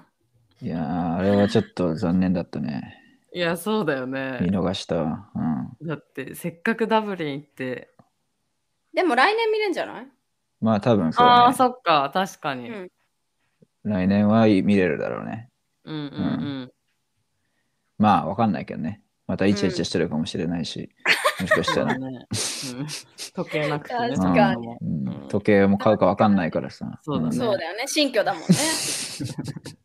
[0.61, 2.95] いやー、あれはちょっと残念だったね。
[3.33, 5.29] いやそうだよ見ね逃したわ。
[5.81, 5.87] うん。
[5.87, 7.91] だってせっかくダブリン行って
[8.95, 10.09] でも来年見れんじゃない？
[10.61, 11.41] まあ多分そうだね。
[11.43, 12.89] ああそっか確かに、うん
[13.85, 15.49] 来年は見れるだろうね。
[15.85, 16.07] うん、うんう
[16.65, 16.73] ん
[17.97, 19.03] まあわかんないけどね。
[19.27, 20.91] またイチャイチャしてるかもしれないし、
[21.41, 21.97] もしかしたら。
[21.97, 22.87] ね、うん、
[23.35, 26.99] 時計なくてね確かにうんうん時計も買うかわかんないからさ。
[27.03, 27.85] そうだねそうだよね。
[27.87, 28.49] 新居だもんね。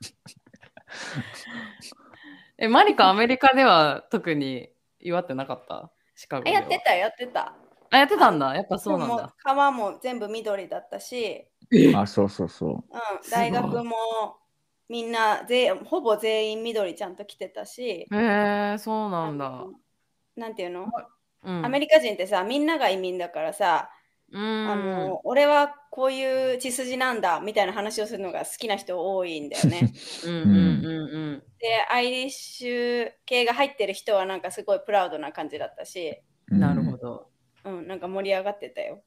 [2.63, 4.69] えマリカアメリカでは特に
[5.01, 5.91] 祝ってなかった？
[6.15, 6.61] シカゴあでは。
[6.61, 7.53] やってた、やってた。
[7.91, 8.55] あやってたんだ。
[8.55, 11.45] やっぱそうなんもだ川も全部緑だったし、
[11.93, 12.71] あ、そうそうそう。
[12.71, 12.79] ん、
[13.21, 13.51] すごい。
[13.51, 13.95] 大学も
[14.87, 19.65] みんな全ほぼ全員緑ちゃんと着てたし、へえそうなんだ。
[20.37, 20.87] なんていうの、
[21.43, 21.65] うん。
[21.65, 24.02] アメリカ人ってさ、みんなが移民だからさ、うん
[24.35, 29.93] あの俺はこういう血筋なんだみたいな話をするのが好きな人多いんだよね。
[30.25, 36.17] うんうんうんで、アイリッシュ系が入ってる人はなんかすごいプラウドな感じだったし、
[36.51, 36.55] う。
[36.55, 37.29] うんなるほど
[37.65, 39.03] うん、なんか盛り上がってたよ。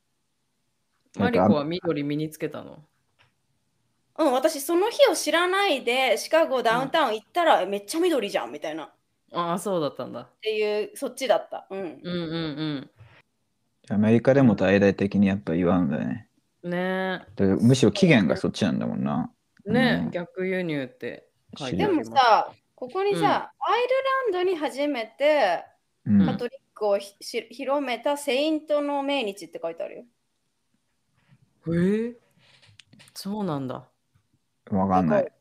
[1.19, 2.85] マリコは緑身につけたの？
[4.19, 8.95] うん、私その日を知らないでシカゴダウンタウン行ったら、えめっちゃ緑じゃんみたいなっ
[9.33, 11.67] ああそうだったんだていうそっちだった。
[11.71, 12.01] うん。
[12.03, 12.19] うんう
[12.83, 12.91] ん
[13.89, 16.29] アメリカでも大々的にやっぱ祝うんだよね。
[16.63, 19.31] うんねでむしろ期限がそっちなんだもんな。
[19.67, 23.83] えねえ、うん逆輸入って書いてでありますもさ、ここにさ、アイ
[24.33, 25.65] ルランドに初めて
[26.05, 30.05] うんカトリックをひし広めたセイントの命日って書いてあるよ。
[31.69, 32.17] ええ
[33.15, 33.89] そうなんだ
[34.71, 35.33] わかんない。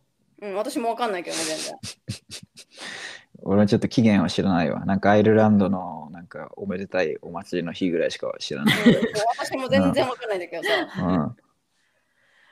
[0.41, 1.76] うん、私もわかんないけどね、全然。
[3.47, 4.85] 俺はちょっと期限は知らないわ。
[4.85, 8.76] なんかアイルランドのなんかおめでたいお祭りの日ぐらいしか知らない。
[8.76, 8.95] うん
[9.38, 11.03] 私も全然わかんないんだけどさ。
[11.03, 11.35] うん、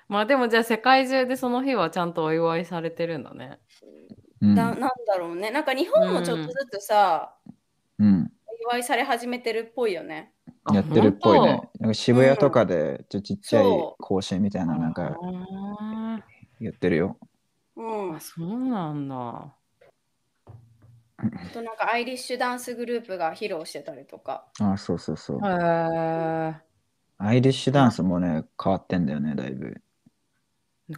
[0.08, 3.60] まあでもじゃあ世界中でその日はちゃんとお祝いされてるんだね
[4.42, 5.50] うんだなんだろうね。
[5.50, 7.34] なんか日本もちょっとずつさ、
[7.98, 10.32] うん、お祝いされ始めてるっぽいよね。
[10.66, 11.70] あやってるっぽいね本。
[11.80, 13.66] なんか渋谷とかでちょちっちゃい
[13.98, 15.18] 更新みたいななん当か
[15.82, 16.20] あ
[16.60, 17.18] やってるよ。
[17.76, 18.12] うん。
[18.12, 19.56] ーあそうなんだ
[21.36, 24.46] あとなんかアイリッシュダンスグループが披露してたりとか。
[24.60, 25.40] あ、そうそうそう。
[27.18, 29.82] アイリッシュダンスもね、変わってんだよね、だいぶ。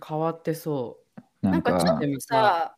[0.08, 1.00] 変わってそ
[1.42, 2.76] ななんんかちょかっ、とさ、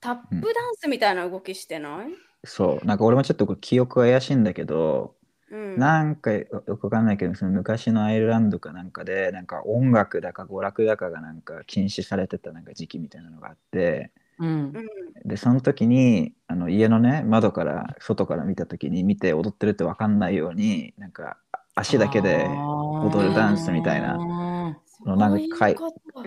[0.00, 2.10] タップダンスみたいな動きしてない、
[2.44, 5.16] そう、なんか俺もちょっと記憶怪しいんだけど、
[5.50, 6.46] うん、なんかよ
[6.78, 14.44] くわかんないけど、その昔のアイルランドかなんかで、なんか音楽だか娯楽だかがなんか禁止されてたなんか時期みたいなのがあって、う。
[14.44, 14.52] うん。
[14.74, 14.80] う
[15.24, 15.28] ん。
[15.28, 21.38] で、その時に、あの家のね、窓から、外から見た時に見て踊ってるってわかんないように、なんか
[21.74, 22.58] 足だけで
[23.02, 24.18] 踊るダンスみたいな。
[24.18, 24.80] な。
[25.06, 25.76] のなんかかい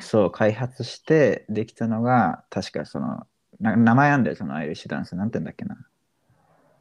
[0.02, 3.28] そう開発してできたのが確かその
[3.60, 5.16] な名前あんだよそのアイリッシュダンス。
[5.16, 5.78] なんて言うんだっけな。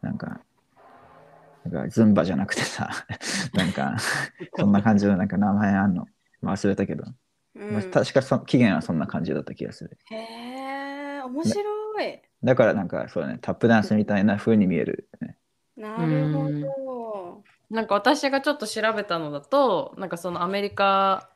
[0.00, 0.40] なんか
[1.64, 2.90] なんかズンバじゃなくてさ
[3.54, 3.96] なんか
[4.56, 6.06] そんな感じのなんか名前あんの、
[6.40, 7.04] まあ、忘れたけど、
[7.54, 7.72] うん。
[7.72, 9.96] まあ確かそ期限はそんな感じだった気がする。
[10.10, 10.51] へえ、
[11.32, 12.22] 面白い。
[12.44, 15.36] だからなんかそうだねタップダンスみたいな風に見える、ね、
[15.76, 17.44] なるほど。
[17.70, 21.30] なんか私がちょっと調べたのだとなんかそのアメリカ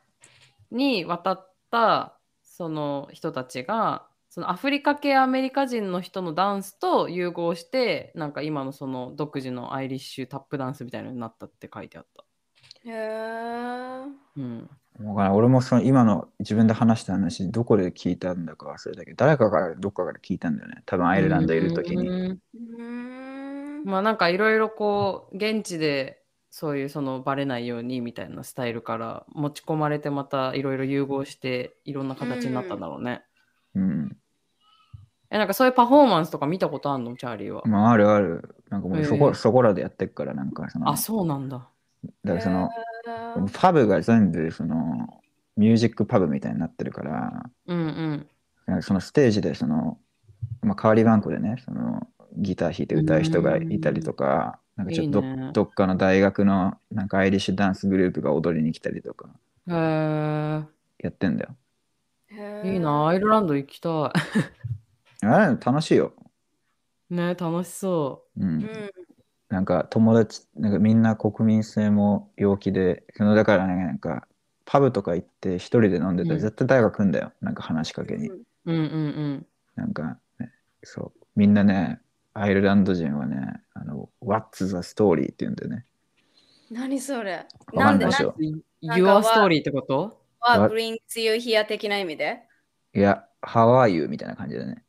[0.69, 12.23] に渡ったその人たちがそのアフリカ系アメリカ人の人のダンスと融合してなんか今のその独自のアイリッシュタップダンスみたいなのになったって書いてあった。
[12.85, 14.01] へえ。
[14.37, 14.69] うん。
[14.99, 20.81] わからん俺もその今の自分で話した話、どこで聞いたんだか忘れたけど、誰かからどっかから聞いたんだよね。
[20.85, 22.39] 多分アイルランドいるときに。
[23.85, 33.21] まあなんかいろいろこう現地でそういうそのバレないようにみたいなスタイルから持ち込まれてまたいろいろ融合していろんな形になったんだろうね。
[33.75, 34.17] うん。
[35.29, 37.15] えなんかそういうパフォーマンスとか見たことあんの？
[37.17, 37.61] チャーリーは。
[37.65, 38.55] まあ、あるある。
[38.69, 41.67] なんかもうそこ、へえそこらでやってっから、なんかその、あそうなんだ。
[42.23, 42.67] だからその、へー
[43.53, 45.21] パブが全部その、
[45.55, 48.27] ミュージックパブみたいになってるから、うんうん。
[48.65, 49.97] なんかそのステージでその、
[50.61, 59.29] まあ、代わり番号でね、そのギター弾いて歌う人がいたりとか、なんかちょっとどいいねどっかの大学のなんかアイリッシュダンスグループが踊りに来たりとか
[59.67, 60.65] へえ
[60.99, 61.55] やってんだよ。
[62.29, 64.13] へーいいなアイルランド行きたあ
[65.21, 66.13] れ楽しいよ。
[67.09, 67.15] い。
[67.15, 68.45] ね楽しそうん。
[68.45, 68.91] うん。
[69.49, 74.27] なんか友達、なんかみんな国民性も陽気で、そのだからね、なんか
[74.65, 77.31] パブとか行って一人で飲んでたうんら絶対誰か来んだよ。
[77.41, 78.29] なんか話しかけに。
[78.29, 78.45] う。
[78.65, 79.45] うんうん
[79.75, 80.51] なんか、ね、
[80.83, 81.19] そう。
[81.35, 82.01] みんなね、
[82.33, 85.85] アイルランド人はね、あの、What's the story って言うんだよね。
[86.69, 87.45] 何それ？
[87.73, 88.15] わかんないで？
[88.15, 88.61] しょうん。
[88.81, 90.19] なんか Your story ってこと？
[90.39, 92.41] は What- brings you here 的な意味で？
[92.93, 94.07] いや、How are you?
[94.09, 94.83] みたいな感じだね。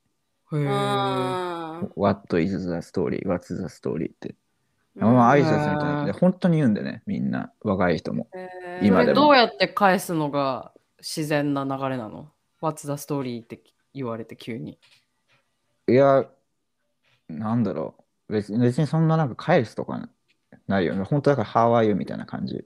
[0.52, 0.66] へえ。
[0.68, 3.22] あ What is the story?
[3.24, 4.10] What's the story?
[4.10, 4.34] って。
[5.06, 6.04] ーまあ、挨うん拶みたいな。
[6.06, 8.28] で本当に言うんだよね、みんな、若い人も。
[8.34, 12.30] へー今でもどうやって返すのが自然な流れなの
[12.60, 13.42] ?What's the story?
[13.42, 13.62] って
[13.94, 14.78] 言われて急に。
[15.88, 16.26] いや、
[17.28, 17.96] なんだろ
[18.28, 18.32] う。
[18.32, 20.08] 別に別にそんななんか返すとか
[20.66, 21.02] ないよね。
[21.04, 21.94] 本当だから How are you?
[21.94, 22.64] みたいな感じ。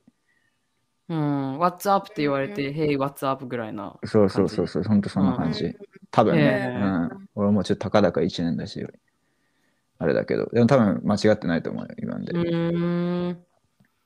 [1.08, 1.58] うん。
[1.58, 2.06] What's up?
[2.10, 3.46] って言われて、Hey, what's up?
[3.46, 3.96] ぐらいな。
[4.04, 5.64] そうそうそうそう、本当そんな感じ。
[5.64, 5.76] うん
[6.14, 7.28] 多分ね、へうーん。
[7.34, 8.86] 俺もちょっとたかだか1年だし、
[10.02, 12.32] あれだけど、でも多分間違ってないと思うよ、今んで。
[12.32, 12.76] うー
[13.30, 13.44] ん。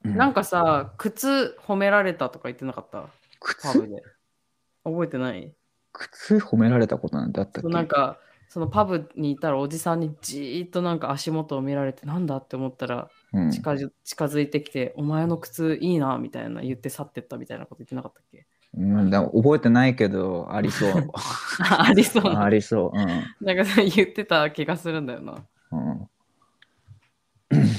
[0.05, 2.99] うんなんかさ、靴褒められたとか言ってなかった？
[3.01, 3.09] パ
[3.41, 4.03] 靴ブで。
[4.85, 5.53] 覚えてない？
[5.93, 7.69] 靴褒められたことなんてあったっけ？
[7.69, 8.19] なんか、
[8.49, 18.47] そのパブにいたらおじさんにじーっとなんか足元を見られてなんだって思ったらうん近づいてきて、お前の靴いいなみたいな言って去ってったみたいなこと言ってなかったっけ？
[18.77, 21.11] うん、でも覚えてないけど、ありそう。
[21.67, 22.45] ありそうな。
[22.45, 23.45] ありそう。
[23.45, 25.35] なんかさ言ってた気がするんだよな。
[25.73, 25.91] うん。
[25.91, 26.09] うん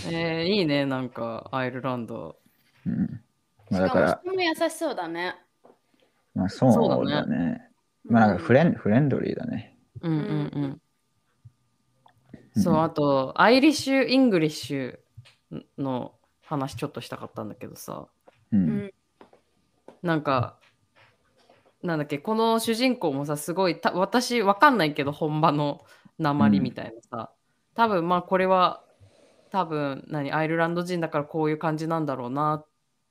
[0.09, 2.37] えー、いいね、なんかアイルランド。
[2.85, 3.07] うん
[3.69, 5.35] しまあ、だか、からも人も優しそうだね。
[6.33, 7.69] まあそうそうだだね。
[8.05, 9.77] まあなんかフレンフレンドリーだね。
[10.01, 10.63] うんうんうん。
[10.63, 10.81] うん
[12.61, 14.99] そう、あと、アイリッシュ・イングリッシュ
[15.77, 18.07] の話ちょっとしたかったんだけどさ、
[18.51, 18.57] う。
[18.57, 18.93] うんん
[20.01, 20.57] なんか、
[21.83, 25.85] なんだっけ、この主人公もさ、すごい、た私、わかんないけど、本場の
[26.17, 27.31] 鉛みたいなさ、
[27.77, 28.83] 多分まあ、これは、
[29.51, 32.65] 多分何、アイルランド人だからこういう感じなんだろうなっ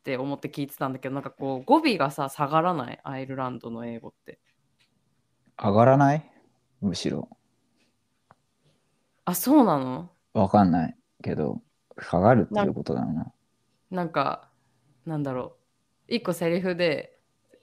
[0.04, 4.38] て思って聞いてたんだけど、なんかこう、語尾がさ、下がらない、アイルランドの英語って。
[5.56, 6.30] 上がらない？
[6.80, 7.28] むしろ。
[9.24, 10.10] あ、そうなの？
[10.34, 11.62] わかんないけど、
[11.98, 13.32] 下がるっていうことだろうな。
[13.90, 14.50] なんか、
[15.06, 15.56] なんだろ
[16.08, 17.12] う、一個セリフで、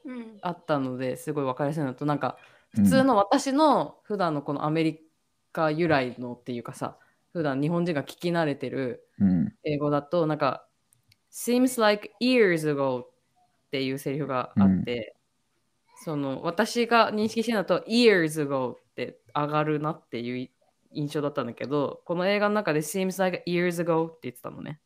[0.06, 2.36] うんあったのですごい分かりやすいのとなんか
[2.78, 5.00] うん普通の私の普段のこのアメリ
[5.54, 6.98] カ由来のっていうかさ
[7.32, 9.08] 普段日本人が聞き慣れてる。
[9.64, 10.68] 英語だとなんか
[11.32, 13.10] seems like years ago っ
[13.72, 15.16] ていうセリフがあって、
[16.04, 20.50] その私が認識してるのと years ago って上がるなっていう
[20.92, 24.80] 印象だったんだけどこの映画の中で seems like years ago って言ってたのね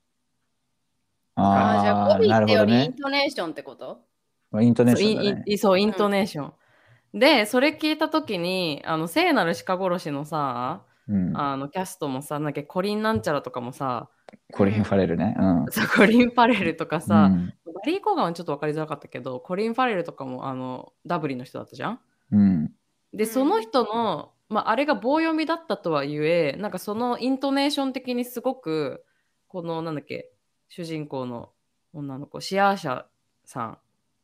[1.35, 2.93] あーじゃあああ、な語尾ってよりイン。
[2.93, 3.99] トネーションってこと
[4.61, 5.57] イントネーションね。
[5.57, 6.53] そうイントネーション、
[7.17, 11.37] でそれ聞いた時にあの聖なる鹿殺しのさうん。
[11.37, 14.09] あのキャストもさなんだっけコリンなんちゃらとかもさ
[14.51, 15.35] コリン・ファレルね。
[15.39, 15.65] うん。
[15.71, 21.99] さコリン・パレルとかさ、うんバリー・コーガンはちょっと分かりづらかったけどコリン・ファレルとかもあのダブリンの人だったじゃん？
[22.31, 22.65] うん。
[23.13, 29.05] でうんその人の、まあ、あれが棒読みだったとはいえなんかそのイントネーション的にすごく
[29.47, 30.31] このなんだっけ
[30.69, 31.51] 主人公の
[31.93, 33.05] 女の子シアーシャ
[33.45, 33.77] さん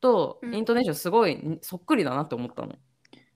[0.03, 2.75] とうんイントネーションすごいそっくりだなって思ったの。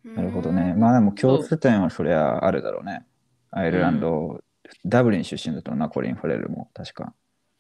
[0.04, 0.74] なるほどね。
[0.76, 3.06] まあでも共通点はそりゃあるだろうね。
[3.52, 4.44] アイルランド、
[4.86, 7.14] ダブリン出身だったな、コリン・ファレルも確か。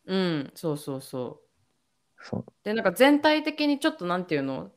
[0.05, 1.41] うん、そうそうそ
[2.19, 2.23] う。
[2.23, 2.45] そう。
[2.63, 4.71] で、なんか全体的にちょっとなんていうの、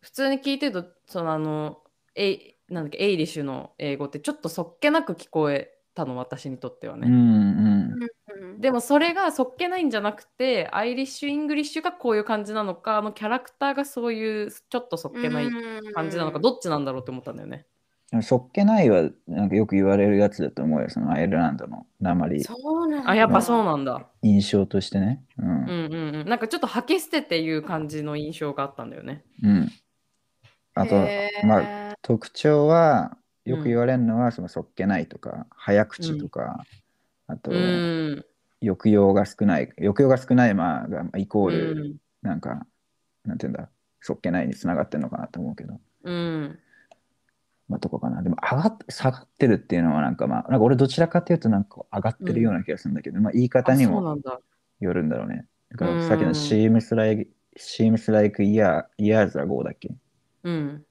[0.00, 1.82] 普通に聞いてると、そのあの、
[2.14, 7.08] エイなんだっけエイリッシュの英語ってちょっとそっけなく聞こえたの、私にとってはね。
[7.08, 7.63] うんうん。
[8.54, 15.48] うんでもそれがそっけないんじゃなくて、アイリッシュ・イングリッシュがこういう感じなのか、あのキャラクターがそういうちょっとそっけない
[15.94, 17.66] 感じなのか、どっちなんだろうって思ったんだよね。
[18.22, 23.10] そっけないはなんかよく言われるやつだと思うよ、そのアイルランドの訛りそうなんだ。
[23.10, 24.06] あ、やっぱそうなんだ。
[24.22, 25.22] 印象としてね。
[25.38, 25.46] うん。
[25.46, 26.28] うんうんうん。
[26.28, 29.24] なんかちょっと吐き捨てていう感じの印象があったんだよね。
[29.42, 29.72] うん。
[30.74, 30.94] あと、
[31.46, 36.64] まあ、特徴は、よく言われるのは、そのそっけないとか、早口とか、
[37.26, 38.24] あと、うん。
[38.64, 41.96] 抑揚が少ない、抑揚が少ないまあイコうール、ん。
[42.22, 42.66] なんか、
[43.24, 43.68] なんていうんだ、
[44.00, 46.58] そっけないにつながってるのかなと思うけど、うん。
[47.68, 48.22] まあ、どこかな。
[48.22, 54.18] でも、上がっ下がってるっていうのは、なんかまあ、なんか俺どちらかというと、なんか上がってるような気がするんだけど、まあ、言い方あにも。
[54.80, 55.46] よるんだろうね。
[55.70, 59.94] だかうんらさっきの Seems like, seems like year, years ago だっけ？
[60.42, 60.84] うん。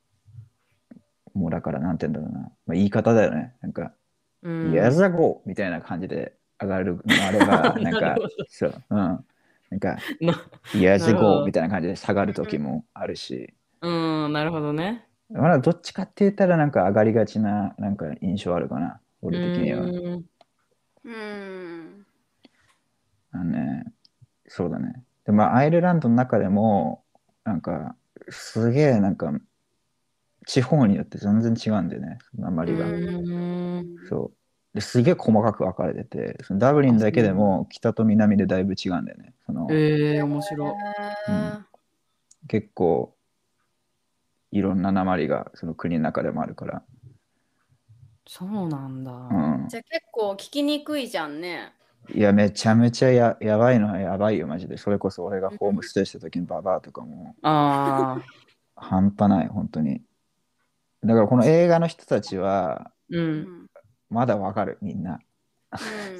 [1.33, 2.49] もうだから、なんて言うんだろうな。
[2.65, 3.53] まあ、言い方だよね。
[3.61, 3.93] なんか、
[4.41, 4.71] うん。
[4.71, 6.33] years ago みたいな感じで
[6.63, 8.17] 上がるのあれば、 なんか
[8.47, 8.97] そう、うん。
[8.97, 10.33] なんか、 な
[10.73, 13.89] years なるほ ago どみたいな感じで下がる時もあるし、う
[14.27, 15.05] ん、なるほどね。
[15.29, 18.99] まだどっちかって言ったら、なんか上がりがちな、なんか印象あるかな。
[19.21, 19.81] 俺的には。
[19.81, 20.25] うん
[21.05, 22.05] うん。
[23.31, 23.85] あのね、
[24.47, 25.03] そうだね。
[25.25, 27.03] でも、まあアイルランドの中でも、
[27.43, 27.95] なんか、
[28.29, 29.33] すげえ、なんか、
[30.45, 32.85] 地方によって全然違うんだよね、鉛が。
[32.85, 34.42] うんそう。
[34.73, 39.33] ですげえ細かく分かれてて、そのダブリンだけでも北と南でだいぶ違うんだよね。
[39.45, 40.71] そのえー、面白い。
[41.29, 41.65] うん
[42.47, 43.15] 結構
[44.51, 46.83] いろんな鉛がその国の中でもあるから。
[48.27, 49.11] そうなんだ。
[49.11, 51.73] うん、じゃあ結構聞きにくいじゃんね。
[52.13, 54.77] いや、めちゃめちゃややばいのはやばいよ、マジで。
[54.77, 58.23] それこそ俺がホームステイした時のババアとかもああ。
[58.75, 60.01] 半端ない、本当に。
[61.03, 63.17] だからこの映画の人たちはう。
[63.17, 63.67] うんん
[64.13, 65.19] まだわかる、みんな。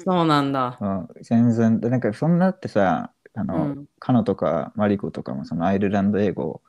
[0.04, 0.80] そうなんだ。
[0.80, 3.86] うん、全然、でなんかそんなってさ、あうの、ん。
[3.98, 6.62] カノとかマリコとかもそのアイルランド英語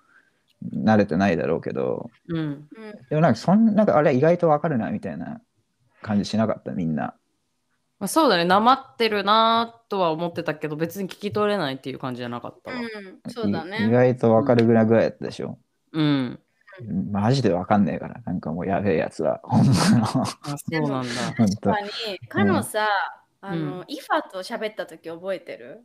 [0.73, 2.69] 慣れてないだろうけど、うん。
[2.75, 5.41] うんでもなんかそんなんかあれ意外とわかるなみたいな
[6.01, 7.15] 感じしなかったみんな。
[7.99, 8.45] まあ、そうだね。
[8.45, 12.77] なまってるなとは思ってたけど、別に聞き取れないっていう感じじゃなかったわ。
[12.77, 13.89] うんそうだい意ね。
[13.89, 15.57] 外とわかるぐらいぐらいやったでしょ。
[15.91, 16.44] うん。
[17.11, 19.39] マジでわかんねえから、なんかもうやべえやつは。
[19.43, 20.23] ほんまの。
[20.23, 21.33] あ、そうなんだ。
[21.37, 22.87] 確かに、かのさ、
[23.41, 25.83] あうの、イファと喋った時覚えてる？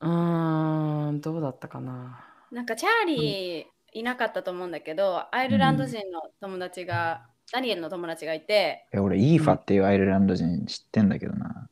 [0.00, 2.24] うーん、どうだったかな。
[2.50, 11.68] なんかチャーリーいなかったと思うんだけど、アイルランド人の友達が、ダニエルの友達がいて、え俺、イーファっていうアイルランド人知ってんだけどな。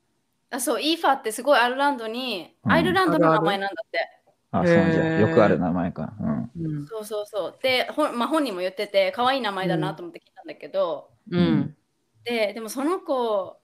[0.51, 3.99] あそう、イーファってすごいアイルランドに、うんアイルランドの名前なんだって。
[3.99, 4.18] あ、
[4.53, 5.21] そうじゃ。
[5.21, 6.15] よくある名前か。
[6.21, 6.51] うん。
[6.57, 6.87] うん。
[6.87, 7.59] そうそうそう。
[7.63, 11.77] で、ほんまあ、本人も言ってて、可愛い名前だなと思って聞いたんだけど、うん。
[12.25, 13.61] で、でもその子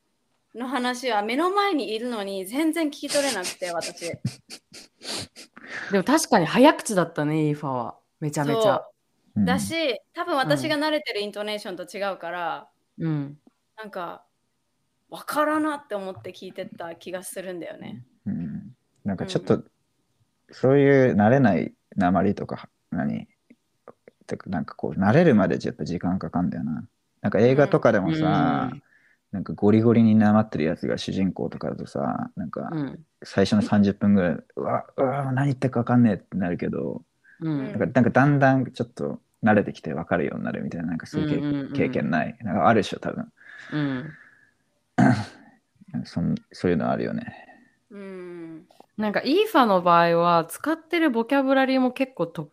[0.55, 4.12] の話は目の前にいるのに全然聞き取れなくて、私。
[5.90, 7.98] でも確かに早口だったね、イーファは。
[8.20, 8.77] めちゃめちゃ。
[8.78, 8.94] うん
[9.36, 13.36] だし、多分私が慣れてるイントネーションと違うから、うん。
[13.77, 14.24] なんか、
[15.11, 18.05] わからなって思って聞いてた気がするんだよね。
[18.27, 19.65] うんなんかちょっと、
[20.55, 23.28] そういう慣れない鉛とか、何？
[24.26, 26.89] てかなんかこう、慣れるまでやっぱ時間かかんだよな。
[27.20, 28.82] なんか映画とかでもさ、うん
[29.32, 33.05] なんかゴリゴリになまってるやつが主人公とかだとさ、なんかうん。
[33.24, 37.02] 最初の30分ぐらい、うわ、うわ、何言ってるか分かんねえってなるけど、
[37.40, 42.39] うんなんかなんかだんだんちょっと慣れてきて分かるようになるみたいな、なんかそういう経,、験ない。
[42.43, 43.32] なんかあるでしょ、多分。
[43.72, 44.12] うん。
[46.05, 47.35] そんそういうのあるよね。
[47.90, 48.66] うん。
[48.97, 52.51] なんかイーファの場合は使ってるボキャブラリーも結構特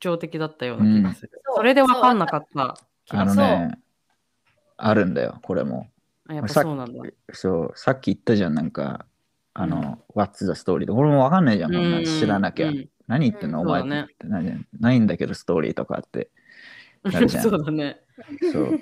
[0.00, 1.30] 徴的だったような気がする。
[1.44, 3.42] そうそれで分かんなかった気あのがする。
[3.44, 3.78] ね、
[4.76, 5.88] あるんだよ、これも。
[6.28, 7.02] あやっぱさっそうなんだ。
[7.32, 9.06] そう、さっき言ったじゃん、なんか、
[9.54, 10.86] あの、What's the story?
[10.86, 12.68] で俺もわかんないじゃん、こんなん知らなきゃ。
[12.68, 16.30] うん何言ってんの、うんお前って何ないんだけど、ストーリーとかって。
[17.04, 18.00] なるじゃん そうだね。
[18.52, 18.80] そう。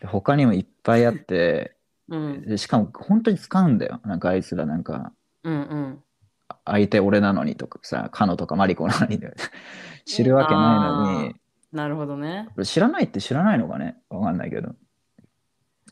[0.00, 1.76] で他にもいっぱいあって、
[2.08, 2.42] うん。
[2.46, 4.00] でしかも本当に使うんだよ。
[4.04, 5.12] なんかあいつらなんか、
[5.44, 6.04] うんうん。
[6.64, 9.18] 相手俺なのにとかさ、カノとかマリコなのに
[10.06, 11.34] 知るわけないのに、
[11.72, 12.48] なるほどね。
[12.64, 14.74] 知らないって知らないのかねわかんないけど。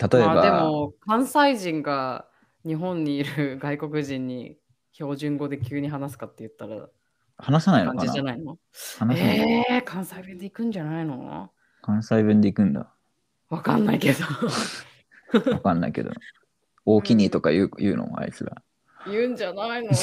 [0.01, 2.27] 例えば、まあでも関西人が
[2.65, 4.59] 日本にいる外国人に
[4.93, 6.89] 標準語で急に話すかって言ったら
[7.39, 8.13] 話さないの感かな？
[8.13, 8.59] じじゃないの？
[8.99, 11.51] 話さない、えー、関西弁で行くんじゃないの？
[11.83, 12.93] 関西弁で行くんだ。
[13.49, 14.25] わかんないけど。
[15.53, 16.11] わかんないけど。
[16.85, 18.09] 大きにとか言う言うの？
[18.19, 18.63] あいつら。
[19.07, 19.91] 言うんじゃないの？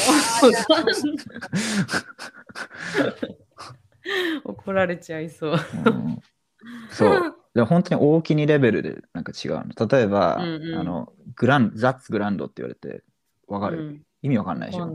[4.45, 5.53] 怒られちゃいそう。
[5.53, 6.19] うん
[6.89, 7.35] そう。
[7.53, 9.87] で本当に大きにレベルでなんか違うの。
[9.87, 13.03] 例えば、うんうんあの、グラン、ザッツグランドって言われて、
[13.47, 14.85] わかる、うん意味わかんないでしょ？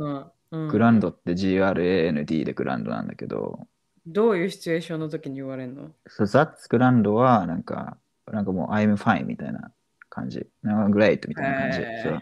[0.50, 3.66] うんグランドって GRAND でグランドなんだけど、
[4.06, 5.92] どういうシチュエーションの時に言われるの？
[6.08, 7.96] そうザッツグランドはなんか、
[8.26, 9.70] あなんかもう I'm fine みたいな
[10.10, 10.46] 感じ。
[10.62, 11.78] なんか great みたいな感じ。
[11.80, 12.20] へーそう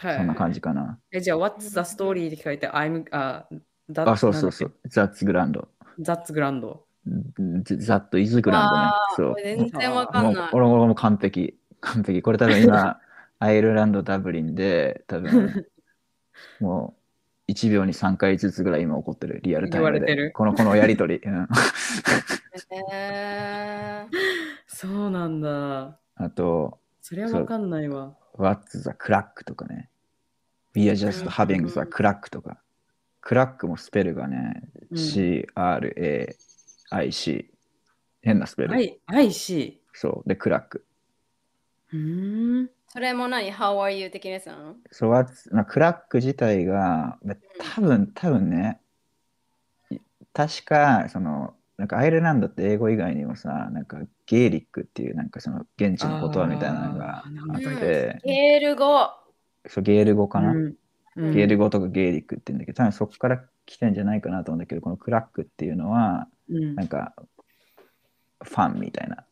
[0.00, 0.98] はいそんな感じかな。
[1.10, 3.46] え、じゃあ、What's the story って聞かれて、I'm, あ、
[3.90, 4.72] that, あ、そうそうそう。
[4.86, 5.60] That's grand.
[5.98, 6.84] 雑グランド。
[7.06, 10.50] That is grand ねそう全然わかんない。
[10.52, 11.58] 俺も完璧。
[11.80, 12.22] 完璧。
[12.22, 13.00] これ多分今、
[13.40, 15.66] アイルランド、ダブリンで、多分
[16.60, 16.94] も
[17.48, 20.30] う1秒に3回ずつぐらい今起こってる、リアルタイムで。
[20.30, 21.16] このこのやりとり。
[21.26, 21.48] うん
[22.70, 24.16] へー
[24.66, 25.98] そうなんだ。
[26.14, 28.14] あと、それはわかんないわ。
[28.38, 29.88] What's the crack とかね。
[30.74, 32.58] We are just うん having the crack とか。
[33.20, 37.50] クラックもスペルがね、うん C-R-A-I-C。
[38.22, 38.74] 変なスペル。
[38.74, 39.74] I, I see.
[39.92, 40.28] そう。
[40.28, 40.84] で、クラック。
[41.92, 42.70] うーん。
[42.88, 44.74] それも何 ?How are you 的なやつなの？
[44.90, 47.36] そう、What's- まあクラック自体が、まあ
[47.74, 48.80] 多分、多分ね、
[49.90, 49.98] い
[50.32, 59.08] 確か、その、なんかアイルランドって英語以外にもさ、なんかゲーリックっていうなんかその現地の言葉みたいなのがあって、ゲール語。
[59.66, 60.74] そうゲール語かな、うん
[61.16, 61.32] うん。
[61.32, 66.74] ゲール語とかゲーリックって言うんだけど、多分そこから来てんじゃないかなと思うんだけど、このクラックっていうのは、うん。
[66.74, 67.14] なんか
[68.42, 69.24] ファンみたいな、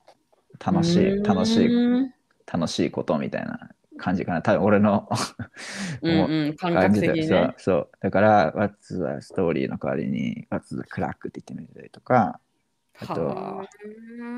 [0.64, 2.12] 楽しい、楽しい、うん
[2.47, 4.43] 楽しいことみたいな感じかな。
[4.43, 5.09] 多分俺の
[6.02, 7.55] うんうん、感覚的にねそう。
[7.59, 7.90] そう。
[8.01, 12.40] だから、What's the story の代わりに What's the crack って言ってみたりとか、
[13.01, 13.66] あとはあ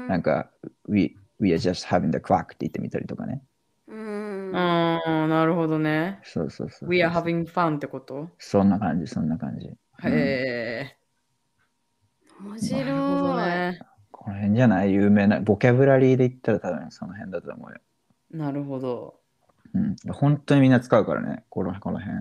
[0.09, 0.51] なんか
[0.89, 3.43] We, we are just having the crack って言ってみたりとかね。
[3.89, 4.53] うん。
[4.55, 6.21] ああ、なるほどね。
[6.23, 6.89] そうそうそう。
[6.89, 8.31] We are having fun ってこと？
[8.39, 9.67] そんな感じ、そんな感じ。
[9.67, 10.97] へえ。
[12.41, 13.47] 面なるほど白い。
[13.49, 13.81] ね。
[14.11, 14.93] この辺じゃない？
[14.93, 17.79] 有名な、ボキャブラリーで言ったら多分その辺だと思うよ。
[18.31, 19.18] なるほど。
[19.75, 19.97] うん。
[20.13, 22.19] 本当にみんな使うからね、このこの辺。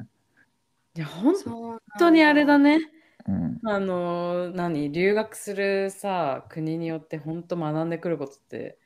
[0.96, 1.36] いや、本
[2.00, 2.58] 当にあれだ。
[2.58, 2.80] ね。
[3.28, 3.60] うん。
[3.64, 4.92] あのー、何？
[4.92, 8.78] 留学するさ、国によって本当学んでくることって、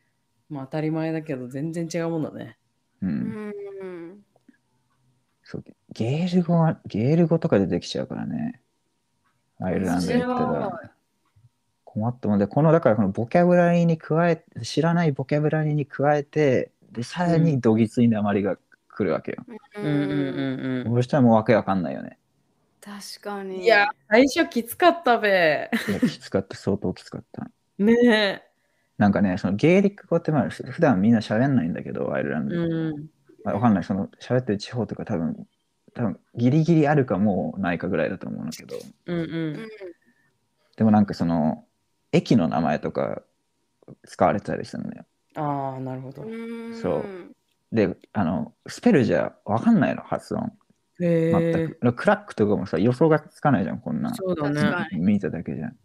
[0.49, 2.57] まあ当たり前だけど全然違うもんだね。
[3.01, 3.07] う。
[3.07, 3.13] うん
[3.49, 3.53] ん。
[5.43, 5.63] そう
[5.93, 8.61] ゲール語は、ゲール語とか出てきちゃうからね。
[9.59, 10.91] アイルランド行ったら。
[11.83, 18.57] 困ったもんで、このだからこのボキャブラリーに加え、知らないボキャブラリーに加えて、で、さらにどぎつい鉛が
[18.89, 19.37] 来るわけよ。
[19.75, 22.17] うんうんうんそしたらもうわけわかんないよね。
[22.81, 23.63] 確かに。
[23.63, 25.69] いや、最初きつかったべ。
[26.01, 27.49] きつかった、相当きつかった。
[27.77, 28.51] ねえ。
[28.97, 32.57] なんかね、そのゲーリック語ってまあ普段みんな喋んないんだけど、アイルランドで。
[32.57, 33.09] うん。
[33.43, 35.47] まあ、わかんない、その喋ってる地方とか多分、
[35.93, 39.21] 多分ギリギリあるかもうないかぐらいだと思うんだけど、うんう。
[39.21, 39.69] うんん。
[40.75, 41.65] でもなんかその、
[42.11, 43.21] 駅の名前とか
[44.05, 45.05] 使われてたりするんだよ。
[45.35, 46.23] ああ、なるほど。
[46.23, 50.51] うんそうで、あの、スペルじゃわかんないの、発音。
[50.99, 51.67] へ全え。
[51.69, 51.93] く。
[51.93, 54.13] クラックとかもさ、予想がつかないじゃん、こんな。
[54.13, 54.99] そうだ確かね。
[54.99, 55.77] 見ただけじゃん。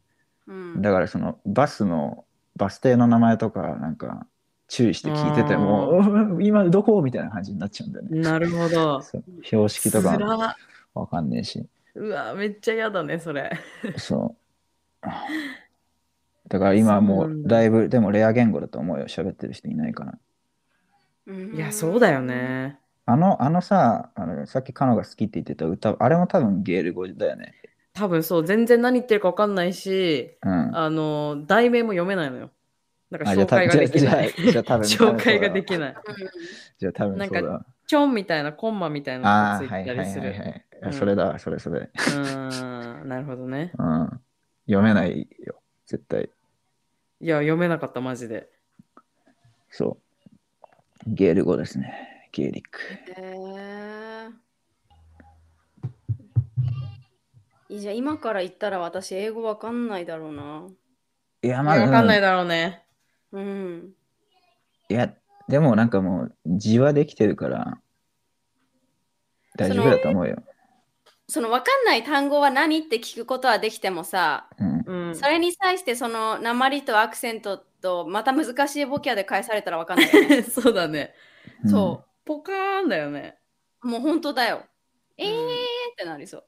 [0.48, 2.24] うんだからその、バスの、
[2.56, 4.26] バス停の名前とか、なんか、
[4.68, 8.20] 注意して聞いてても、お 今どこみたいな感じになっちゃうんだよね。
[8.20, 9.00] なるほど。
[9.02, 10.56] そう標識とか
[10.94, 11.66] わかんねえし。
[11.94, 13.50] うわ、めっちゃ嫌だね、それ。
[13.96, 14.36] そ
[15.02, 15.06] う。
[16.48, 20.18] だから今もそうなんだいぶ、でもレア言語だと思うよ、喋ってる人いないから。
[21.28, 22.20] いや、そうだよ。
[22.22, 22.78] ね。
[23.04, 27.54] あの、あのさ、あのさっきカノが好きって言ってた歌、あれも多分ゲール語だよね。
[27.94, 30.76] 多分そう、全然何言ってるか分かんないし、うん。
[30.76, 32.50] あの、題名も読めないのよ。
[33.10, 34.34] なんか紹介ができじゃあない。
[34.36, 35.94] じゃあ多分 紹介ができない。
[36.78, 37.66] じゃあ多分そうだ。
[37.86, 40.30] ちょんみたいなコンマみたいああ、なのがつはいたりする。
[40.30, 40.62] はいはい。
[40.82, 41.80] うんそれだ、それそれ。
[41.80, 43.72] うーん、なるほどね。
[43.78, 44.20] うん。
[44.66, 46.28] 読めないよ、絶対。
[47.20, 48.50] いや、読めなかった、マジで。
[49.70, 50.06] そう。
[51.06, 52.28] ゲール語ですね。
[52.32, 52.80] ゲーリック。
[53.20, 53.66] へー
[57.68, 60.68] いいじゃあ今から言ったら私英語わかんないだろうな。
[61.42, 62.84] いや、わまあ、かんないだろうね。
[63.32, 63.92] うん。
[64.88, 65.12] いや、
[65.48, 67.78] でもなんかもう字はできてるから
[69.56, 70.42] 大丈夫だと思うよ。
[71.28, 74.84] そのわかんない単語は何って聞くことはできてもさ、うん。
[74.86, 75.05] うん。
[75.16, 80.42] それに対してその鉛とアクセントとまた難しいボキャで返されたらわかんないよね。
[80.44, 81.14] そうだね。
[81.64, 83.38] うんそポカーンだよね。
[83.82, 83.88] う。
[83.88, 84.64] もう本当だよ。
[85.16, 85.48] えーうんっ
[85.96, 86.44] てなりそう。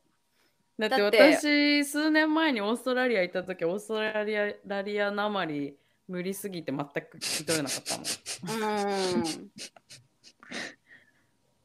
[0.78, 5.76] だってだって私、数年前にオーストラリア行った時、オーストラリアラリアなまり
[6.08, 8.04] 無理すぎて全く聞き取れなかったもん。
[8.04, 9.50] うーん。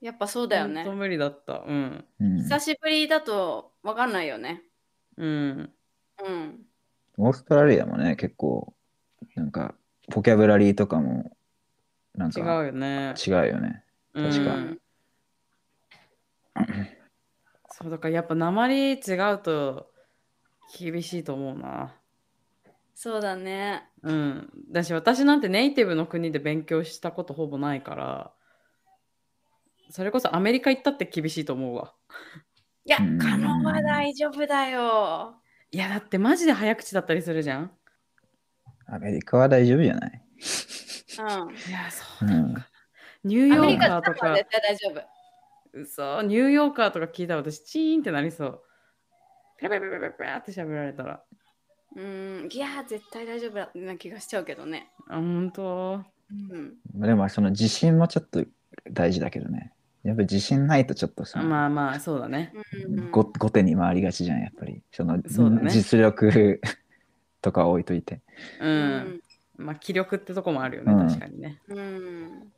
[0.02, 0.98] やっぱそうだよねほんと。
[0.98, 1.64] 無理だった。
[1.66, 2.06] うん。
[2.20, 4.64] うん久しぶりだとわかんないよね。
[5.18, 5.74] うん。
[6.26, 6.66] うん。
[7.18, 8.74] オーストラリアもね、結構、
[9.36, 9.76] なんか、
[10.10, 11.36] ボキャブラリーとかも、
[12.16, 13.14] なん違うかよね。
[13.26, 13.84] 違うよね。
[14.14, 14.80] 確かうん
[17.72, 18.96] そうだからやっぱ鉛違
[19.34, 19.90] うと
[20.78, 21.96] 厳しいと思うな。
[22.94, 23.90] そうだね。
[24.04, 24.50] うん。
[24.72, 28.32] だし、私なんてネイティブの国で勉強したことほぼないから、
[29.90, 31.94] それこそアメリカ行ったって厳しいと思うわ。
[32.86, 35.36] いや、うんカノは大丈夫だよ。
[35.74, 37.72] いや、だってマジで早口だったりするじゃん。
[38.86, 40.12] アメリカは大丈夫じゃない？
[40.12, 41.56] うん。
[41.56, 42.68] いや、そううんなんか。
[43.24, 45.80] ニューヨーアメリカカーとか絶、対大丈夫。
[45.80, 48.62] 嘘、ニューヨーカーとか聞いたら私、チーンってなりそう。
[49.58, 51.24] ペラペラペラペラペラって喋られたら。
[51.96, 52.50] うん。
[52.52, 54.92] いや、絶対大丈夫な気がしちゃうけどね。
[55.10, 56.76] あ、本当うん。
[57.02, 58.46] でもその自信もちょっと
[58.92, 59.73] 大事だけどね。
[60.04, 62.52] やっぱり自信ないとちょっとさ、まあまあ、そうだね。
[62.88, 64.82] うんご後手に回りがちじゃん、やっぱり。
[64.92, 66.62] そのそうだね実力
[67.42, 68.22] とか置いといて。
[68.60, 68.68] う。
[68.68, 69.22] うん
[69.56, 71.62] まあ、気力ってとこもあるよね、うん確かにね。
[71.68, 72.52] うん。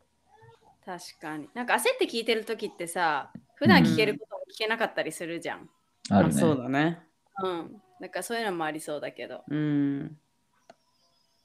[0.85, 1.49] 確かに。
[1.53, 5.69] なんか焦って聞いてる時ってさ、普段聞けることも聞けなかったりするじゃん。
[6.09, 6.33] あるね。
[6.33, 6.99] まそうだね。
[7.43, 7.81] うん。
[8.01, 9.43] だからそういうのもありそうだけど。
[9.47, 10.17] うん。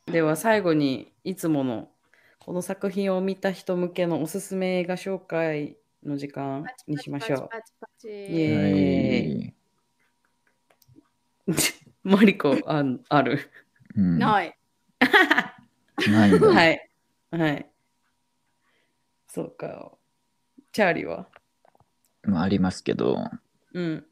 [0.07, 1.89] では最後にいつもの
[2.41, 7.51] この作品を見た人向けのおすすめ映画紹介の時間にしましょ
[8.05, 8.09] う。
[8.09, 9.55] イエーイはい
[12.03, 13.51] マリコあある？
[13.95, 14.57] うん、ない。
[16.09, 16.31] ない。
[16.39, 16.91] はい。
[17.31, 17.71] はい。
[19.27, 19.93] そうか。
[20.73, 21.29] チャーリーは？
[22.23, 23.19] まあ、ありますけど、
[23.75, 24.07] うん。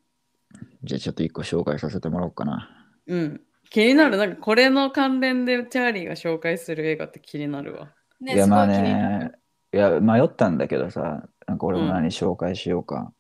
[0.82, 2.68] じゃあちょっと一個紹介させてもらおうかな。
[3.06, 3.40] うん。
[3.70, 4.16] 気になる。
[4.16, 7.94] なんかこれの関連でチャーリーが紹介する映画って気になるわ。
[8.20, 8.66] ね、いや、まあ。
[8.66, 9.32] ね、
[9.72, 13.12] いや、迷ったんだけどさ、なんか俺もうん何紹介しようか。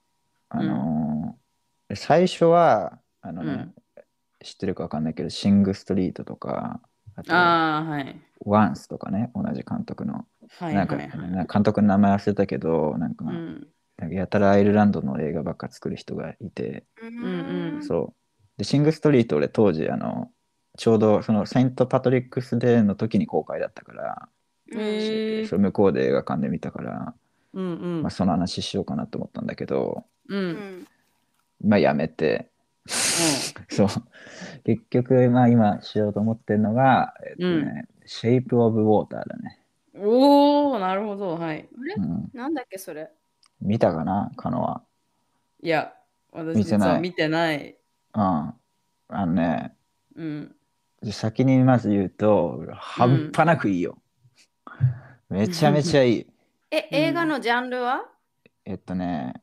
[0.50, 1.38] あのー
[1.94, 3.74] 最初は、あのね、うん
[4.44, 6.80] 知ってるかわかんないけど、シング・ストリートとか、
[7.16, 8.20] あと、ああ、はい。
[8.44, 10.26] ワンスとかね、同じ監督の。
[10.58, 11.30] はいなんか、はいはい。
[11.30, 13.66] なんか監督の名前忘れたけど、なんか、うん。
[13.96, 18.58] なんかやたらアイルランドの映画ばっか作る人がいて、うんうんそう。
[18.58, 20.30] で、シング・ストリート、俺当時、あの、
[20.76, 24.28] ちょうどそのセント・パトリックス・デーの時に公開だったから、
[24.70, 27.14] それ向こうで映画館で見たから、
[27.54, 30.36] うんうんまあ、その話しようかなと思ったんだけど、う。
[30.36, 30.86] うんん
[31.64, 32.50] まあやめて、
[32.86, 33.88] そう。
[34.64, 39.60] 結局、まあ今しようと思ってるのが、えっとね、Shape of Water だね。
[39.96, 41.36] おおなるほど。
[41.36, 41.68] はい。
[41.76, 41.94] あれ？
[41.96, 43.10] うん、なんだっけそれ？
[43.60, 44.82] 見たかな、カノは。
[45.62, 45.92] いや、
[46.32, 47.76] 私見てない実は見てない。
[48.14, 48.20] うん。
[48.20, 48.54] あ
[49.10, 49.74] のね、
[50.14, 50.54] うん。
[51.10, 53.98] 先にまず言うと、半端なくいいよ。
[55.28, 56.26] めちゃめちゃいい。
[56.70, 58.04] え、映画のジャンルは？
[58.64, 59.34] えっとね、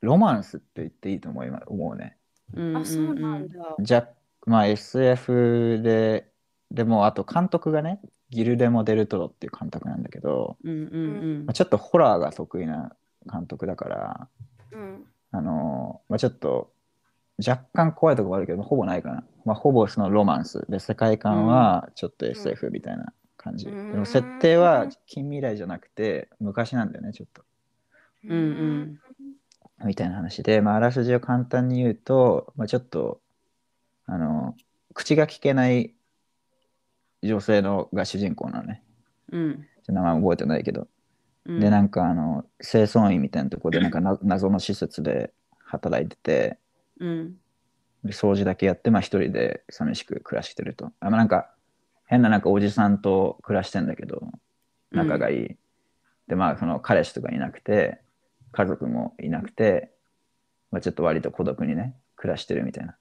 [0.00, 2.16] ロマンスって言っていいと思いま思うね。
[2.54, 3.76] うんあ、そうなんだ。
[3.78, 4.08] じゃ
[4.46, 6.30] まあ SF で、
[6.70, 8.00] でもあと監督がね、
[8.30, 10.98] ギルデモ・デルトロっていう監督なんだけど、うんうんう
[11.40, 12.92] んまあ、ちょっとホラーが得意な
[13.30, 14.28] 監督だから、
[14.72, 15.04] うん。
[15.32, 16.72] あのまあ、ちょっと
[17.46, 19.24] 若干怖いところあるけど、ほぼないかな。
[19.44, 23.66] まあ、ほぼそのロマンスで、世界観はちょっと SF みたいな感じ。
[23.66, 27.42] うんでも設定は近未来じゃなくて、昔なんだよね、ちょっと。
[28.24, 29.00] うんうん
[29.82, 33.22] みたいな話で、まあ、あらすじを簡単に言うと、まあ、ちょっと、
[34.04, 34.54] あの、
[34.92, 35.94] 口が聞けない
[37.22, 38.82] 女性のが主人公なのね。
[39.32, 40.86] うん名前覚えてないけど。
[41.46, 41.60] うん。
[41.60, 45.32] で、なんか、あの、清掃員みたいなところで、なんかな謎の施設で
[45.64, 46.58] 働いてて、
[46.98, 47.34] うん
[48.04, 50.92] で掃除だけやって、まあ、一人で寂しく暮らしてると。
[51.00, 51.50] あまあ、なんか、
[52.10, 54.20] 変ななんかおじさんと暮らしてんだけど、
[54.90, 55.56] 仲がいい。
[56.26, 58.00] で、まあ、その彼氏とかいなくて、
[58.50, 59.92] 家族もいなくて、
[60.72, 62.96] まあ、ちょっと割と孤独にね、暮らしてるみたいな。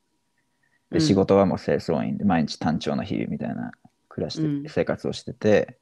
[0.91, 3.71] で、うん仕事はもう清掃員で、毎日単調な日々みたいな
[4.09, 5.79] 暮らして、うん生活をしてて、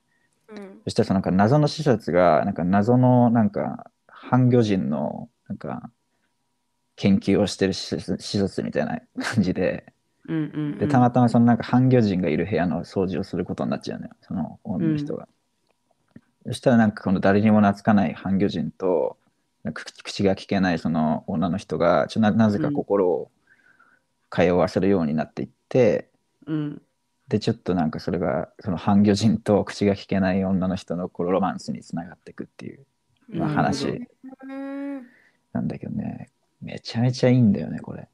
[0.47, 0.81] うん。
[0.85, 5.91] そしたらそのなんか謎の施設が、なんか謎のなんか半魚人のなんか
[6.95, 9.91] 研究をしてる施設施設みたいな感じで、
[10.27, 10.77] うんうん。
[10.77, 15.27] で、たまたまそのなんか半魚人がいる部屋の掃除をすることになっちゃうのよ、その女の人が。
[16.45, 19.17] そしたらなんかこの誰にも懐かない半魚人と、
[19.73, 23.31] 口口が聞けないその女の人が、ちょななぜか心を
[24.29, 26.09] 通わせるようになっていって、
[26.45, 26.81] うん
[27.27, 32.85] で、ちょっとなんかそれが、その半魚人と口が聞けない女の人のこのロマンスにつながっていくっていう、
[33.29, 35.05] まあ、うん話うん。
[35.51, 36.29] なんだけどね、
[36.61, 38.07] めちゃめちゃいいんだよね、これ。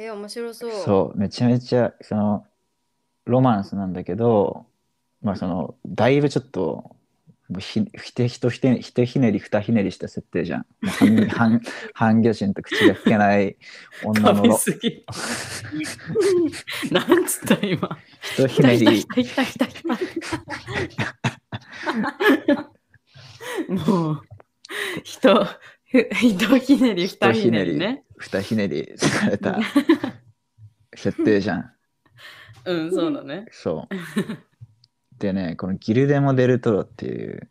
[0.00, 0.70] え、面白そう。
[0.70, 2.46] そう、めちゃめちゃ、その、
[3.24, 4.64] ロマンスなんだけど、
[5.22, 6.94] まあその、だいぶちょっと、
[7.48, 10.66] もうひひてひとひてひてひねり二ひねりした設定じゃん。
[10.86, 11.60] 半 半
[11.94, 13.56] 半魚人と口が聞けない
[14.04, 15.04] 女の食べロすぎ。
[16.92, 17.98] なんつった今。
[18.20, 19.04] ひとひねり。
[23.68, 24.22] もう、
[25.02, 25.44] ひと、
[25.86, 28.04] ひひとひねり、ふたひねりね。
[28.18, 29.58] 二ひねりされた
[30.94, 31.72] 設定じゃん。
[32.64, 33.46] うん、そうだね。
[33.50, 33.94] そう。
[35.18, 37.48] でね、このギルデモ・デルトロっていう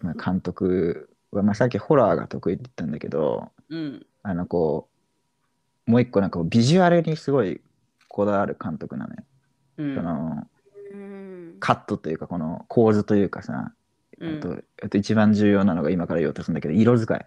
[0.00, 4.06] まあ監督は、まあ、さっきホラーが得意って言ったんだけど、うん。
[4.22, 4.88] あのこ
[5.86, 7.60] う、もう一個なんかビジュアルにすごい
[8.08, 9.22] こだわる監督なのよ。
[9.78, 9.94] うん。
[9.94, 10.46] その
[10.92, 13.72] うんカットというか、この構図というかさ、
[14.20, 17.26] うんあとあと一番重要なのが今から言おうとするんだけど、色使い。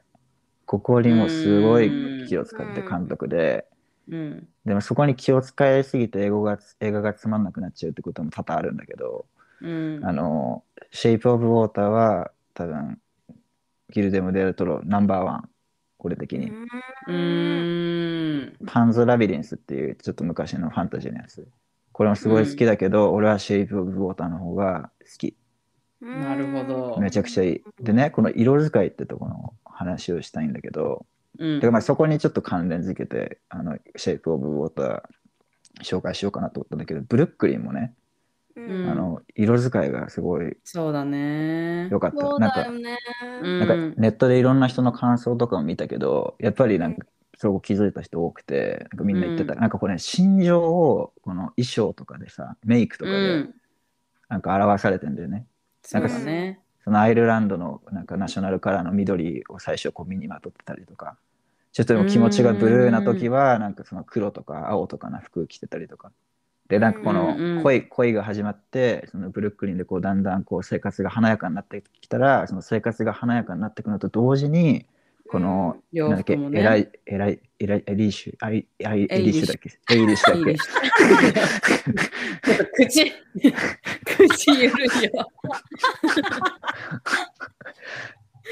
[0.72, 1.92] ここにもすごい
[2.30, 3.66] 気を使って監督で、
[4.08, 4.48] うん。
[4.64, 9.26] でもそこに気を使いすぎて英語が映画がつまんなくなっちゃうってことも多々あるんだけど、
[9.60, 10.00] うん。
[10.02, 13.02] あの、シェイプ・オブ・ウォーターは多分、
[13.90, 15.50] ギルデム・デルトロナンバーワン、
[15.98, 16.52] これ的に。
[17.08, 18.56] うーん。
[18.66, 21.46] パンズ・ラビリンスっていうちょっと昔のファンタジーのやつ。
[21.92, 25.36] これもすごい好きだけど、俺はシェイプ・オブ・ウォーターの方が好き。
[26.00, 26.98] なるほど。
[27.02, 27.64] めちゃくちゃいい。
[27.82, 31.06] でね、この色使いってとこの話をしたいんだけど、
[31.40, 35.02] うんてかまあそこにちょっと関連づけて、あの、シェイプ・オブ・ウォーター
[35.82, 37.94] 紹介しようかなと思ったんだけど、ブルックリンもね、
[38.56, 41.88] うんあの、色使いがすごいそうだね。
[41.90, 42.38] 良かった。
[42.38, 42.98] なんかね。
[43.42, 53.56] うんなんかネットでいろんな人の感想とかも見たけど、やっぱりなんかそう気づいた人多くて、なんかみんな言ってた、うんなんかこれ、心情をこの衣装とかでさ、メイクとかでうん。
[54.30, 55.46] なんか表されてんだよね。
[55.82, 56.60] そうだね。
[56.84, 61.18] そのアイルランドのなんかナショナルカラーの緑を最初こう身にまとってたりとか、
[61.72, 66.12] ちょっとでも気持ちがブルーな時はなんかその黒とか青とかな服着てたりとか。
[66.68, 74.86] で、なんかこの恋恋が始まって、そのブルックリンでこうだんだんこう生活が華やかになってきたら、その生活が華やかになっていくのと同時に、
[75.32, 79.80] この、洋なんだっけ、ねエライ、エライ、エライ、エリッシュ、アイ、アイ、エリッシュだっけ？
[79.96, 80.58] エイリッシュだっけ
[82.86, 83.14] 口、
[84.28, 85.32] 口ゆるいよ。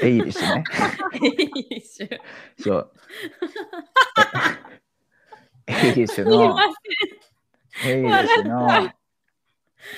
[0.02, 0.64] エイリッシュね。
[1.68, 2.08] いいしゅ
[2.62, 2.90] そう。
[5.66, 6.64] エイリッシ のま、
[7.84, 8.90] エイリッシュの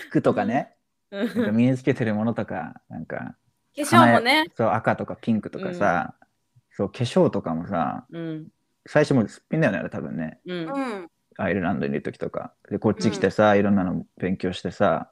[0.08, 0.74] 服とかね、
[1.12, 1.16] か
[1.52, 1.56] ん。
[1.56, 3.36] 身につけてるものとか、なんか、
[3.76, 4.46] 化粧もね。
[4.56, 6.16] そう赤とかピンクとかさ、
[6.72, 8.46] そう化粧とかもさ、うん。
[8.86, 10.38] 最初もうすっぴんだよね、あれ多分ね。
[10.46, 11.02] うんう。
[11.04, 11.10] ん。
[11.38, 12.52] アイルランドにいる時とか。
[12.70, 15.10] で、こっち来てさ、いろんなの勉強してさ、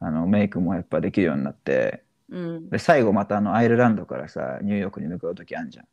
[0.00, 2.70] あのメイクもやっぱできるようになって、うん。
[2.70, 5.86] で、最後またあのアイルランドからさ、ニューヨークに向かう時あんじゃん。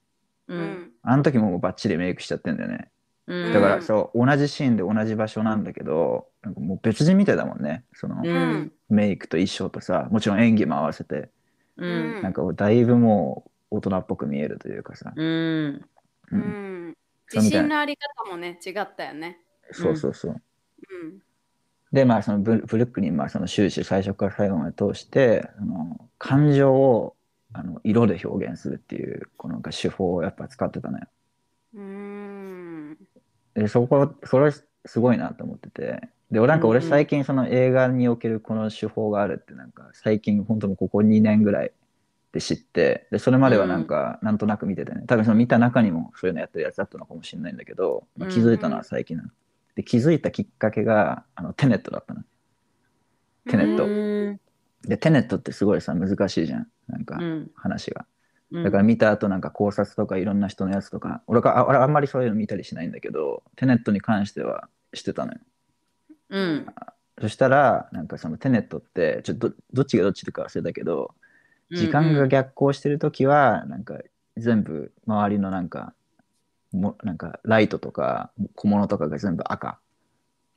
[0.48, 0.56] う。
[0.56, 0.92] うんん。
[1.04, 2.90] あの時ももうバッチリメイクしちゃってんだよね。
[3.28, 7.86] うんだからそう、同じシーンで同じ場所なんだけど、なんかもう別人みたいだもんね。
[7.94, 8.72] そのうん。
[8.90, 11.30] メイクと衣装とさ、もちろん演技も合わせて、
[11.78, 12.22] うん。
[12.22, 15.14] なんかだいぶもう大人っぽく見えるというかさ。
[15.16, 15.86] うん。
[16.32, 16.96] ううん
[17.34, 19.40] 自信のあり方もね、違ったよね。
[19.72, 20.32] そうそうそう。
[20.34, 21.22] うん。
[21.92, 27.16] で、まあ、そのブルブルックリン、まあ、その終始最初から最後まで通して、あの感情を
[27.54, 31.06] あの色で表現するっていう、このなんか手法をやっぱ使ってたのよ。
[31.76, 32.98] うん。
[33.54, 36.10] で、そこ、それすごいなと思ってて。
[36.32, 41.72] で、俺なんか俺最近その映画におけるこの手法があるってなんか最近本当もうここ2年ぐらい
[42.32, 49.30] で知って、で、それまではなんかなんとなく見ててね、多分その見た中にもそういうのやってるやつだったのかもしれないんだけど、まあ気づいたのは最近なの。
[49.76, 52.24] で、気づいたきっかけがあのテネットだったの。
[53.50, 54.40] テネットうん。
[54.88, 56.68] で、テネットってすごいさ、難しいじゃん。
[56.88, 57.52] なんかうん。
[57.56, 58.02] 話が。
[58.02, 65.40] うんだから見た後なんか考察とかいろんな人のやつとか、俺があ俺あんまりそういうの見たりしないんだけど、テネットに関してはしてたのよ。
[66.32, 66.66] うん。
[67.22, 71.14] そしたら、なんかそのテネットって、ちょっとどどっちがどっちか忘れたけど、
[71.72, 74.00] 時間が逆行してるときは、なんか
[74.38, 75.94] 全部周りのなんか、
[76.72, 79.80] もなんかライトとか小物とかが全部赤。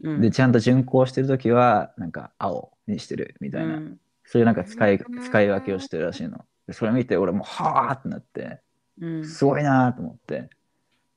[0.03, 3.77] うんで、ちゃんと巡行してるときは、なんか青にしてるみたいな。
[3.77, 6.47] うんそういうなんか使いうん使い分けをしてるらしいの。
[6.67, 8.61] でそれ見て俺もはあってなって、
[8.99, 10.49] うんすごいなと思って。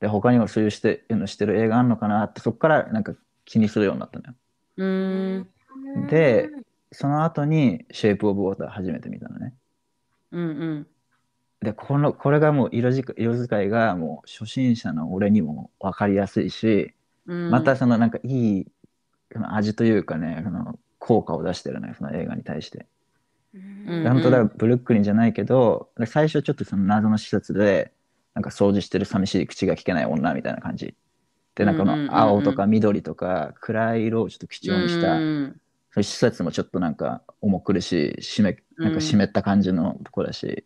[0.02, 3.14] で、他にもそういうしていうのしてる映画あんのかなって、そこからなんか
[3.46, 4.34] 気にするようになったのよ。
[4.78, 6.50] うんで、
[6.92, 9.54] その後にシェイプオブウォーター初めて見たのね。
[10.32, 10.88] うんうん。
[11.62, 16.94] で、この、これがもう色色使いがもう初心者の俺にも分かりやすいし、
[17.26, 17.52] うん。
[17.52, 18.68] またそのなんかいい
[19.50, 22.86] 味というかね、その効果を出してるね、その映画に対して。
[23.54, 27.92] うん本当だ、ブルックリンじゃないけど、最初ちょっとその謎の施設で、
[28.34, 30.96] なんか掃除してる寂しい口が聞けない女みたいな感じ。
[31.56, 35.30] で、なんかの青とか緑とか暗い色をちょっと基調にした、
[36.04, 40.66] 施設もちょっとなんか重苦しい、湿めなんか湿った感じのとこだし、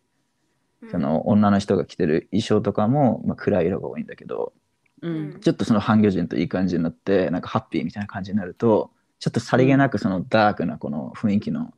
[0.90, 4.52] その女の人が着てる衣装とかも、まあ、暗い色が多いんだけど、
[5.00, 5.40] うん。
[5.40, 11.72] ちょっとその半魚人といい感じになって、なんかハッピーみたいな感じになると、ちょっとさりげなくそのダークなこの雰囲気の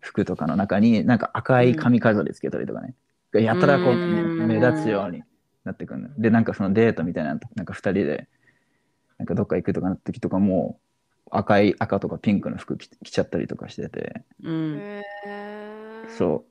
[0.00, 2.94] 服とかの中に、なんか赤い髪飾りつけたりとかね、
[3.32, 4.48] やたらこううん。
[4.48, 5.22] 目立つように
[5.64, 6.08] なってくるの。
[6.18, 8.28] で、なんかそのデートみたいな、なんか二人で、
[9.18, 10.78] なんかどっか行くとかなった時とかも、
[11.30, 15.02] 赤い赤とかピンクの服着着ちゃったりとかしてて、うん。
[16.16, 16.44] そ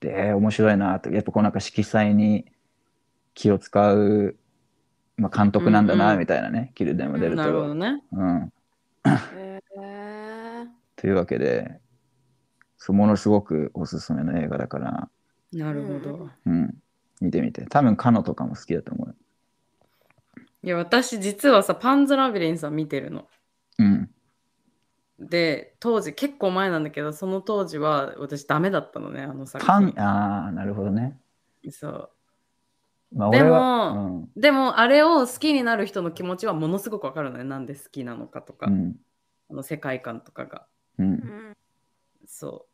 [0.00, 0.04] う。
[0.04, 1.10] で、面白いなと。
[1.10, 2.46] やっぱこうなんか色彩に
[3.34, 4.36] 気を使う、
[5.16, 7.74] まあ、監督なんだな、うんうんみたいなね、ギルデムデルなるほどトロ。
[7.74, 8.02] ね。
[8.12, 8.52] うん。
[9.34, 10.66] へー
[10.96, 11.80] というわけで、
[12.78, 15.08] そうものすごくおすすめの映画だから、
[15.52, 16.30] なるほど。
[16.44, 16.74] うん。
[17.20, 17.64] 見てみて。
[17.66, 19.14] 多分、カノとかも好きだと思うよ。
[20.62, 23.26] いや、私実はさ、パンズラビリンスは見てるの。
[23.78, 24.10] うん。
[25.18, 29.94] で、当時、結構前なんだけど、その当時は私ダメだったのね、あの作品。
[29.98, 31.18] ああ、なるほどね。
[31.70, 32.10] そう。
[33.12, 34.40] まあ、でもうん。
[34.40, 37.44] でも、あれを好きになる人の気持ちはものすごくわかるのね。
[37.44, 38.96] なんで好きなのかとか、うん。
[39.50, 40.66] あの世界観とかが。
[40.98, 41.16] うんう。
[41.16, 41.56] ん
[42.26, 42.66] そ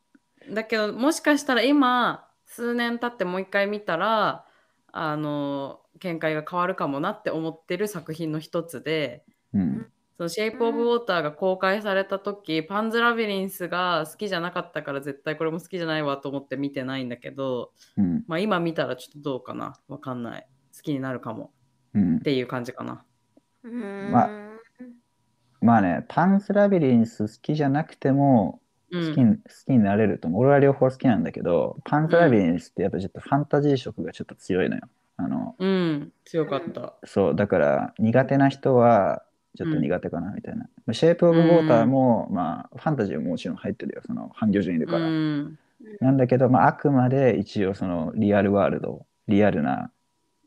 [0.49, 0.53] う。
[0.53, 4.45] だけど、もしかしたら今、数年経ってもう一回見たら、
[4.91, 9.23] あの、見解が変わるかもなって思ってる作品の一つで、
[9.53, 9.92] うん。
[10.17, 18.23] そのシェイプ・オブ・ウォーターが公開された時、パンズ・ラビリンスが好きじゃなかったから絶対これも好きじゃないわと思って見てないんだけど、うん。
[18.27, 19.73] まあ今見たらちょっとどうかな？
[19.87, 20.47] わかんない。
[20.75, 21.51] 好きになるかも
[21.93, 22.19] うんっ。
[22.21, 23.03] ていう感じかな。
[23.63, 24.29] うんま
[25.61, 28.59] まあね、パンスラビリンス好きじゃなくても、
[28.91, 30.41] うん好きに,、好きになれると思う。
[30.41, 34.83] 俺は両方好きなんだけど、パンスラビリンスってやっぱちょっとファンタジー色がちょっと強いのよ。
[35.17, 36.95] あの、うん、強かった。
[37.05, 39.23] そう、だから苦手な人は
[39.55, 40.93] ちょっと苦手かなみたいな。
[40.93, 44.01] シェイプオブウォーターも、まあ、ファンタジーももちろん入ってるよ。
[44.05, 44.99] その、半魚人いるうから。
[44.99, 45.57] ん、
[45.99, 49.91] なんだけど、まあ、あくまで一応そのリアルワールド、リアルな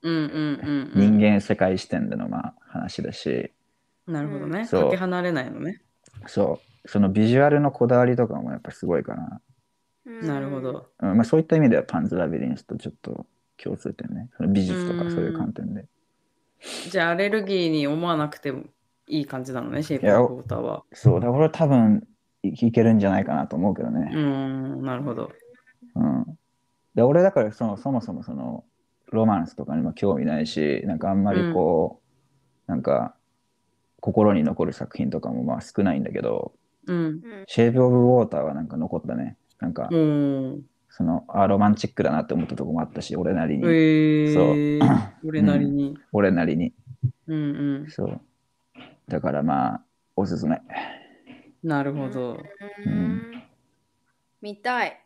[0.03, 1.19] うん、うん、うん。
[1.19, 3.53] 人間世界視点でのまあ話だし、
[4.07, 4.65] なるほどね。
[4.67, 5.81] そうかけ離れないのね。
[6.27, 9.41] そう、そのビジュアルのこだわりとかもやっぱすごいかな。
[10.23, 10.87] なるほど。
[11.01, 13.27] うんまあ、そういった意味ではパンズラビリンスとちょっと
[13.57, 14.29] 共通点ね。
[14.37, 15.87] その美術とかそういう観点で。
[16.91, 18.65] じゃあアレルギーに思わなくても
[19.09, 20.85] いい感じなのね、シェイプ・オブ・ウォーターは。
[20.93, 22.07] そう、だから多分
[22.43, 24.11] いいけるんじゃないかなと思うけどうね。
[24.15, 25.31] ん、なるほど。
[25.95, 26.39] うん。
[26.95, 28.65] で俺だからそのそもそもその
[29.13, 32.01] ロマンスとかにも興味ないし、なんかあんまりこ
[32.69, 33.15] う、なんか
[34.01, 36.53] 心に残る作品とかもまあ少ないんだけど、
[36.87, 37.21] うん。
[37.47, 39.37] シェイプ・オブ・ウォーターはなんか残ったね。
[39.61, 40.63] なんか、うん。
[40.89, 43.67] そのあロマンチックだなって思ったとこもあったし、俺なりに。
[43.67, 45.97] えー、俺なりに。
[46.13, 46.73] 俺なりに。
[47.27, 47.91] うんうん。
[47.91, 48.21] そう。
[49.09, 49.85] だからまあ、
[50.17, 50.61] おすすめ。
[51.63, 52.43] なるほど。
[52.85, 53.43] うん
[54.43, 55.03] 見たい。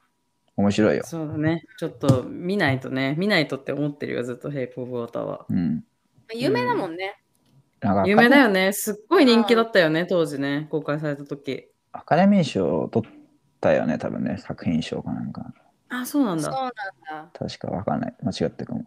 [0.57, 1.05] 面白いよ。
[1.07, 1.65] そうだね。
[1.79, 3.15] ちょっと見ないとね。
[3.17, 5.47] 見ないとって思ってるよ、ずっとヘイプ・オブ・ウォーターは。
[5.49, 5.85] うん。
[6.35, 7.21] 有名だもんね。
[7.81, 8.73] なんか有名だよね。
[8.73, 10.67] すっごい人気だったよね、当時ね。
[10.71, 11.69] 公開された時。
[11.93, 13.11] アカデミー賞を取っ
[13.61, 14.37] たよね、多分ね。
[14.39, 15.55] 作品賞かなんか。
[15.89, 16.75] あ、そうなんそうなんだ。
[17.11, 17.31] だ。
[17.33, 18.17] 確かわかんない。
[18.23, 18.85] 間違ってるかも。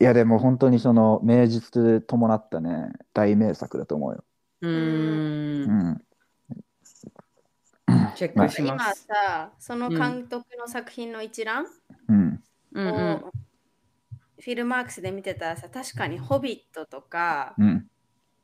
[0.00, 4.24] いや、でも本当にその名実伴ったね、大名作だと思うよ。
[4.62, 5.64] うー。
[5.64, 6.02] うんん。
[8.16, 9.06] チェックし今ます。
[9.06, 11.66] さ、その監督の作品の一覧
[12.08, 12.42] うん。
[12.72, 13.12] うんうん。
[13.14, 13.32] を
[14.38, 17.86] フィルマークスで見てたらさ、確かにホビットとか、うん。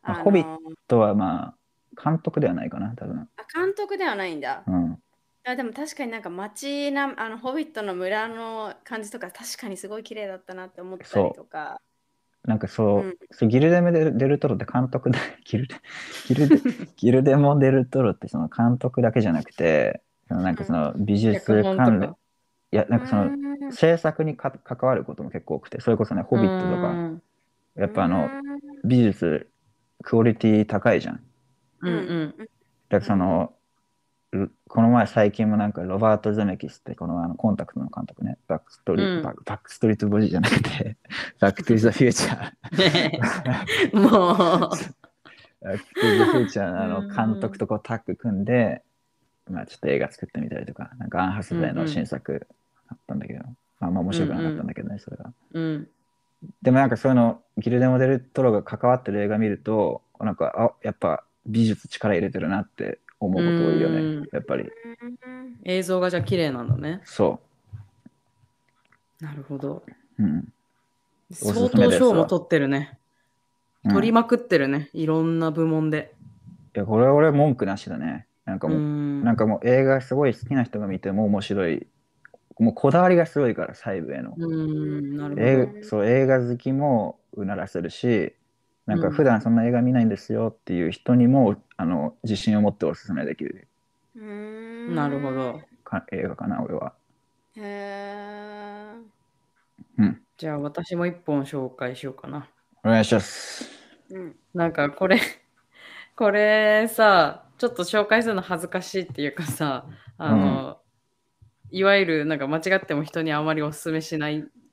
[0.03, 1.55] ああのホビッとはま
[1.97, 3.31] あ、監督ではないかな、多分。
[3.39, 4.63] あ監督ではないんだ。
[4.67, 4.99] うん。
[5.47, 11.81] あでも確かになんか街なあのホビットの村の感じとか確かにすごい綺麗だったなって思ったりとか。
[12.47, 15.75] なんかそう、うんそうギルデメデルデルトロって監督で、 ギルデ、
[16.29, 16.57] ギルデ、
[16.97, 22.17] ギルデモデルトロってその監督だけじゃなくて、そのなんかその美術関連か、。
[22.73, 27.23] いや、なんかそのうん制作にか関わることも結構多くて、それこそね、ホビットとか、うん
[27.75, 29.51] やっぱあの、うん美術、
[30.03, 31.21] クオリティ高いじゃん。
[31.81, 32.35] うんうん。
[32.39, 32.49] だか
[32.91, 33.56] らその、う
[34.69, 40.97] この前最近もなんかロバート・ゼメキスってこのあのコンタクトの監督ね、バックストリート、うんバックバックストリートボディじゃなくて、
[41.39, 44.01] バック・トゥ・ザ・フューチャー。
[44.01, 44.11] もう。
[44.61, 48.83] バック・トゥ・ザ・フューチャーのの監督とこうタッグ組んで、
[49.51, 52.47] まあちょっと映画作ってみたりとか、なんかアン・ハスベイの新作
[52.89, 53.41] あったんだけど、
[53.81, 55.33] まあまあ面白くなかったんだけどね、それは。
[55.53, 55.89] うん。
[56.63, 64.65] でもなんかそういうの、ギルデモデルトロが関わってる映画見ると、なんか、あ、やっぱ美術力入れてるなって思うこと多いようんね、やっぱり。
[64.65, 67.01] うん映像がじゃあ綺麗なんだね。
[67.05, 67.41] そ
[69.21, 69.83] なるほど。
[70.19, 70.23] う。
[70.23, 70.53] うん。
[71.33, 72.99] 相当賞も取ってるね。
[72.99, 73.07] うん
[73.93, 74.91] 取りまくってるね。
[74.95, 76.13] いろんな部門で。
[76.75, 78.27] いや、これは俺文句なしだね。
[78.45, 79.23] なんかうもう、ん。
[79.25, 81.87] なんかもう映画すごい好きな人が見ても面白い。
[82.59, 84.35] もうこだわりがすごいから、細部への。
[84.37, 86.05] うん、なるほど。
[86.05, 88.35] 映画好きもうならせるし、
[88.87, 93.67] なんか普段そんな映画見ないんですよっていう人にも、あの自信を持っておすすめできる
[94.17, 95.61] うんなるほど。
[95.85, 96.95] か映画かな、俺は。
[97.57, 98.95] へえ。
[99.99, 100.23] うん。
[100.39, 102.49] じゃあ私も一本紹介しようかな。
[102.85, 103.69] お願いします。
[104.11, 105.19] うんなんかこれ
[106.15, 109.87] これさ、ちょっと紹介するの恥ずかしいっていうかさ、
[110.17, 110.79] あの、
[111.71, 114.66] いわゆるなんか間違っても人にあまりおすすめしないえ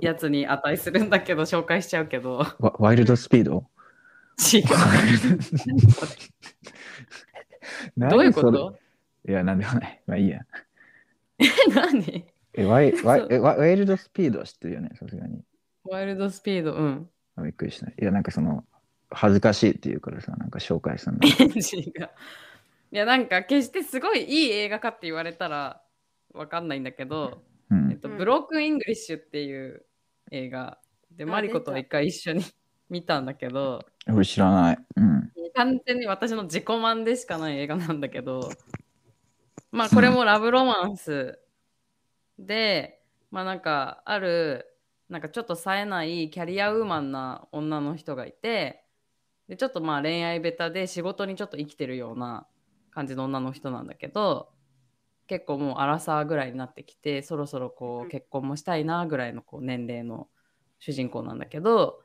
[0.00, 3.66] やつに値するんだけど、紹介しちゃうけど、ワワイルドスピード
[4.52, 4.64] 違う。
[8.10, 8.78] どういうこと？
[9.24, 9.32] れ？
[9.32, 10.02] いや、なんでもない。
[10.06, 10.40] まあいいや。
[11.74, 12.26] 何？
[12.54, 15.42] え、ワイワイワワイルドスピードは知ってるよね、さすがに。
[15.84, 17.10] ワイルドスピード、うん。
[17.36, 17.86] あびっくりした。
[17.86, 18.64] いや、なんかその、
[19.10, 21.20] 恥ずかしいっていうからさ、なんか紹介するの。
[21.26, 21.30] 違
[22.02, 22.10] う。
[22.92, 25.82] いや、なんか決してすごいいい映画かって言われたら
[26.32, 27.55] わかんないんだけど、うん。
[27.70, 28.18] えっと、うん。
[28.18, 29.84] ブロークン・イングリッシュっていう
[30.30, 30.78] 映画。
[31.10, 32.44] で、あマリコとは一回一緒に
[32.88, 34.78] 見たんだけど、俺知らない。
[34.96, 35.32] うん。
[35.54, 38.50] 完全に私の自己満でしかない映画なんだけど、
[39.72, 41.38] まあこれもラブロマンス
[42.38, 44.66] で、まあなんかある、
[45.08, 48.84] なんかちょっと冴えないキャリアウーマンな女の人がいて、
[49.48, 52.46] でちょっとまあ恋愛ベタで仕事にちょっと生きてるような
[52.90, 54.50] 感じの女の人なんだけど、
[55.26, 60.28] 結構もうアラサーぐらいになってきて、そろそろこう結婚もしたいなぐらいのこう年齢の
[60.78, 62.02] 主人公なんだけど、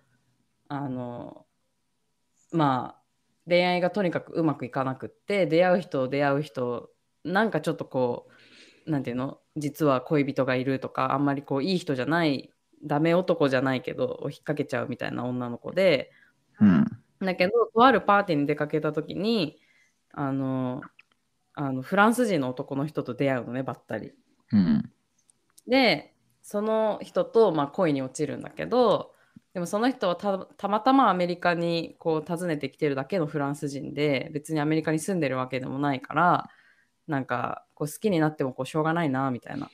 [0.68, 1.46] あの、
[2.52, 3.02] まあ
[3.48, 6.90] 恋愛がとにかくうまくいかなくって出会う人出会う人
[7.24, 8.28] なんかちょっとこ
[8.88, 12.52] うなんていうの実は恋人がいるとかあんまりこういい人じゃない
[12.84, 16.12] ダメ男じゃないけど引っ掛けちゃうみたいな女の子で
[16.60, 16.86] うん。
[17.20, 19.58] だけどとあるパーティーに出かけた時に
[20.14, 20.82] あの
[21.68, 24.14] あのフランス人の男の人と出会うのねばったり。
[24.52, 24.92] うん。
[25.68, 29.14] でその人と、まあ、恋に落ちるんだけど
[29.54, 36.50] でもその人はたたまたまアメリカにこう訪ねてきてるだけのフランス人で別にアメリカに住んでるわけでもないから
[37.08, 39.70] なんかこう好きになってもこうしょうがないなみたいな、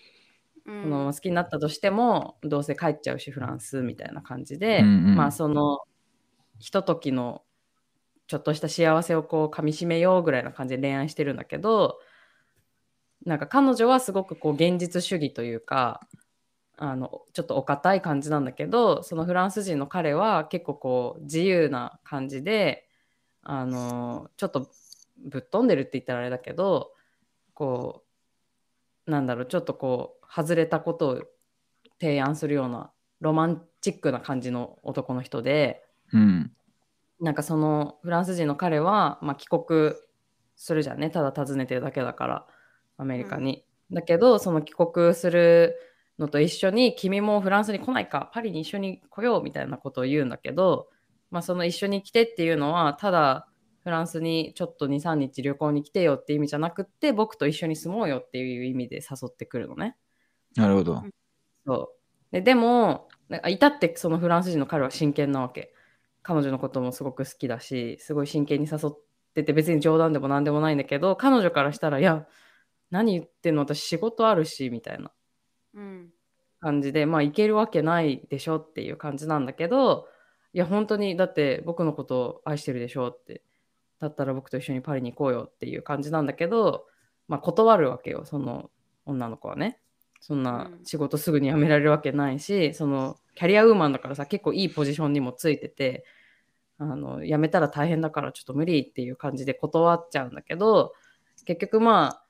[0.66, 5.80] うんその好きになったとしてもどうせ帰っちゃうしフランスみたいな感じで、うんうんまあその
[6.60, 7.44] ひとときの
[8.28, 11.99] ちょっとした幸せをこう噛みしめようぐらいな感じで恋愛してるんだけど
[13.26, 16.02] なんか彼女はすごくこう現実主義というか
[16.78, 22.88] あのちょっとお堅い感じなんだけどそのフランス人の彼は結構こう自由な感じで
[23.41, 24.70] あのちょっと
[25.26, 26.91] ぶっ飛んでるって言ったらあれだけど
[27.54, 28.04] こ
[29.08, 31.22] うなんだろうちょっとこう外れたことを
[31.99, 32.91] 提案するような
[33.22, 35.84] ロマンチックな感じの男の人で
[36.14, 36.52] うん。
[37.19, 39.94] なんかそのフランス人の彼は、まあ、帰国
[40.56, 42.48] するじゃんねただ訪ねてるだけだから
[42.98, 43.64] アメリカに。
[43.91, 45.76] だけどその帰国する
[46.19, 50.89] のと一緒に君もフランスに来ないかパリに一緒に来ようみたいなことを言うんだけど、
[51.31, 53.48] まあ、その一緒に来てっていうのはただ
[53.84, 59.95] フランスにちょっと23日旅行に来てよって意味じゃなくって僕と一緒に住もうよっていう意味で誘ってくるのね。
[60.56, 61.03] なるほど。
[61.65, 65.73] そうででもなんか至ってそのフランス人の彼は真剣なわけ
[66.28, 68.98] 彼女のこともすごく好きだしすごい真剣に誘っ
[69.34, 72.28] てて別に冗談でも何でもないんだけど彼女からしたらいや
[72.91, 73.62] 何言ってんの？
[73.62, 75.10] 私仕事あるしみたいな
[75.74, 76.10] うん。
[76.60, 80.08] 感じでまあ行けるわけないでしょっていう感じなんだけど
[80.52, 83.41] いや本当にだって僕のことを愛してるでしょって
[83.99, 86.88] だったら僕と一緒にパリに行こうよっていう感じなんだけど、
[87.30, 88.70] まあ、断るわけよその
[89.06, 89.80] 女の子はね。
[90.20, 90.84] そんなうん。
[90.84, 96.06] 仕事すぐに辞められるわけないし、そのキャリアウーマンだからさ結構いいポジションにもついてて
[96.80, 100.94] あの辞めたら大変だからちょっと無理っていう感じで断っちゃうんだけど
[101.45, 102.24] 結局まあ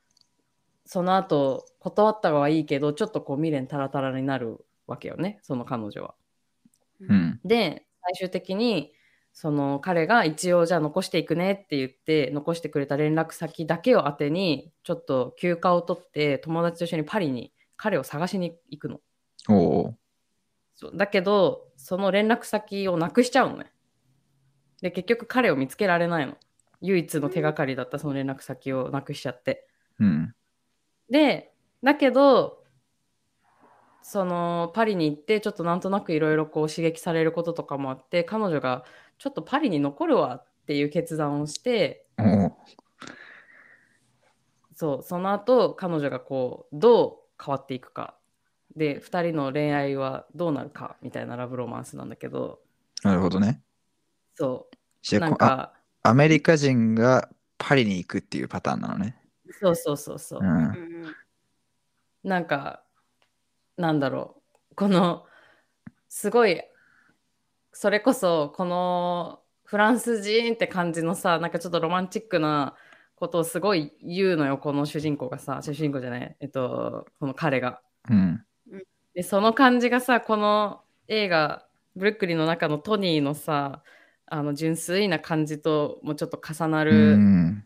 [0.85, 6.15] その後断ったはいいけどちょっとこう未練タラタラになるわけよねその彼女は。
[7.01, 7.39] うん。
[7.43, 8.93] で最終的に
[9.33, 18.99] その彼が一応じゃあ残していくねって言って残してくれた連絡先だけを当てにちょっと休暇を取って友達と一緒にパリに彼を探しに行くの。
[20.95, 23.71] だけどその連絡先をなくしちゃうのね。
[24.81, 26.37] で結局彼を見つけられないの。
[26.81, 29.67] 唯一の手がかりだったその連絡先をなくしちゃって。
[29.99, 30.03] ー。
[30.03, 30.35] うん。
[31.09, 31.51] で
[31.83, 32.63] だけど
[34.01, 38.85] そのパリに行ってちょっとなんとなくいろいろこう刺激されることとかもあって彼女が
[39.17, 42.57] ちょっとパリに残るわっていう決断をしておお
[44.75, 48.15] そうその後彼女がこうどう変わっていくか
[48.75, 52.59] で2人の恋愛はどうなるかみたいなラブロマンスなんだけど
[53.03, 53.61] なるほどね。
[54.37, 54.67] そ
[55.01, 55.73] じゃあこあうなんか
[56.03, 59.15] アメリカ人がパリに行くっていうパターンなのね。
[59.59, 60.43] そうそうそうそうう。
[60.43, 60.47] ん。
[60.47, 60.49] う
[61.09, 61.15] ん
[62.23, 62.83] なんか
[63.77, 64.41] なんだろ
[64.71, 65.25] うこの
[66.09, 66.61] すごい
[67.71, 72.75] それこそこのフランス人って感じのさなんかちょっとロマンチックな
[73.15, 77.81] ことをすごい言うのよこの主人公がさ主人公じゃないえっとこの彼が。
[78.09, 78.43] うん。
[79.13, 81.65] でその感じがさこの映画
[81.95, 83.83] 「ブルックリン」の中のトニーのさ
[84.27, 87.63] あの純粋な感じともちょっと重なうる、ん。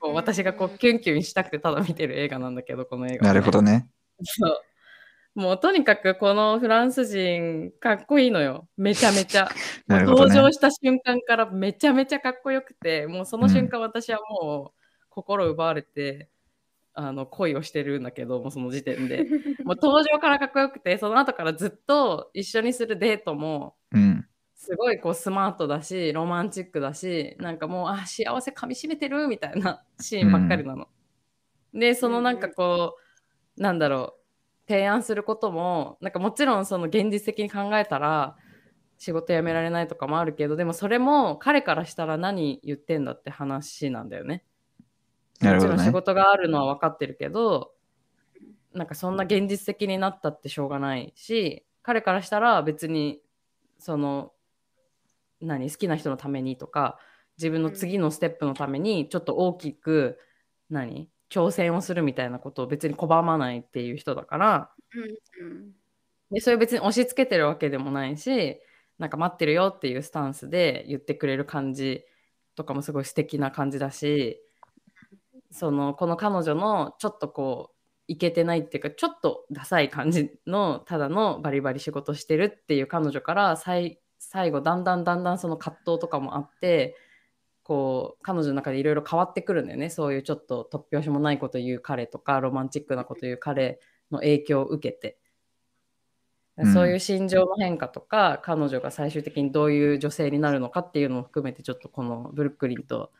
[0.00, 3.88] こう私がこうキュンキュンしたくてただ見てる映画なんだけどこの映画はね、なるほどね。
[4.22, 4.60] そう
[5.34, 9.50] もうとにかくこのフランス人かっこいいのよめちゃめちゃ
[9.88, 10.04] ね。
[10.04, 14.80] 登場した瞬間からめちゃめちゃかっこよくてもうその瞬間私はもう
[15.10, 16.28] 心奪われて、
[16.92, 19.24] あの恋をしてるんだけどもうその時点で
[19.64, 24.26] もう登場からかっこよくてその後からずっと一緒にするデートもうん。
[24.66, 30.88] すごいこうスマートだしロマンチックだしなんかもうあ幸せかみしめてるみたいな シーンばっかりなの。
[31.72, 32.96] でそのなんかこ
[33.56, 38.36] うなんだろう提案することもなんかもちろんその現実的に考えたら
[38.98, 44.42] 仕事辞められないとかもあるけどでもそれも彼からしたら何言ってんだって話なんだよね。
[45.40, 45.92] ねもちろん仕。
[45.92, 47.72] 事があるのは分かってるけど
[48.72, 53.20] なんかそんな現実的になったってしょうがないし彼からしたら別に
[53.78, 54.32] その
[55.40, 56.98] 何好きな人のためにとか
[57.38, 60.18] 自分の次のステップのためにちょっと大きく
[60.70, 64.70] 何挑戦をするみたいなことを別に拒まないっていう人だから
[65.40, 65.72] うん
[66.30, 68.60] でそれ別に押し付けてるわけでもないし
[68.98, 72.04] なんか待ってるよっていうスタンスで言ってくれる感じ
[72.56, 74.40] とかもすごい素敵な感じだし
[75.50, 77.76] そのこの彼女のちょっとこう
[78.08, 86.96] いけてないっていうかちょっとダサい感じのただのバリバリ仕事してるっていう彼女から最最後だんだんだんだんその葛藤とかもあって
[87.62, 89.90] こう彼女の中でいろいろ変わってくるんだよね。
[89.90, 93.80] そういうちょっと突拍子もないこと言う彼とかロマンチックなこと言う彼
[94.10, 95.18] の影響を受けて。
[96.58, 96.72] うん。
[96.72, 103.10] そういう心情の変化とか、彼女が最終的にどういう女性になるのかっていうのも含めてちょっとこのブルックリンと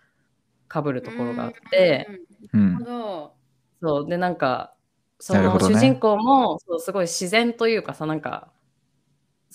[0.72, 2.08] 被るところがあって、
[2.52, 2.72] うん。
[2.74, 2.90] なるほ。
[2.90, 3.34] ど。
[3.82, 4.08] そう。
[4.08, 4.74] でなんか
[5.18, 8.48] その主人公もそうすごい自然というかさなんか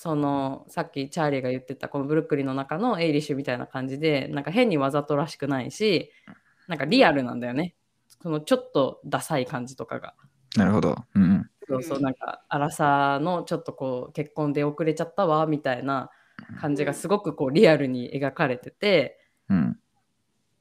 [0.01, 6.11] そのさっきチャーリーが言ってたこのブルックリンの中のエイリッシュみたいな感じでなんか変にわざとらしくないし
[6.67, 7.75] なんかリアルなんだよね
[8.07, 10.15] そのちょっとダサい感じとかが
[10.57, 10.95] なるほど。
[11.13, 11.47] うん。
[11.67, 16.09] そうそううんなんか荒さのちょっとこう結婚で遅れちゃったわみたいな
[16.59, 19.19] 感じがすごくこうリアルに描かれてて
[19.49, 19.77] うん。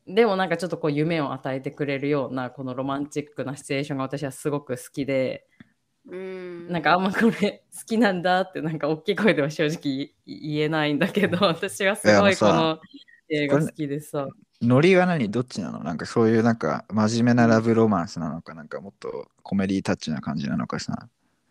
[0.07, 5.47] でもなんかちょっとこう夢を与えてくれるようなこのロマンチックなシチュエーションが私はすごく好きで
[6.09, 12.79] うんなんかあんまこれ好きなんだってなんか大きい声では正直言えないんだけど私はすごいこの
[13.29, 14.27] 映画好きでさ
[14.63, 15.31] ノリは何？
[15.31, 15.83] どっちなの？
[15.83, 21.09] なんかそういうなんか真面目なラブロマンスなのかなんかもっとコメディタッチな感じなのかさ。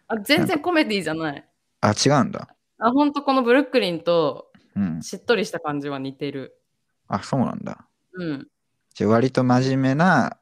[0.07, 1.47] あ全然コメディじゃない
[1.81, 2.55] あ、違うんだ。
[2.77, 5.01] あ本当このブルックリンとうん。
[5.01, 6.59] しっとりした感じは似てる
[7.07, 7.87] あ、そうなんだ。
[8.13, 8.47] うん
[8.93, 10.37] じゃあ割と真面目な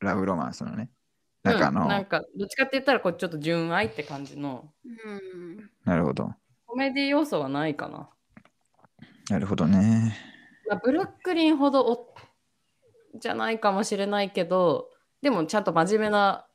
[0.00, 0.90] ラブロマンスなのね。
[1.42, 6.32] なんかあの、うんなんかどっちかって言ったらこうちょっと純愛って感じのうんなるほど。
[6.66, 8.08] コメディ要素はないかな。
[9.28, 10.16] なるほどね。
[10.68, 12.14] まあ、ブルックリンほどお
[13.18, 14.88] じゃないかもしれないけど
[15.20, 16.46] でもちゃんと真面目な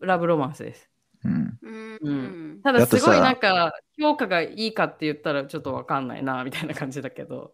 [0.00, 0.90] ラブロマンスです。
[1.24, 1.58] うん。
[1.62, 7.52] うんうんただすごいなんか評価がいいかって言ったらちょっとわかんないなみたいな感じだけど。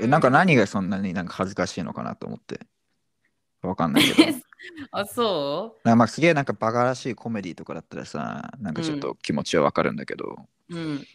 [0.00, 2.60] なんか何がそんなになんか恥ずかしいのかなと思って。
[3.62, 4.32] わかんないけど。
[4.92, 10.36] なんあそかまあすげえなんかバカらしいコメディとかだったらさ、なんかちょっと気持ちはわかるんだけど。
[10.70, 11.06] ううん。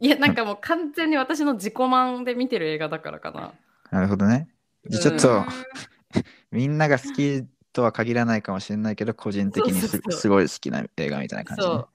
[0.00, 3.52] いやなんかもう完全に私の自己満で見てる映画だからかな。
[3.90, 4.48] なるほどね。
[4.86, 5.44] じゃあちょっと、
[6.50, 11.68] みんなが好きとは限らないかもしれないけど、個人的にすそうそうそうすごい好きな映画みたいな感じ、ね。
[11.68, 11.88] そう。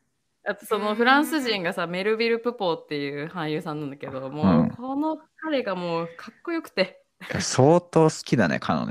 [0.43, 7.01] あとそのフランス人がさメルビル・プポーっていう俳優さんなんだけどもう、うんこの彼がもうかっこよくて
[7.39, 8.89] 相当好きだね、からさ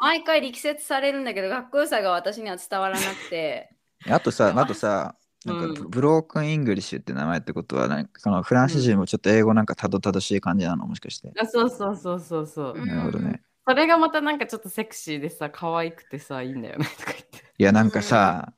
[0.00, 3.74] 毎回力説されるんだけどかっこよさが私には伝わらなくて。
[4.08, 5.90] あとさ、あとさ、なんかうん。
[5.90, 11.32] ブロークン・イングリッシュって名前ってことは、なんかそのフランス人もちょっと英語なんかたどたどしい感じなのもしかして。
[11.38, 13.42] あそうそうそうそうそう、うんなるほどね。
[13.66, 17.38] それがまたなんかちょっとセクシーでさ可愛くてさいいんだよねとか言って。
[17.58, 18.52] いや、なんかさ、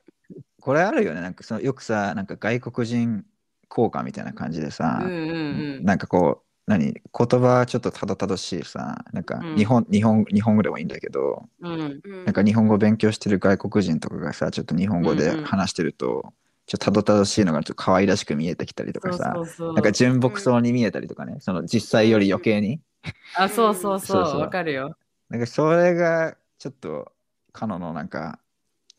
[0.61, 1.21] これあるよね。
[1.21, 3.25] なんかそのよくさ、なんか外国人
[3.67, 6.93] 効果みたいな感じでさ、なんかこう、何？
[6.93, 9.55] 言葉はちょっとたどたどしいさ、なんかうん。
[9.55, 11.77] 日本、日本、日本語でもいいんだけど、うん。
[11.77, 11.89] な
[12.25, 15.45] なんか日本語勉強してる外国人とかがさ、ちょっと日本語でうんうん。
[15.45, 16.33] 話してると、
[16.65, 22.79] ちょっとたどたどしいのがちょっと可愛らしく見えてきたりとかさ、そうそうなんか純朴そうに見えたりとかね、その実際より余計に。
[23.35, 24.23] あそうそうそう。
[24.23, 24.41] そうそう。
[24.41, 24.95] わかるよ。
[25.29, 27.11] なんかそれがちょっと、
[27.51, 28.39] カノのなんか、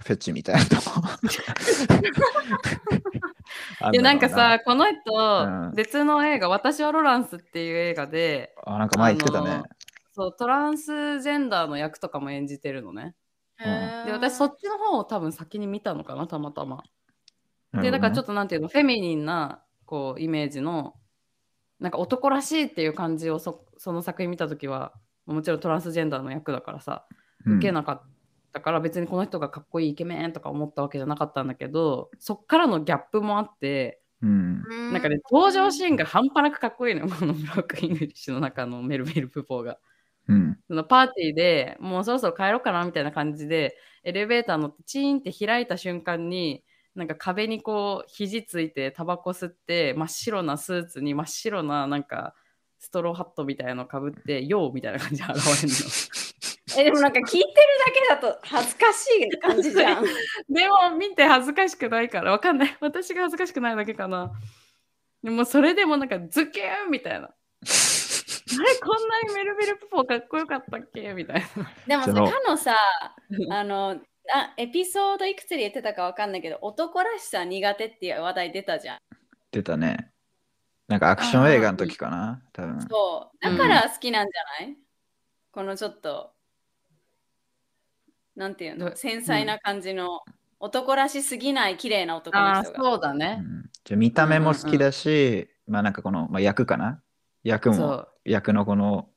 [0.04, 0.82] フェチみたいなとこ。
[3.80, 5.72] あいやなんかさこの人、うん。
[5.74, 9.62] 別の映画「私はロランス」っていう映画であ、なんか前言ってたね。
[10.12, 13.14] そうトランスジェンダーの役とかも演じてるのね。
[13.58, 16.82] で私そっちの方を多分先に見たのかなたまたま。
[17.72, 20.94] でだからちょっと、となんていうのフェミニンなこうイメージの
[21.80, 24.92] なんか男らしいっていう感じをそその作品見た時は
[25.26, 27.06] もちろんトランスジェンダーの役だからさ
[27.46, 27.56] うん。
[27.56, 28.02] 受けなかっ
[28.54, 34.92] たから別にこの人がかっこいいイケメンとか思ったわけじゃなかったんだけどそっからのギャップもあってうん。
[34.92, 39.78] なんかね登場シーンが半端なくかっこいいのよこのブロークンイングリッシュの中のメルビル・プポーが。
[40.26, 40.58] うん。
[40.66, 46.64] そのパーティーでもうそろそろ帰ろうかなみたいな感じでエレベーター乗ってチーンって開いた瞬間に
[46.94, 52.34] なんか壁にこう肘ついてタバコ吸って真っ白なスーツに真っ白ななんか
[52.78, 55.74] ストローハットみたいなのかぶって「ヨー」みたいな感じで現れる
[56.76, 57.44] えでもなんか聞いてる
[58.10, 60.04] だけだと恥ずかしい感じじゃん。
[60.04, 60.08] の
[60.48, 64.32] でも見て恥ずかしくないからわかんない 私が恥ずかしくないだけかな
[65.22, 71.12] でもそれでもなんかズキューンみたいな あれこんなにメルベルプポーかっこよかったっけ？
[71.14, 72.76] みたいなでもさ、そのかのさ、
[73.50, 74.00] あの、
[74.32, 78.98] あエピソードいくつで言ってたかわかんないけど、男らしさ苦手っていう話題出たじゃん。
[79.50, 80.10] 出たね。
[80.88, 82.80] なんかアクション映画の時かな多分。
[82.82, 83.38] そう。
[83.40, 84.76] だから好きなんじゃない、
[85.50, 86.32] このちょっと、
[88.36, 88.90] なんていうの？
[88.90, 90.22] ど繊細な感じの、
[90.60, 92.80] 男らしすぎない綺麗な男の人が。
[92.80, 97.00] うそうだね、んじゃあ見た目も好きだし、まあなんかこの、まあ、役かな？
[97.42, 99.08] 役も役のこの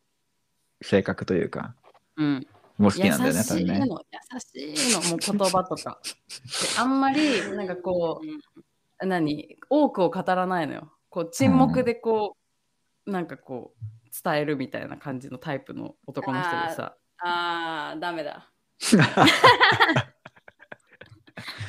[0.82, 1.76] 性格というか、
[2.18, 3.76] うん、もう好きなんだよね、優多分ね。
[3.76, 6.00] しいの、優しいの、もう言葉とか。
[6.76, 8.22] であんまり、なんかこ
[9.02, 10.92] う、何、多くを語らないのよ。
[11.10, 12.38] こう、沈黙でこ
[13.06, 13.86] う、なんかこう、
[14.24, 16.96] 伝えるみたいな感じのタイプの男の人でさ。
[17.20, 18.52] ああ、ダメだ。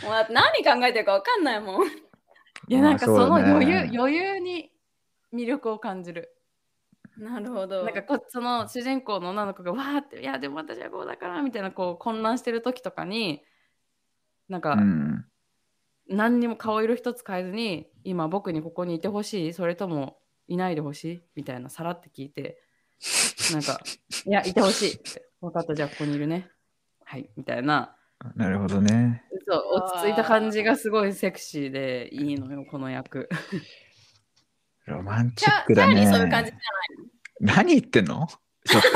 [0.03, 1.87] もう何考えてるかわかんないもん。
[2.69, 4.73] いや、なんかそのまあそうだね余裕、余裕に
[5.33, 6.35] 魅力を感じる。
[7.17, 7.85] なるほど。
[7.85, 13.45] なんかこその主人公の女の子がわーって、いや、でも私はこうだからみたいな、こう混乱してる時とかに、
[14.49, 15.25] なんか、うん。
[16.09, 22.59] 何にも顔色一つ変えずに今僕にここにいてほしいそれともいないでほしいみたいなさらって聞いて
[23.53, 23.79] なんか
[24.25, 25.01] いやいてほしい
[25.41, 26.51] 分かったじゃあここにいるね
[27.09, 27.97] はいみたいな
[28.37, 29.23] なるほどね。
[29.49, 33.31] そう落ち着いた感じがすごいセクシーでいいのよこの役
[34.87, 36.07] ロマンチックだね。
[36.07, 36.57] そういう感じじ
[37.41, 38.27] 何言ってんの？
[38.67, 38.89] ちょっと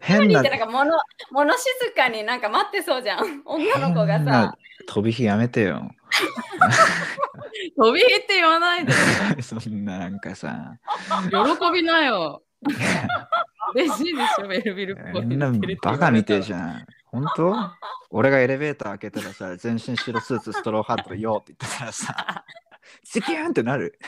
[0.00, 0.98] 変ななんか物
[1.30, 3.42] 物静かになんか待ってそうじゃん。
[3.44, 4.58] 女の子が変なさ。
[4.88, 5.88] 飛び火やめてよ。
[7.76, 8.92] 飛び火って言わないで
[9.42, 10.78] そんななんかさ、
[11.30, 12.42] 喜びなよ
[13.74, 16.86] 嬉しいでしょベルビルっぽいみんなバカみてえじゃん。
[17.12, 17.54] 本当？
[18.10, 22.44] 俺がエレベーター開けたらさ、全身白スーツ、ストローハットよって言ってたらさ、
[23.04, 23.98] チキューンってなる。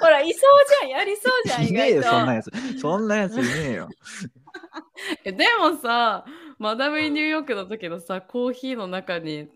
[0.00, 0.42] ほら、いそう
[0.80, 0.90] じゃん。
[0.90, 1.64] やりそうじゃん。
[1.64, 2.02] 意 いねえよ。
[2.02, 2.78] そんなやつ。
[2.78, 3.88] そんなやついねえよ。
[5.24, 6.24] えでもさ
[6.58, 9.48] マダム・イン・ニューヨークの時のさコーヒーの中に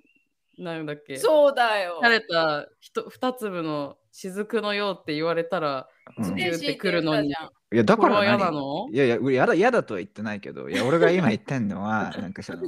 [0.59, 1.17] なんだっけ？
[1.17, 1.99] そうだよ。
[2.03, 7.33] 垂れたひと二粒の雫のようって言われたらうん言ってくるのにい
[7.77, 8.89] や、だから何嫌なの？
[8.93, 12.63] いやいや、だ、嫌だとは言ってないけど、いや、俺が今言ってんのは、 なんかその、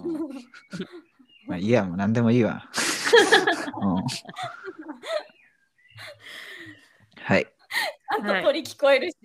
[1.46, 2.64] まあいいや、もう何でもいいわ。
[3.82, 4.04] うん
[7.26, 7.46] はい。
[8.08, 9.16] あと鳥聞こえるし。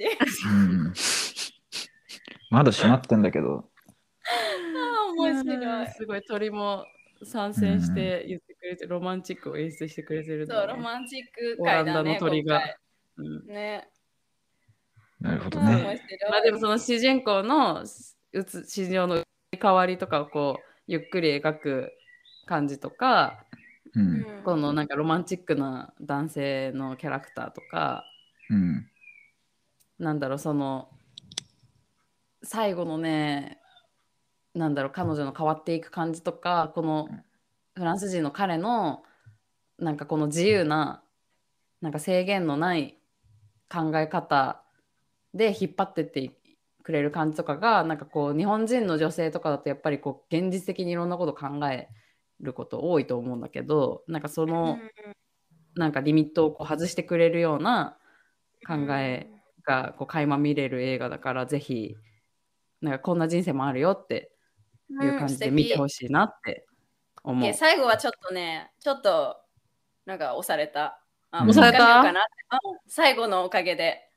[0.45, 0.93] うん、
[2.49, 3.69] 窓閉まってんだけど、
[4.25, 5.87] あー面白い。
[5.91, 6.85] すごい鳥も
[7.23, 11.19] 参戦して言ってくれて、ロマンチックを演出してくれてるんそう、だねロマンチッ
[11.57, 12.13] クオランダ会だね。
[12.13, 12.61] の鳥が
[13.17, 13.89] 今うん回ね。
[15.19, 15.99] なるほど面ね。
[16.29, 17.83] まあでもその主人公の
[18.31, 19.23] うつ市場の
[19.59, 21.91] 変わりとかをこうゆっくり描く
[22.45, 23.45] 感じとか
[23.95, 23.99] う。
[23.99, 28.05] うんんこのなんかロマンチックな男性のキャラクターとか
[28.49, 28.89] うん。
[29.97, 30.89] なんだろうその
[32.41, 33.59] 最後のね
[34.53, 37.09] なんだろう彼女の変わっていく感じとかこの
[37.76, 39.03] フランス人の彼の
[39.77, 41.03] なんかこの自由な
[41.81, 42.97] なんか制限のない
[43.71, 44.61] 考え方
[45.34, 46.31] で引っ張ってって
[46.84, 51.88] くれる感じとかがなんかこう日本人の女性とかだとやっぱりこう現実的にいろんなこと考え
[52.39, 54.80] ること多いと思うんだけどなんかその
[55.76, 57.97] なんかリミットをこう外してくれるような
[58.67, 59.30] 考え
[59.63, 61.95] がこう垣間見れる映画だからぜひ
[62.81, 64.31] なんかこんな人生もあるよって
[64.89, 66.65] いう感じで見てほししいなって
[67.23, 67.53] 思う。
[67.53, 69.37] 最後はちょっとね、ちょっと
[70.05, 71.01] なんか押された。
[71.31, 72.03] あ押された？
[72.87, 74.09] 最後のおかげで。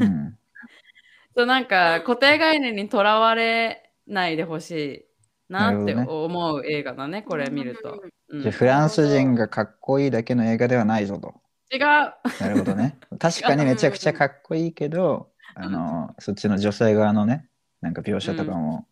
[0.00, 0.36] うん
[1.36, 5.06] そうなんか固定概念にとらわれないでほし
[5.48, 8.02] いなって思う映画だねこれ見ると。
[8.28, 11.40] うんじゃあフランス人がかっこいいだけの映画ではないぞと。
[11.72, 12.14] 違うな
[12.48, 12.96] るほどね。
[13.18, 17.48] 確かにめちゃくちゃかっこいいけど、あの、 そっちの女性側のね、
[17.80, 18.86] なんか描写とかも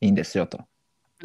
[0.00, 0.58] いいんですよと。
[0.58, 0.60] う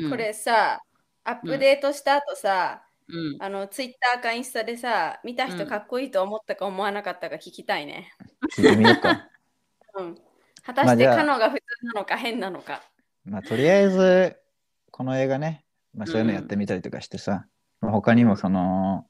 [0.07, 0.81] んこれさ、
[1.23, 3.37] アップデートした後さ、うん。
[3.39, 8.11] あの、ツイッターかインスタでさ、見た人かっこいいと思ったか思わなかったか聞きたいね。
[8.55, 9.27] 聞いてみようか。
[9.97, 10.15] うん。
[10.63, 12.83] 果たしてカノが普通なのか変なのか。
[13.25, 14.37] まあ、とりあえず、
[14.91, 17.47] この映画ね、まあ、そういうのやってみたりとかしてさ、
[17.81, 19.07] まあ、他にもその、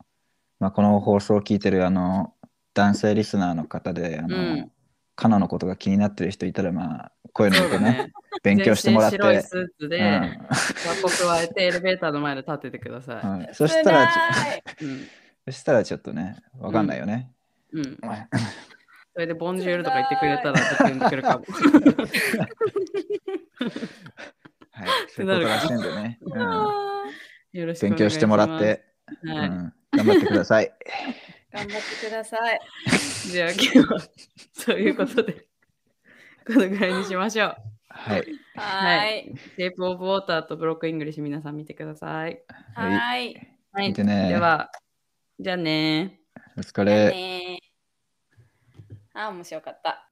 [0.60, 2.34] まあ、この放送を聞いてるあの、
[2.74, 4.72] 男性リスナーの方で、あの、うん
[5.20, 8.12] カナのことが気になってる人いたら、まあ、声そういてね、ね。
[8.42, 9.18] 勉強してもらって。
[9.18, 10.38] 全身白いスーツで、うん
[11.28, 14.10] 加えてエレベーターの前で立っててくださはいそしたら。
[14.82, 15.08] うん。
[15.46, 17.32] そしたらちょっとね、わかんないよね。
[17.74, 17.98] うん。
[18.02, 18.28] はい
[19.14, 21.46] それでボンジュールとか言ってくれたらちょっと言ってくるかも。
[24.72, 26.20] はい、そういうことらしいんでね。
[26.22, 26.32] うん
[27.52, 28.86] よろしくお願いします勉強してもらって、
[29.24, 29.50] うはい。
[29.50, 30.72] ん、頑張ってください。
[31.52, 32.60] 頑張ってください。
[33.32, 34.00] じゃあ今日は
[34.54, 35.48] そういうことで、
[36.46, 37.56] このぐらいにしましょう。
[37.90, 38.26] はい。
[38.56, 39.36] はーい。
[39.58, 42.44] シェイプオブウォーターとブロークンイングリッシュ皆さん見てください。
[42.76, 43.34] ははい。
[43.72, 43.88] はい。
[43.90, 44.72] 見てねでは、
[45.40, 46.22] じゃあね
[46.58, 47.60] お疲れ。
[49.14, 50.09] あー、面白かった。